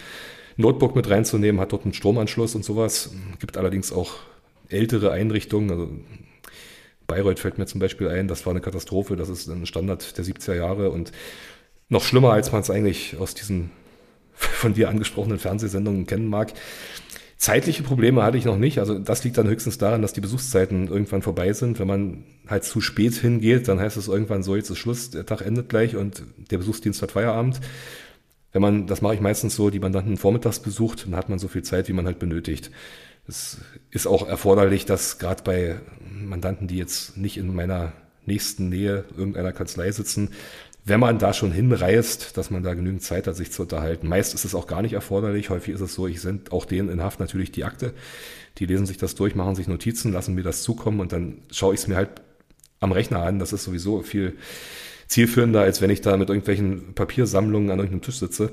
Notebook 0.57 0.93
mit 0.93 1.09
reinzunehmen, 1.09 1.61
hat 1.61 1.71
dort 1.71 1.85
einen 1.85 1.93
Stromanschluss 1.93 2.53
und 2.53 2.65
sowas. 2.65 3.11
Es 3.31 3.39
gibt 3.39 3.55
allerdings 3.55 3.93
auch 3.93 4.15
ältere 4.69 5.11
Einrichtungen, 5.11 5.71
also 5.71 5.91
Bayreuth 7.07 7.39
fällt 7.39 7.57
mir 7.57 7.65
zum 7.65 7.79
Beispiel 7.79 8.07
ein, 8.09 8.27
das 8.27 8.45
war 8.45 8.51
eine 8.51 8.61
Katastrophe, 8.61 9.15
das 9.15 9.29
ist 9.29 9.47
ein 9.47 9.65
Standard 9.65 10.17
der 10.17 10.25
70er 10.25 10.55
Jahre 10.55 10.89
und 10.89 11.11
noch 11.89 12.03
schlimmer, 12.03 12.31
als 12.31 12.51
man 12.51 12.61
es 12.61 12.69
eigentlich 12.69 13.17
aus 13.17 13.33
diesen 13.33 13.71
von 14.33 14.73
dir 14.73 14.89
angesprochenen 14.89 15.39
Fernsehsendungen 15.39 16.07
kennen 16.07 16.27
mag. 16.27 16.53
Zeitliche 17.37 17.83
Probleme 17.83 18.23
hatte 18.23 18.37
ich 18.37 18.45
noch 18.45 18.57
nicht. 18.57 18.79
Also 18.79 18.97
das 18.97 19.23
liegt 19.23 19.37
dann 19.37 19.47
höchstens 19.47 19.77
daran, 19.77 20.01
dass 20.01 20.13
die 20.13 20.21
Besuchszeiten 20.21 20.87
irgendwann 20.87 21.21
vorbei 21.21 21.51
sind. 21.53 21.79
Wenn 21.79 21.87
man 21.87 22.23
halt 22.47 22.63
zu 22.63 22.79
spät 22.79 23.13
hingeht, 23.15 23.67
dann 23.67 23.79
heißt 23.79 23.97
es 23.97 24.07
irgendwann 24.07 24.41
so, 24.41 24.55
jetzt 24.55 24.69
ist 24.69 24.77
Schluss, 24.77 25.09
der 25.09 25.25
Tag 25.25 25.41
endet 25.41 25.69
gleich 25.69 25.95
und 25.95 26.23
der 26.49 26.57
Besuchsdienst 26.57 27.01
hat 27.01 27.11
Feierabend. 27.11 27.59
Wenn 28.53 28.61
man, 28.61 28.87
das 28.87 29.01
mache 29.01 29.15
ich 29.15 29.21
meistens 29.21 29.55
so, 29.55 29.69
die 29.69 29.79
Mandanten 29.79 30.15
vormittags 30.15 30.59
besucht, 30.59 31.05
dann 31.05 31.15
hat 31.17 31.27
man 31.27 31.39
so 31.39 31.49
viel 31.49 31.63
Zeit, 31.63 31.89
wie 31.89 31.93
man 31.93 32.05
halt 32.05 32.19
benötigt. 32.19 32.71
Es 33.27 33.57
ist 33.91 34.07
auch 34.07 34.27
erforderlich, 34.27 34.85
dass 34.85 35.17
gerade 35.17 35.43
bei 35.43 35.79
Mandanten, 36.11 36.67
die 36.67 36.77
jetzt 36.77 37.17
nicht 37.17 37.37
in 37.37 37.53
meiner 37.53 37.93
nächsten 38.25 38.69
Nähe 38.69 39.05
irgendeiner 39.17 39.51
Kanzlei 39.51 39.91
sitzen, 39.91 40.29
wenn 40.87 40.99
man 40.99 41.17
da 41.17 41.33
schon 41.33 41.51
hinreist, 41.51 42.37
dass 42.37 42.51
man 42.51 42.61
da 42.61 42.75
genügend 42.75 43.01
Zeit 43.01 43.25
hat, 43.25 43.35
sich 43.35 43.51
zu 43.51 43.63
unterhalten. 43.63 44.07
Meist 44.07 44.35
ist 44.35 44.45
es 44.45 44.53
auch 44.53 44.67
gar 44.67 44.83
nicht 44.83 44.93
erforderlich. 44.93 45.49
Häufig 45.49 45.73
ist 45.73 45.81
es 45.81 45.95
so, 45.95 46.05
ich 46.05 46.21
sende 46.21 46.51
auch 46.51 46.65
denen 46.65 46.89
in 46.89 47.01
Haft 47.01 47.19
natürlich 47.19 47.51
die 47.51 47.63
Akte. 47.63 47.93
Die 48.59 48.67
lesen 48.67 48.85
sich 48.85 48.97
das 48.97 49.15
durch, 49.15 49.33
machen 49.33 49.55
sich 49.55 49.67
Notizen, 49.67 50.13
lassen 50.13 50.35
mir 50.35 50.43
das 50.43 50.61
zukommen 50.61 50.99
und 50.99 51.11
dann 51.11 51.39
schaue 51.51 51.73
ich 51.73 51.79
es 51.79 51.87
mir 51.87 51.95
halt 51.95 52.09
am 52.79 52.91
Rechner 52.91 53.23
an. 53.23 53.39
Das 53.39 53.51
ist 53.51 53.63
sowieso 53.63 54.03
viel 54.03 54.37
zielführender, 55.07 55.61
als 55.61 55.81
wenn 55.81 55.89
ich 55.89 56.01
da 56.01 56.17
mit 56.17 56.29
irgendwelchen 56.29 56.93
Papiersammlungen 56.93 57.71
an 57.71 57.79
irgendeinem 57.79 58.03
Tisch 58.03 58.19
sitze. 58.19 58.51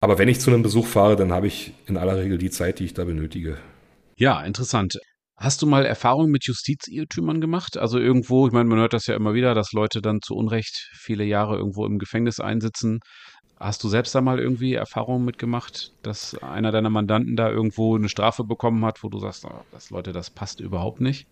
Aber 0.00 0.18
wenn 0.18 0.28
ich 0.28 0.40
zu 0.40 0.50
einem 0.50 0.62
Besuch 0.62 0.86
fahre, 0.86 1.14
dann 1.14 1.32
habe 1.32 1.46
ich 1.46 1.74
in 1.86 1.96
aller 1.96 2.18
Regel 2.18 2.38
die 2.38 2.50
Zeit, 2.50 2.80
die 2.80 2.84
ich 2.84 2.94
da 2.94 3.04
benötige. 3.04 3.56
Ja, 4.18 4.40
interessant. 4.42 4.98
Hast 5.36 5.60
du 5.60 5.66
mal 5.66 5.84
Erfahrungen 5.84 6.30
mit 6.30 6.46
Justizirrtümern 6.46 7.42
gemacht? 7.42 7.76
Also 7.76 7.98
irgendwo, 7.98 8.46
ich 8.46 8.52
meine, 8.54 8.66
man 8.66 8.78
hört 8.78 8.94
das 8.94 9.06
ja 9.06 9.14
immer 9.14 9.34
wieder, 9.34 9.54
dass 9.54 9.72
Leute 9.72 10.00
dann 10.00 10.22
zu 10.22 10.34
Unrecht 10.34 10.88
viele 10.94 11.24
Jahre 11.24 11.56
irgendwo 11.56 11.84
im 11.84 11.98
Gefängnis 11.98 12.40
einsitzen. 12.40 13.00
Hast 13.58 13.84
du 13.84 13.88
selbst 13.88 14.14
da 14.14 14.22
mal 14.22 14.38
irgendwie 14.38 14.72
Erfahrungen 14.72 15.26
mitgemacht, 15.26 15.92
dass 16.02 16.34
einer 16.42 16.72
deiner 16.72 16.88
Mandanten 16.88 17.36
da 17.36 17.50
irgendwo 17.50 17.96
eine 17.96 18.08
Strafe 18.08 18.44
bekommen 18.44 18.84
hat, 18.86 19.02
wo 19.02 19.10
du 19.10 19.18
sagst, 19.18 19.44
oh, 19.44 19.64
das 19.72 19.90
Leute, 19.90 20.12
das 20.12 20.30
passt 20.30 20.60
überhaupt 20.60 21.02
nicht? 21.02 21.26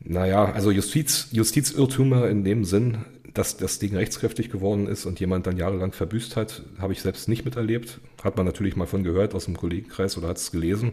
Naja, 0.00 0.44
also 0.44 0.70
Justiz, 0.70 1.28
Justizirrtümer 1.32 2.28
in 2.28 2.44
dem 2.44 2.64
Sinn, 2.64 3.06
dass 3.34 3.56
das 3.56 3.80
Ding 3.80 3.96
rechtskräftig 3.96 4.50
geworden 4.50 4.86
ist 4.86 5.06
und 5.06 5.18
jemand 5.20 5.46
dann 5.46 5.56
jahrelang 5.56 5.92
verbüßt 5.92 6.36
hat, 6.36 6.62
habe 6.78 6.92
ich 6.92 7.02
selbst 7.02 7.28
nicht 7.28 7.44
miterlebt. 7.44 8.00
Hat 8.22 8.36
man 8.36 8.46
natürlich 8.46 8.76
mal 8.76 8.86
von 8.86 9.02
gehört 9.02 9.34
aus 9.34 9.46
dem 9.46 9.56
Kollegenkreis 9.56 10.16
oder 10.16 10.28
hat 10.28 10.36
es 10.36 10.52
gelesen. 10.52 10.92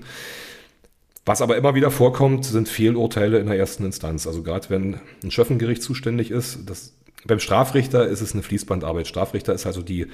Was 1.23 1.43
aber 1.43 1.55
immer 1.55 1.75
wieder 1.75 1.91
vorkommt, 1.91 2.45
sind 2.45 2.67
Fehlurteile 2.67 3.37
in 3.37 3.45
der 3.45 3.57
ersten 3.57 3.85
Instanz. 3.85 4.25
Also 4.25 4.41
gerade 4.41 4.69
wenn 4.71 4.99
ein 5.23 5.29
Schöffengericht 5.29 5.83
zuständig 5.83 6.31
ist, 6.31 6.67
das, 6.67 6.95
beim 7.25 7.39
Strafrichter 7.39 8.07
ist 8.07 8.21
es 8.21 8.33
eine 8.33 8.41
Fließbandarbeit. 8.41 9.07
Strafrichter 9.07 9.53
ist 9.53 9.67
also 9.67 9.83
die 9.83 10.07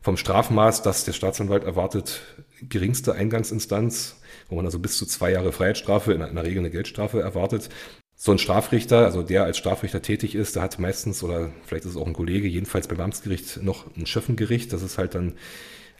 vom 0.00 0.16
Strafmaß, 0.16 0.82
das 0.82 1.04
der 1.04 1.12
Staatsanwalt 1.12 1.64
erwartet, 1.64 2.20
geringste 2.68 3.14
Eingangsinstanz, 3.14 4.20
wo 4.48 4.54
man 4.54 4.66
also 4.66 4.78
bis 4.78 4.98
zu 4.98 5.06
zwei 5.06 5.32
Jahre 5.32 5.50
Freiheitsstrafe, 5.50 6.12
in 6.12 6.22
einer 6.22 6.44
Regel 6.44 6.58
eine 6.58 6.70
Geldstrafe 6.70 7.20
erwartet. 7.20 7.70
So 8.16 8.32
ein 8.32 8.38
Strafrichter, 8.38 9.04
also 9.04 9.22
der 9.22 9.44
als 9.44 9.58
Strafrichter 9.58 10.00
tätig 10.00 10.34
ist, 10.34 10.56
der 10.56 10.62
hat 10.62 10.78
meistens, 10.78 11.22
oder 11.22 11.50
vielleicht 11.66 11.84
ist 11.84 11.92
es 11.92 11.96
auch 11.96 12.06
ein 12.06 12.12
Kollege, 12.12 12.46
jedenfalls 12.46 12.88
beim 12.88 13.00
Amtsgericht 13.00 13.62
noch 13.62 13.84
ein 13.96 14.06
Schöffengericht. 14.06 14.72
Das 14.72 14.82
ist 14.82 14.98
halt 14.98 15.14
dann 15.14 15.34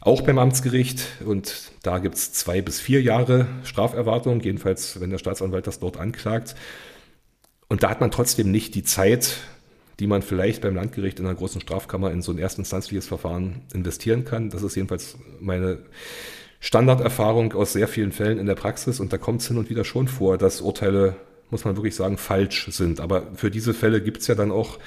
auch 0.01 0.21
beim 0.21 0.37
Amtsgericht 0.37 1.01
und 1.25 1.71
da 1.81 1.97
gibt 1.99 2.15
es 2.15 2.31
zwei 2.31 2.61
bis 2.61 2.79
vier 2.79 3.01
Jahre 3.01 3.47
Straferwartung, 3.63 4.39
jedenfalls 4.41 4.99
wenn 5.01 5.09
der 5.09 5.17
Staatsanwalt 5.17 5.67
das 5.67 5.79
dort 5.79 5.97
anklagt. 5.97 6.55
Und 7.67 7.83
da 7.83 7.89
hat 7.89 8.01
man 8.01 8.11
trotzdem 8.11 8.51
nicht 8.51 8.75
die 8.75 8.83
Zeit, 8.83 9.37
die 9.99 10.07
man 10.07 10.21
vielleicht 10.21 10.61
beim 10.61 10.75
Landgericht 10.75 11.19
in 11.19 11.25
einer 11.25 11.35
großen 11.35 11.61
Strafkammer 11.61 12.11
in 12.11 12.21
so 12.21 12.31
ein 12.31 12.37
erstinstanzliches 12.37 13.07
Verfahren 13.07 13.63
investieren 13.73 14.25
kann. 14.25 14.49
Das 14.49 14.61
ist 14.61 14.75
jedenfalls 14.75 15.17
meine 15.39 15.79
Standarderfahrung 16.59 17.53
aus 17.53 17.73
sehr 17.73 17.87
vielen 17.87 18.11
Fällen 18.11 18.37
in 18.37 18.45
der 18.45 18.55
Praxis 18.55 18.99
und 18.99 19.11
da 19.13 19.17
kommt 19.17 19.41
es 19.41 19.47
hin 19.47 19.57
und 19.57 19.69
wieder 19.69 19.85
schon 19.85 20.07
vor, 20.07 20.37
dass 20.37 20.61
Urteile, 20.61 21.15
muss 21.49 21.65
man 21.65 21.75
wirklich 21.75 21.95
sagen, 21.95 22.17
falsch 22.17 22.67
sind. 22.69 22.99
Aber 22.99 23.33
für 23.35 23.51
diese 23.51 23.73
Fälle 23.73 24.01
gibt 24.01 24.21
es 24.21 24.27
ja 24.27 24.35
dann 24.35 24.51
auch 24.51 24.79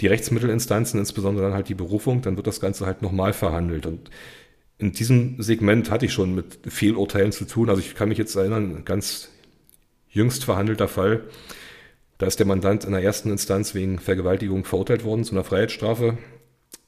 die 0.00 0.06
Rechtsmittelinstanzen, 0.06 0.98
insbesondere 0.98 1.46
dann 1.46 1.54
halt 1.54 1.68
die 1.68 1.74
Berufung, 1.74 2.22
dann 2.22 2.36
wird 2.36 2.46
das 2.46 2.60
Ganze 2.60 2.86
halt 2.86 3.02
nochmal 3.02 3.32
verhandelt. 3.32 3.86
Und 3.86 4.10
in 4.78 4.92
diesem 4.92 5.40
Segment 5.40 5.90
hatte 5.90 6.06
ich 6.06 6.12
schon 6.12 6.34
mit 6.34 6.58
Fehlurteilen 6.66 7.32
zu 7.32 7.44
tun. 7.44 7.70
Also 7.70 7.80
ich 7.80 7.94
kann 7.94 8.08
mich 8.08 8.18
jetzt 8.18 8.34
erinnern, 8.34 8.84
ganz 8.84 9.28
jüngst 10.10 10.44
verhandelter 10.44 10.88
Fall. 10.88 11.22
Da 12.18 12.26
ist 12.26 12.38
der 12.38 12.46
Mandant 12.46 12.84
in 12.84 12.92
der 12.92 13.02
ersten 13.02 13.30
Instanz 13.30 13.74
wegen 13.74 13.98
Vergewaltigung 13.98 14.64
verurteilt 14.64 15.04
worden 15.04 15.24
zu 15.24 15.32
einer 15.32 15.44
Freiheitsstrafe. 15.44 16.18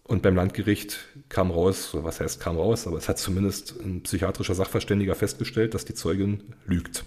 Und 0.02 0.22
beim 0.22 0.36
Landgericht 0.36 0.98
kam 1.30 1.50
raus, 1.50 1.90
was 1.92 2.20
heißt 2.20 2.38
kam 2.38 2.56
raus, 2.56 2.86
aber 2.86 2.98
es 2.98 3.08
hat 3.08 3.18
zumindest 3.18 3.74
ein 3.80 4.02
psychiatrischer 4.02 4.54
Sachverständiger 4.54 5.14
festgestellt, 5.14 5.72
dass 5.72 5.86
die 5.86 5.94
Zeugin 5.94 6.42
lügt. 6.66 7.04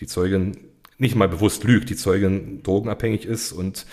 Die 0.00 0.06
Zeugin 0.06 0.56
nicht 1.02 1.16
mal 1.16 1.28
bewusst 1.28 1.64
lügt, 1.64 1.90
die 1.90 1.96
Zeugin 1.96 2.62
drogenabhängig 2.62 3.26
ist 3.26 3.52
und 3.52 3.86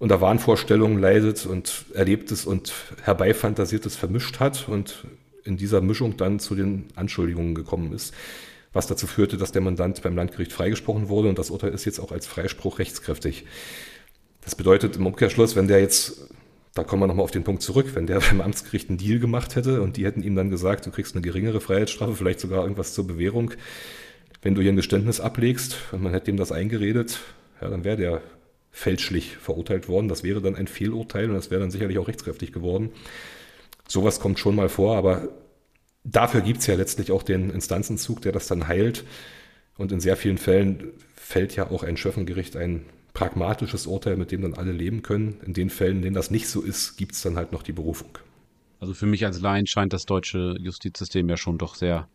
unter 0.00 0.20
Wahnvorstellungen 0.20 0.98
leidet 0.98 1.46
und 1.46 1.84
Erlebtes 1.94 2.44
und 2.44 2.72
Herbeifantasiertes 3.02 3.94
vermischt 3.96 4.40
hat 4.40 4.68
und 4.68 5.04
in 5.44 5.56
dieser 5.56 5.80
Mischung 5.80 6.16
dann 6.16 6.40
zu 6.40 6.56
den 6.56 6.88
Anschuldigungen 6.96 7.54
gekommen 7.54 7.92
ist, 7.92 8.12
was 8.72 8.88
dazu 8.88 9.06
führte, 9.06 9.36
dass 9.36 9.52
der 9.52 9.62
Mandant 9.62 10.02
beim 10.02 10.16
Landgericht 10.16 10.52
freigesprochen 10.52 11.08
wurde 11.08 11.28
und 11.28 11.38
das 11.38 11.50
Urteil 11.50 11.72
ist 11.72 11.84
jetzt 11.84 12.00
auch 12.00 12.10
als 12.10 12.26
Freispruch 12.26 12.80
rechtskräftig. 12.80 13.44
Das 14.40 14.56
bedeutet 14.56 14.96
im 14.96 15.06
Umkehrschluss, 15.06 15.54
wenn 15.54 15.68
der 15.68 15.80
jetzt, 15.80 16.28
da 16.74 16.82
kommen 16.82 17.02
wir 17.02 17.06
nochmal 17.06 17.24
auf 17.24 17.30
den 17.30 17.44
Punkt 17.44 17.62
zurück, 17.62 17.94
wenn 17.94 18.08
der 18.08 18.20
beim 18.30 18.40
Amtsgericht 18.40 18.88
einen 18.88 18.98
Deal 18.98 19.20
gemacht 19.20 19.54
hätte 19.54 19.82
und 19.82 19.96
die 19.96 20.04
hätten 20.04 20.24
ihm 20.24 20.34
dann 20.34 20.50
gesagt, 20.50 20.84
du 20.84 20.90
kriegst 20.90 21.14
eine 21.14 21.22
geringere 21.22 21.60
Freiheitsstrafe, 21.60 22.16
vielleicht 22.16 22.40
sogar 22.40 22.62
irgendwas 22.62 22.92
zur 22.92 23.06
Bewährung, 23.06 23.52
wenn 24.42 24.54
du 24.54 24.62
hier 24.62 24.72
ein 24.72 24.76
Geständnis 24.76 25.20
ablegst 25.20 25.76
und 25.92 26.02
man 26.02 26.12
hätte 26.12 26.30
ihm 26.30 26.36
das 26.36 26.52
eingeredet, 26.52 27.18
ja, 27.60 27.68
dann 27.68 27.84
wäre 27.84 27.96
der 27.96 28.22
fälschlich 28.72 29.36
verurteilt 29.36 29.88
worden. 29.88 30.08
Das 30.08 30.22
wäre 30.22 30.40
dann 30.40 30.56
ein 30.56 30.66
Fehlurteil 30.66 31.28
und 31.28 31.34
das 31.34 31.50
wäre 31.50 31.60
dann 31.60 31.70
sicherlich 31.70 31.98
auch 31.98 32.08
rechtskräftig 32.08 32.52
geworden. 32.52 32.90
Sowas 33.88 34.20
kommt 34.20 34.38
schon 34.38 34.54
mal 34.54 34.68
vor, 34.68 34.96
aber 34.96 35.28
dafür 36.04 36.40
gibt 36.40 36.60
es 36.60 36.66
ja 36.66 36.76
letztlich 36.76 37.10
auch 37.10 37.22
den 37.22 37.50
Instanzenzug, 37.50 38.22
der 38.22 38.32
das 38.32 38.46
dann 38.46 38.68
heilt. 38.68 39.04
Und 39.76 39.92
in 39.92 40.00
sehr 40.00 40.16
vielen 40.16 40.38
Fällen 40.38 40.92
fällt 41.14 41.56
ja 41.56 41.70
auch 41.70 41.82
ein 41.82 41.96
Schöffengericht 41.96 42.56
ein 42.56 42.86
pragmatisches 43.12 43.86
Urteil, 43.86 44.16
mit 44.16 44.30
dem 44.30 44.42
dann 44.42 44.54
alle 44.54 44.72
leben 44.72 45.02
können. 45.02 45.40
In 45.44 45.52
den 45.52 45.70
Fällen, 45.70 45.96
in 45.96 46.02
denen 46.02 46.14
das 46.14 46.30
nicht 46.30 46.48
so 46.48 46.62
ist, 46.62 46.96
gibt 46.96 47.12
es 47.12 47.22
dann 47.22 47.36
halt 47.36 47.52
noch 47.52 47.62
die 47.62 47.72
Berufung. 47.72 48.18
Also 48.78 48.94
für 48.94 49.06
mich 49.06 49.26
als 49.26 49.40
Laien 49.40 49.66
scheint 49.66 49.92
das 49.92 50.06
deutsche 50.06 50.56
Justizsystem 50.58 51.28
ja 51.28 51.36
schon 51.36 51.58
doch 51.58 51.74
sehr 51.74 52.08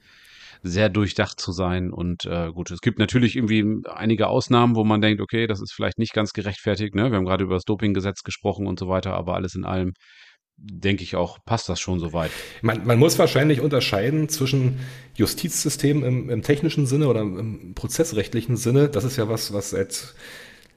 sehr 0.65 0.89
durchdacht 0.89 1.39
zu 1.39 1.51
sein. 1.51 1.91
Und 1.91 2.25
äh, 2.25 2.51
gut, 2.51 2.71
es 2.71 2.81
gibt 2.81 2.99
natürlich 2.99 3.35
irgendwie 3.35 3.83
einige 3.85 4.27
Ausnahmen, 4.27 4.75
wo 4.75 4.83
man 4.83 5.01
denkt, 5.01 5.21
okay, 5.21 5.47
das 5.47 5.61
ist 5.61 5.73
vielleicht 5.73 5.99
nicht 5.99 6.13
ganz 6.13 6.33
gerechtfertigt. 6.33 6.95
Ne? 6.95 7.11
Wir 7.11 7.17
haben 7.17 7.25
gerade 7.25 7.43
über 7.43 7.55
das 7.55 7.65
Dopinggesetz 7.65 8.23
gesprochen 8.23 8.67
und 8.67 8.79
so 8.79 8.87
weiter, 8.87 9.13
aber 9.13 9.35
alles 9.35 9.55
in 9.55 9.63
allem 9.63 9.93
denke 10.57 11.03
ich 11.03 11.15
auch, 11.15 11.39
passt 11.45 11.67
das 11.67 11.79
schon 11.79 11.99
soweit. 11.99 12.31
Man, 12.61 12.85
man 12.85 12.97
muss 12.97 13.19
wahrscheinlich 13.19 13.59
unterscheiden 13.59 14.29
zwischen 14.29 14.79
Justizsystem 15.15 16.03
im, 16.03 16.29
im, 16.29 16.41
technischen 16.43 16.85
Sinne 16.85 17.09
oder 17.09 17.21
im 17.21 17.73
prozessrechtlichen 17.75 18.55
Sinne. 18.55 18.87
Das 18.87 19.03
ist 19.03 19.17
ja 19.17 19.27
was, 19.27 19.53
was 19.53 19.71
seit 19.71 20.15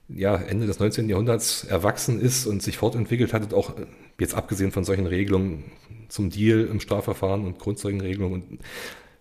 ja, 0.09 0.35
Ende 0.35 0.67
des 0.67 0.81
19. 0.81 1.09
Jahrhunderts 1.09 1.65
erwachsen 1.65 2.21
ist 2.21 2.47
und 2.47 2.63
sich 2.63 2.77
fortentwickelt 2.77 3.33
hat, 3.33 3.55
auch 3.55 3.75
jetzt 4.19 4.35
abgesehen 4.35 4.73
von 4.73 4.85
solchen 4.85 5.07
Regelungen 5.07 5.71
zum 6.09 6.31
Deal 6.31 6.67
im 6.67 6.81
Strafverfahren 6.81 7.45
und 7.45 7.59
Grundzeugenregelungen 7.59 8.43
und 8.43 8.59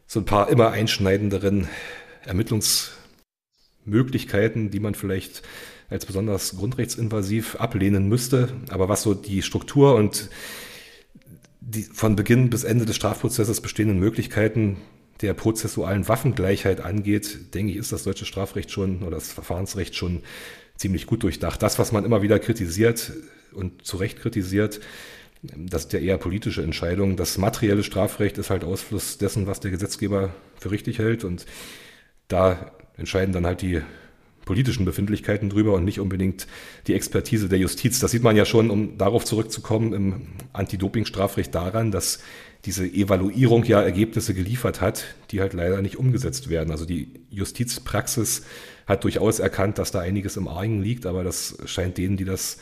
so 0.07 0.21
ein 0.21 0.25
paar 0.25 0.49
immer 0.49 0.71
einschneidenderen 0.71 1.67
Ermittlungsmöglichkeiten, 2.25 4.71
die 4.71 4.79
man 4.79 4.95
vielleicht 4.95 5.43
als 5.89 6.05
besonders 6.05 6.57
grundrechtsinvasiv 6.57 7.55
ablehnen 7.57 8.07
müsste. 8.07 8.49
Aber 8.69 8.89
was 8.89 9.03
so 9.03 9.13
die 9.13 9.41
Struktur 9.41 9.95
und 9.95 10.29
die 11.59 11.83
von 11.83 12.15
Beginn 12.15 12.49
bis 12.49 12.63
Ende 12.63 12.85
des 12.85 12.95
Strafprozesses 12.95 13.61
bestehenden 13.61 13.99
Möglichkeiten 13.99 14.77
der 15.21 15.33
prozessualen 15.33 16.07
Waffengleichheit 16.07 16.79
angeht, 16.79 17.53
denke 17.53 17.71
ich, 17.71 17.77
ist 17.77 17.91
das 17.91 18.03
deutsche 18.03 18.25
Strafrecht 18.25 18.71
schon 18.71 19.03
oder 19.03 19.17
das 19.17 19.31
Verfahrensrecht 19.31 19.95
schon 19.95 20.21
ziemlich 20.75 21.07
gut 21.07 21.23
durchdacht. 21.23 21.61
Das, 21.61 21.79
was 21.79 21.91
man 21.91 22.05
immer 22.05 22.21
wieder 22.21 22.39
kritisiert 22.39 23.11
und 23.51 23.85
zu 23.85 23.97
Recht 23.97 24.19
kritisiert, 24.19 24.79
das 25.41 25.85
ist 25.85 25.93
ja 25.93 25.99
eher 25.99 26.17
politische 26.17 26.63
Entscheidung. 26.63 27.15
Das 27.15 27.37
materielle 27.37 27.83
Strafrecht 27.83 28.37
ist 28.37 28.49
halt 28.49 28.63
Ausfluss 28.63 29.17
dessen, 29.17 29.47
was 29.47 29.59
der 29.59 29.71
Gesetzgeber 29.71 30.33
für 30.59 30.71
richtig 30.71 30.99
hält. 30.99 31.23
Und 31.23 31.45
da 32.27 32.71
entscheiden 32.97 33.33
dann 33.33 33.45
halt 33.45 33.61
die 33.61 33.81
politischen 34.45 34.85
Befindlichkeiten 34.85 35.49
drüber 35.49 35.73
und 35.73 35.83
nicht 35.83 35.99
unbedingt 35.99 36.47
die 36.87 36.93
Expertise 36.93 37.49
der 37.49 37.59
Justiz. 37.59 37.99
Das 37.99 38.11
sieht 38.11 38.23
man 38.23 38.35
ja 38.35 38.45
schon, 38.45 38.71
um 38.71 38.97
darauf 38.97 39.25
zurückzukommen, 39.25 39.93
im 39.93 40.27
Anti-Doping-Strafrecht 40.53 41.53
daran, 41.53 41.91
dass 41.91 42.19
diese 42.65 42.85
Evaluierung 42.85 43.65
ja 43.65 43.81
Ergebnisse 43.81 44.33
geliefert 44.33 44.81
hat, 44.81 45.03
die 45.31 45.41
halt 45.41 45.53
leider 45.53 45.81
nicht 45.81 45.97
umgesetzt 45.97 46.49
werden. 46.49 46.71
Also 46.71 46.85
die 46.85 47.09
Justizpraxis 47.29 48.43
hat 48.87 49.03
durchaus 49.03 49.39
erkannt, 49.39 49.77
dass 49.77 49.91
da 49.91 49.99
einiges 49.99 50.37
im 50.37 50.47
Argen 50.47 50.81
liegt, 50.81 51.05
aber 51.05 51.23
das 51.23 51.57
scheint 51.65 51.97
denen, 51.97 52.17
die 52.17 52.25
das 52.25 52.57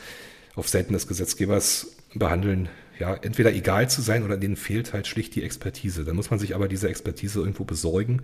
auf 0.56 0.68
Seiten 0.68 0.94
des 0.94 1.08
Gesetzgebers 1.08 1.95
behandeln, 2.20 2.70
ja, 3.00 3.14
entweder 3.16 3.54
egal 3.54 3.90
zu 3.90 4.02
sein 4.02 4.24
oder 4.24 4.38
denen 4.38 4.56
fehlt 4.56 4.94
halt 4.94 5.08
schlicht 5.08 5.36
die 5.36 5.44
Expertise. 5.44 6.06
Da 6.06 6.14
muss 6.14 6.30
man 6.30 6.40
sich 6.40 6.56
aber 6.56 6.68
diese 6.68 6.90
Expertise 6.90 7.40
irgendwo 7.40 7.64
besorgen. 7.64 8.22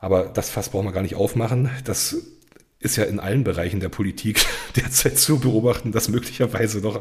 Aber 0.00 0.24
das 0.24 0.50
Fass 0.50 0.68
brauchen 0.68 0.86
wir 0.86 0.92
gar 0.92 1.02
nicht 1.02 1.14
aufmachen. 1.14 1.70
Das 1.84 2.16
ist 2.78 2.96
ja 2.96 3.04
in 3.04 3.20
allen 3.20 3.44
Bereichen 3.44 3.80
der 3.80 3.88
Politik 3.88 4.44
derzeit 4.76 5.18
zu 5.18 5.40
beobachten, 5.40 5.92
dass 5.92 6.08
möglicherweise 6.08 6.80
noch 6.80 7.00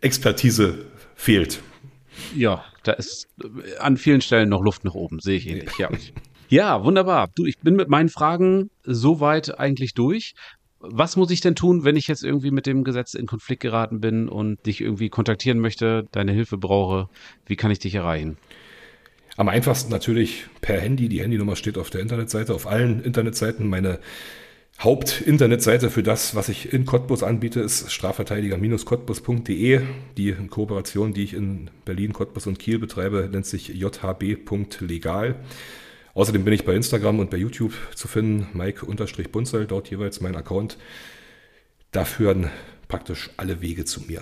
Expertise 0.00 0.86
fehlt. 1.16 1.60
Ja, 2.34 2.64
da 2.84 2.92
ist 2.92 3.28
an 3.78 3.96
vielen 3.96 4.20
Stellen 4.20 4.48
noch 4.48 4.62
Luft 4.62 4.84
nach 4.84 4.94
oben, 4.94 5.20
sehe 5.20 5.36
ich 5.36 5.48
ähnlich, 5.48 5.76
ja. 5.78 5.90
Ja, 6.50 6.82
wunderbar. 6.82 7.28
Du, 7.36 7.46
ich 7.46 7.60
bin 7.60 7.76
mit 7.76 7.88
meinen 7.88 8.08
Fragen 8.08 8.70
soweit 8.82 9.60
eigentlich 9.60 9.94
durch 9.94 10.34
was 10.80 11.16
muss 11.16 11.30
ich 11.30 11.40
denn 11.40 11.54
tun, 11.54 11.84
wenn 11.84 11.96
ich 11.96 12.08
jetzt 12.08 12.24
irgendwie 12.24 12.50
mit 12.50 12.66
dem 12.66 12.84
Gesetz 12.84 13.14
in 13.14 13.26
Konflikt 13.26 13.62
geraten 13.62 14.00
bin 14.00 14.28
und 14.28 14.64
dich 14.66 14.80
irgendwie 14.80 15.10
kontaktieren 15.10 15.60
möchte, 15.60 16.08
deine 16.10 16.32
Hilfe 16.32 16.58
brauche? 16.58 17.08
Wie 17.46 17.56
kann 17.56 17.70
ich 17.70 17.78
dich 17.78 17.94
erreichen? 17.94 18.38
Am 19.36 19.48
einfachsten 19.48 19.90
natürlich 19.90 20.46
per 20.60 20.80
Handy. 20.80 21.08
Die 21.08 21.20
Handynummer 21.20 21.56
steht 21.56 21.78
auf 21.78 21.90
der 21.90 22.00
Internetseite, 22.00 22.54
auf 22.54 22.66
allen 22.66 23.02
Internetseiten. 23.02 23.68
Meine 23.68 24.00
Hauptinternetseite 24.80 25.90
für 25.90 26.02
das, 26.02 26.34
was 26.34 26.48
ich 26.48 26.72
in 26.72 26.86
Cottbus 26.86 27.22
anbiete, 27.22 27.60
ist 27.60 27.92
strafverteidiger-cottbus.de. 27.92 29.82
Die 30.16 30.32
Kooperation, 30.32 31.12
die 31.12 31.24
ich 31.24 31.34
in 31.34 31.70
Berlin, 31.84 32.14
Cottbus 32.14 32.46
und 32.46 32.58
Kiel 32.58 32.78
betreibe, 32.78 33.28
nennt 33.30 33.44
sich 33.44 33.68
jhb.legal. 33.68 35.36
Außerdem 36.20 36.44
bin 36.44 36.52
ich 36.52 36.66
bei 36.66 36.74
Instagram 36.74 37.18
und 37.18 37.30
bei 37.30 37.38
YouTube 37.38 37.72
zu 37.94 38.06
finden, 38.06 38.46
Mike-Bunzel, 38.52 39.66
dort 39.66 39.88
jeweils 39.88 40.20
mein 40.20 40.36
Account. 40.36 40.76
Da 41.92 42.04
führen 42.04 42.50
praktisch 42.88 43.30
alle 43.38 43.62
Wege 43.62 43.86
zu 43.86 44.02
mir. 44.02 44.20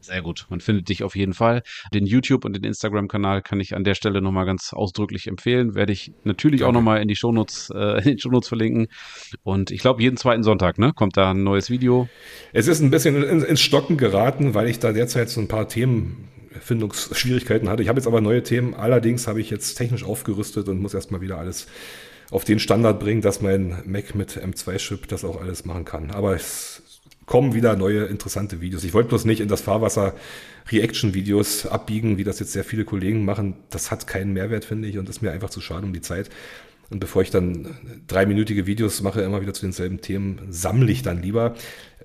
Sehr 0.00 0.22
gut. 0.22 0.46
Man 0.48 0.62
findet 0.62 0.88
dich 0.88 1.02
auf 1.02 1.14
jeden 1.14 1.34
Fall. 1.34 1.62
Den 1.92 2.06
YouTube- 2.06 2.46
und 2.46 2.56
den 2.56 2.64
Instagram-Kanal 2.64 3.42
kann 3.42 3.60
ich 3.60 3.76
an 3.76 3.84
der 3.84 3.94
Stelle 3.94 4.22
nochmal 4.22 4.46
ganz 4.46 4.72
ausdrücklich 4.72 5.26
empfehlen. 5.26 5.74
Werde 5.74 5.92
ich 5.92 6.10
natürlich 6.24 6.60
Danke. 6.60 6.70
auch 6.70 6.72
nochmal 6.72 7.02
in 7.02 7.08
die 7.08 7.16
Shownotes, 7.16 7.70
äh, 7.74 7.98
in 8.02 8.04
den 8.12 8.18
Shownotes 8.18 8.48
verlinken. 8.48 8.86
Und 9.42 9.70
ich 9.72 9.82
glaube, 9.82 10.00
jeden 10.00 10.16
zweiten 10.16 10.42
Sonntag, 10.42 10.78
ne, 10.78 10.94
kommt 10.94 11.18
da 11.18 11.32
ein 11.32 11.44
neues 11.44 11.68
Video. 11.68 12.08
Es 12.54 12.66
ist 12.66 12.80
ein 12.80 12.90
bisschen 12.90 13.22
ins 13.22 13.60
Stocken 13.60 13.98
geraten, 13.98 14.54
weil 14.54 14.68
ich 14.68 14.78
da 14.78 14.94
derzeit 14.94 15.28
so 15.28 15.42
ein 15.42 15.48
paar 15.48 15.68
Themen 15.68 16.30
Findungsschwierigkeiten 16.58 17.68
hatte. 17.68 17.82
Ich 17.82 17.88
habe 17.88 17.98
jetzt 17.98 18.06
aber 18.06 18.20
neue 18.20 18.42
Themen. 18.42 18.74
Allerdings 18.74 19.26
habe 19.26 19.40
ich 19.40 19.50
jetzt 19.50 19.74
technisch 19.74 20.04
aufgerüstet 20.04 20.68
und 20.68 20.80
muss 20.80 20.94
erstmal 20.94 21.20
wieder 21.20 21.38
alles 21.38 21.66
auf 22.30 22.44
den 22.44 22.58
Standard 22.58 23.00
bringen, 23.00 23.22
dass 23.22 23.40
mein 23.40 23.82
Mac 23.86 24.14
mit 24.14 24.36
M2-Chip 24.36 25.08
das 25.08 25.24
auch 25.24 25.40
alles 25.40 25.64
machen 25.64 25.84
kann. 25.84 26.10
Aber 26.10 26.34
es 26.34 26.82
kommen 27.26 27.54
wieder 27.54 27.76
neue 27.76 28.04
interessante 28.06 28.60
Videos. 28.60 28.84
Ich 28.84 28.92
wollte 28.94 29.10
bloß 29.10 29.24
nicht 29.24 29.40
in 29.40 29.48
das 29.48 29.60
Fahrwasser 29.60 30.14
Reaction-Videos 30.70 31.66
abbiegen, 31.66 32.18
wie 32.18 32.24
das 32.24 32.40
jetzt 32.40 32.52
sehr 32.52 32.64
viele 32.64 32.84
Kollegen 32.84 33.24
machen. 33.24 33.54
Das 33.70 33.90
hat 33.90 34.06
keinen 34.06 34.32
Mehrwert, 34.32 34.64
finde 34.64 34.88
ich, 34.88 34.98
und 34.98 35.08
ist 35.08 35.22
mir 35.22 35.30
einfach 35.30 35.50
zu 35.50 35.60
schade 35.60 35.86
um 35.86 35.92
die 35.92 36.00
Zeit. 36.00 36.28
Und 36.90 36.98
bevor 36.98 37.22
ich 37.22 37.30
dann 37.30 37.76
dreiminütige 38.08 38.66
Videos 38.66 39.00
mache, 39.00 39.22
immer 39.22 39.40
wieder 39.40 39.54
zu 39.54 39.62
denselben 39.62 40.00
Themen, 40.00 40.40
sammle 40.50 40.90
ich 40.90 41.02
dann 41.02 41.22
lieber. 41.22 41.54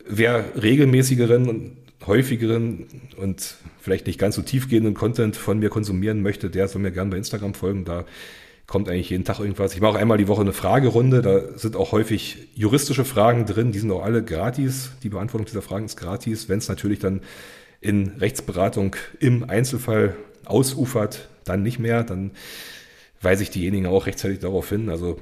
Wer 0.08 0.46
regelmäßigeren 0.62 1.78
häufigeren 2.06 2.88
und 3.18 3.56
vielleicht 3.80 4.08
nicht 4.08 4.20
ganz 4.20 4.36
so 4.36 4.42
tiefgehenden 4.42 4.94
Content 4.94 5.36
von 5.36 5.60
mir 5.60 5.70
konsumieren 5.70 6.22
möchte, 6.22 6.50
der 6.50 6.68
soll 6.68 6.82
mir 6.82 6.92
gerne 6.92 7.12
bei 7.12 7.18
Instagram 7.18 7.54
folgen. 7.54 7.86
Da 7.86 8.06
kommt 8.68 8.90
eigentlich 8.90 9.10
jeden 9.10 9.24
Tag 9.24 9.40
irgendwas. 9.40 9.74
Ich 9.74 9.82
mache 9.82 9.98
einmal 9.98 10.18
die 10.18 10.28
Woche 10.28 10.42
eine 10.42 10.54
Fragerunde. 10.54 11.22
Da 11.22 11.58
sind 11.58 11.76
auch 11.76 11.92
häufig 11.92 12.48
juristische 12.56 13.06
Fragen 13.06 13.46
drin. 13.46 13.72
Die 13.72 13.80
sind 13.80 13.92
auch 13.92 14.04
alle 14.04 14.24
gratis. 14.24 14.92
Die 15.04 15.10
Beantwortung 15.10 15.46
dieser 15.46 15.62
Fragen 15.62 15.86
ist 15.86 15.98
gratis. 15.98 16.50
Wenn 16.50 16.60
es 16.60 16.68
natürlich 16.68 17.00
dann 17.00 17.22
in 17.82 18.10
Rechtsberatung 18.20 18.96
im 19.20 19.48
Einzelfall 19.48 20.16
ausufert, 20.46 21.30
dann 21.44 21.64
nicht 21.64 21.80
mehr. 21.80 22.04
Dann 22.04 22.32
weise 23.22 23.44
ich 23.44 23.52
diejenigen 23.52 23.86
auch 23.86 24.08
rechtzeitig 24.08 24.40
darauf 24.40 24.70
hin. 24.70 24.90
Also 24.90 25.20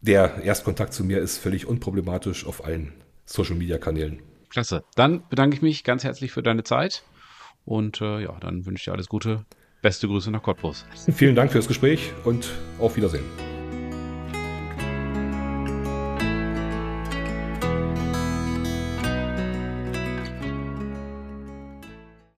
der 0.00 0.42
Erstkontakt 0.44 0.92
zu 0.92 1.04
mir 1.04 1.20
ist 1.20 1.38
völlig 1.38 1.66
unproblematisch 1.66 2.46
auf 2.46 2.64
allen 2.64 2.92
Social-Media-Kanälen. 3.24 4.20
Klasse. 4.48 4.84
Dann 4.94 5.22
bedanke 5.28 5.56
ich 5.56 5.62
mich 5.62 5.84
ganz 5.84 6.04
herzlich 6.04 6.32
für 6.32 6.42
deine 6.42 6.64
Zeit 6.64 7.02
und 7.64 8.00
äh, 8.00 8.22
ja, 8.22 8.36
dann 8.40 8.66
wünsche 8.66 8.80
ich 8.80 8.84
dir 8.84 8.92
alles 8.92 9.08
Gute. 9.08 9.44
Beste 9.82 10.08
Grüße 10.08 10.30
nach 10.30 10.42
Cottbus. 10.42 10.84
Vielen 11.14 11.36
Dank 11.36 11.52
fürs 11.52 11.68
Gespräch 11.68 12.12
und 12.24 12.50
auf 12.78 12.96
Wiedersehen. 12.96 13.24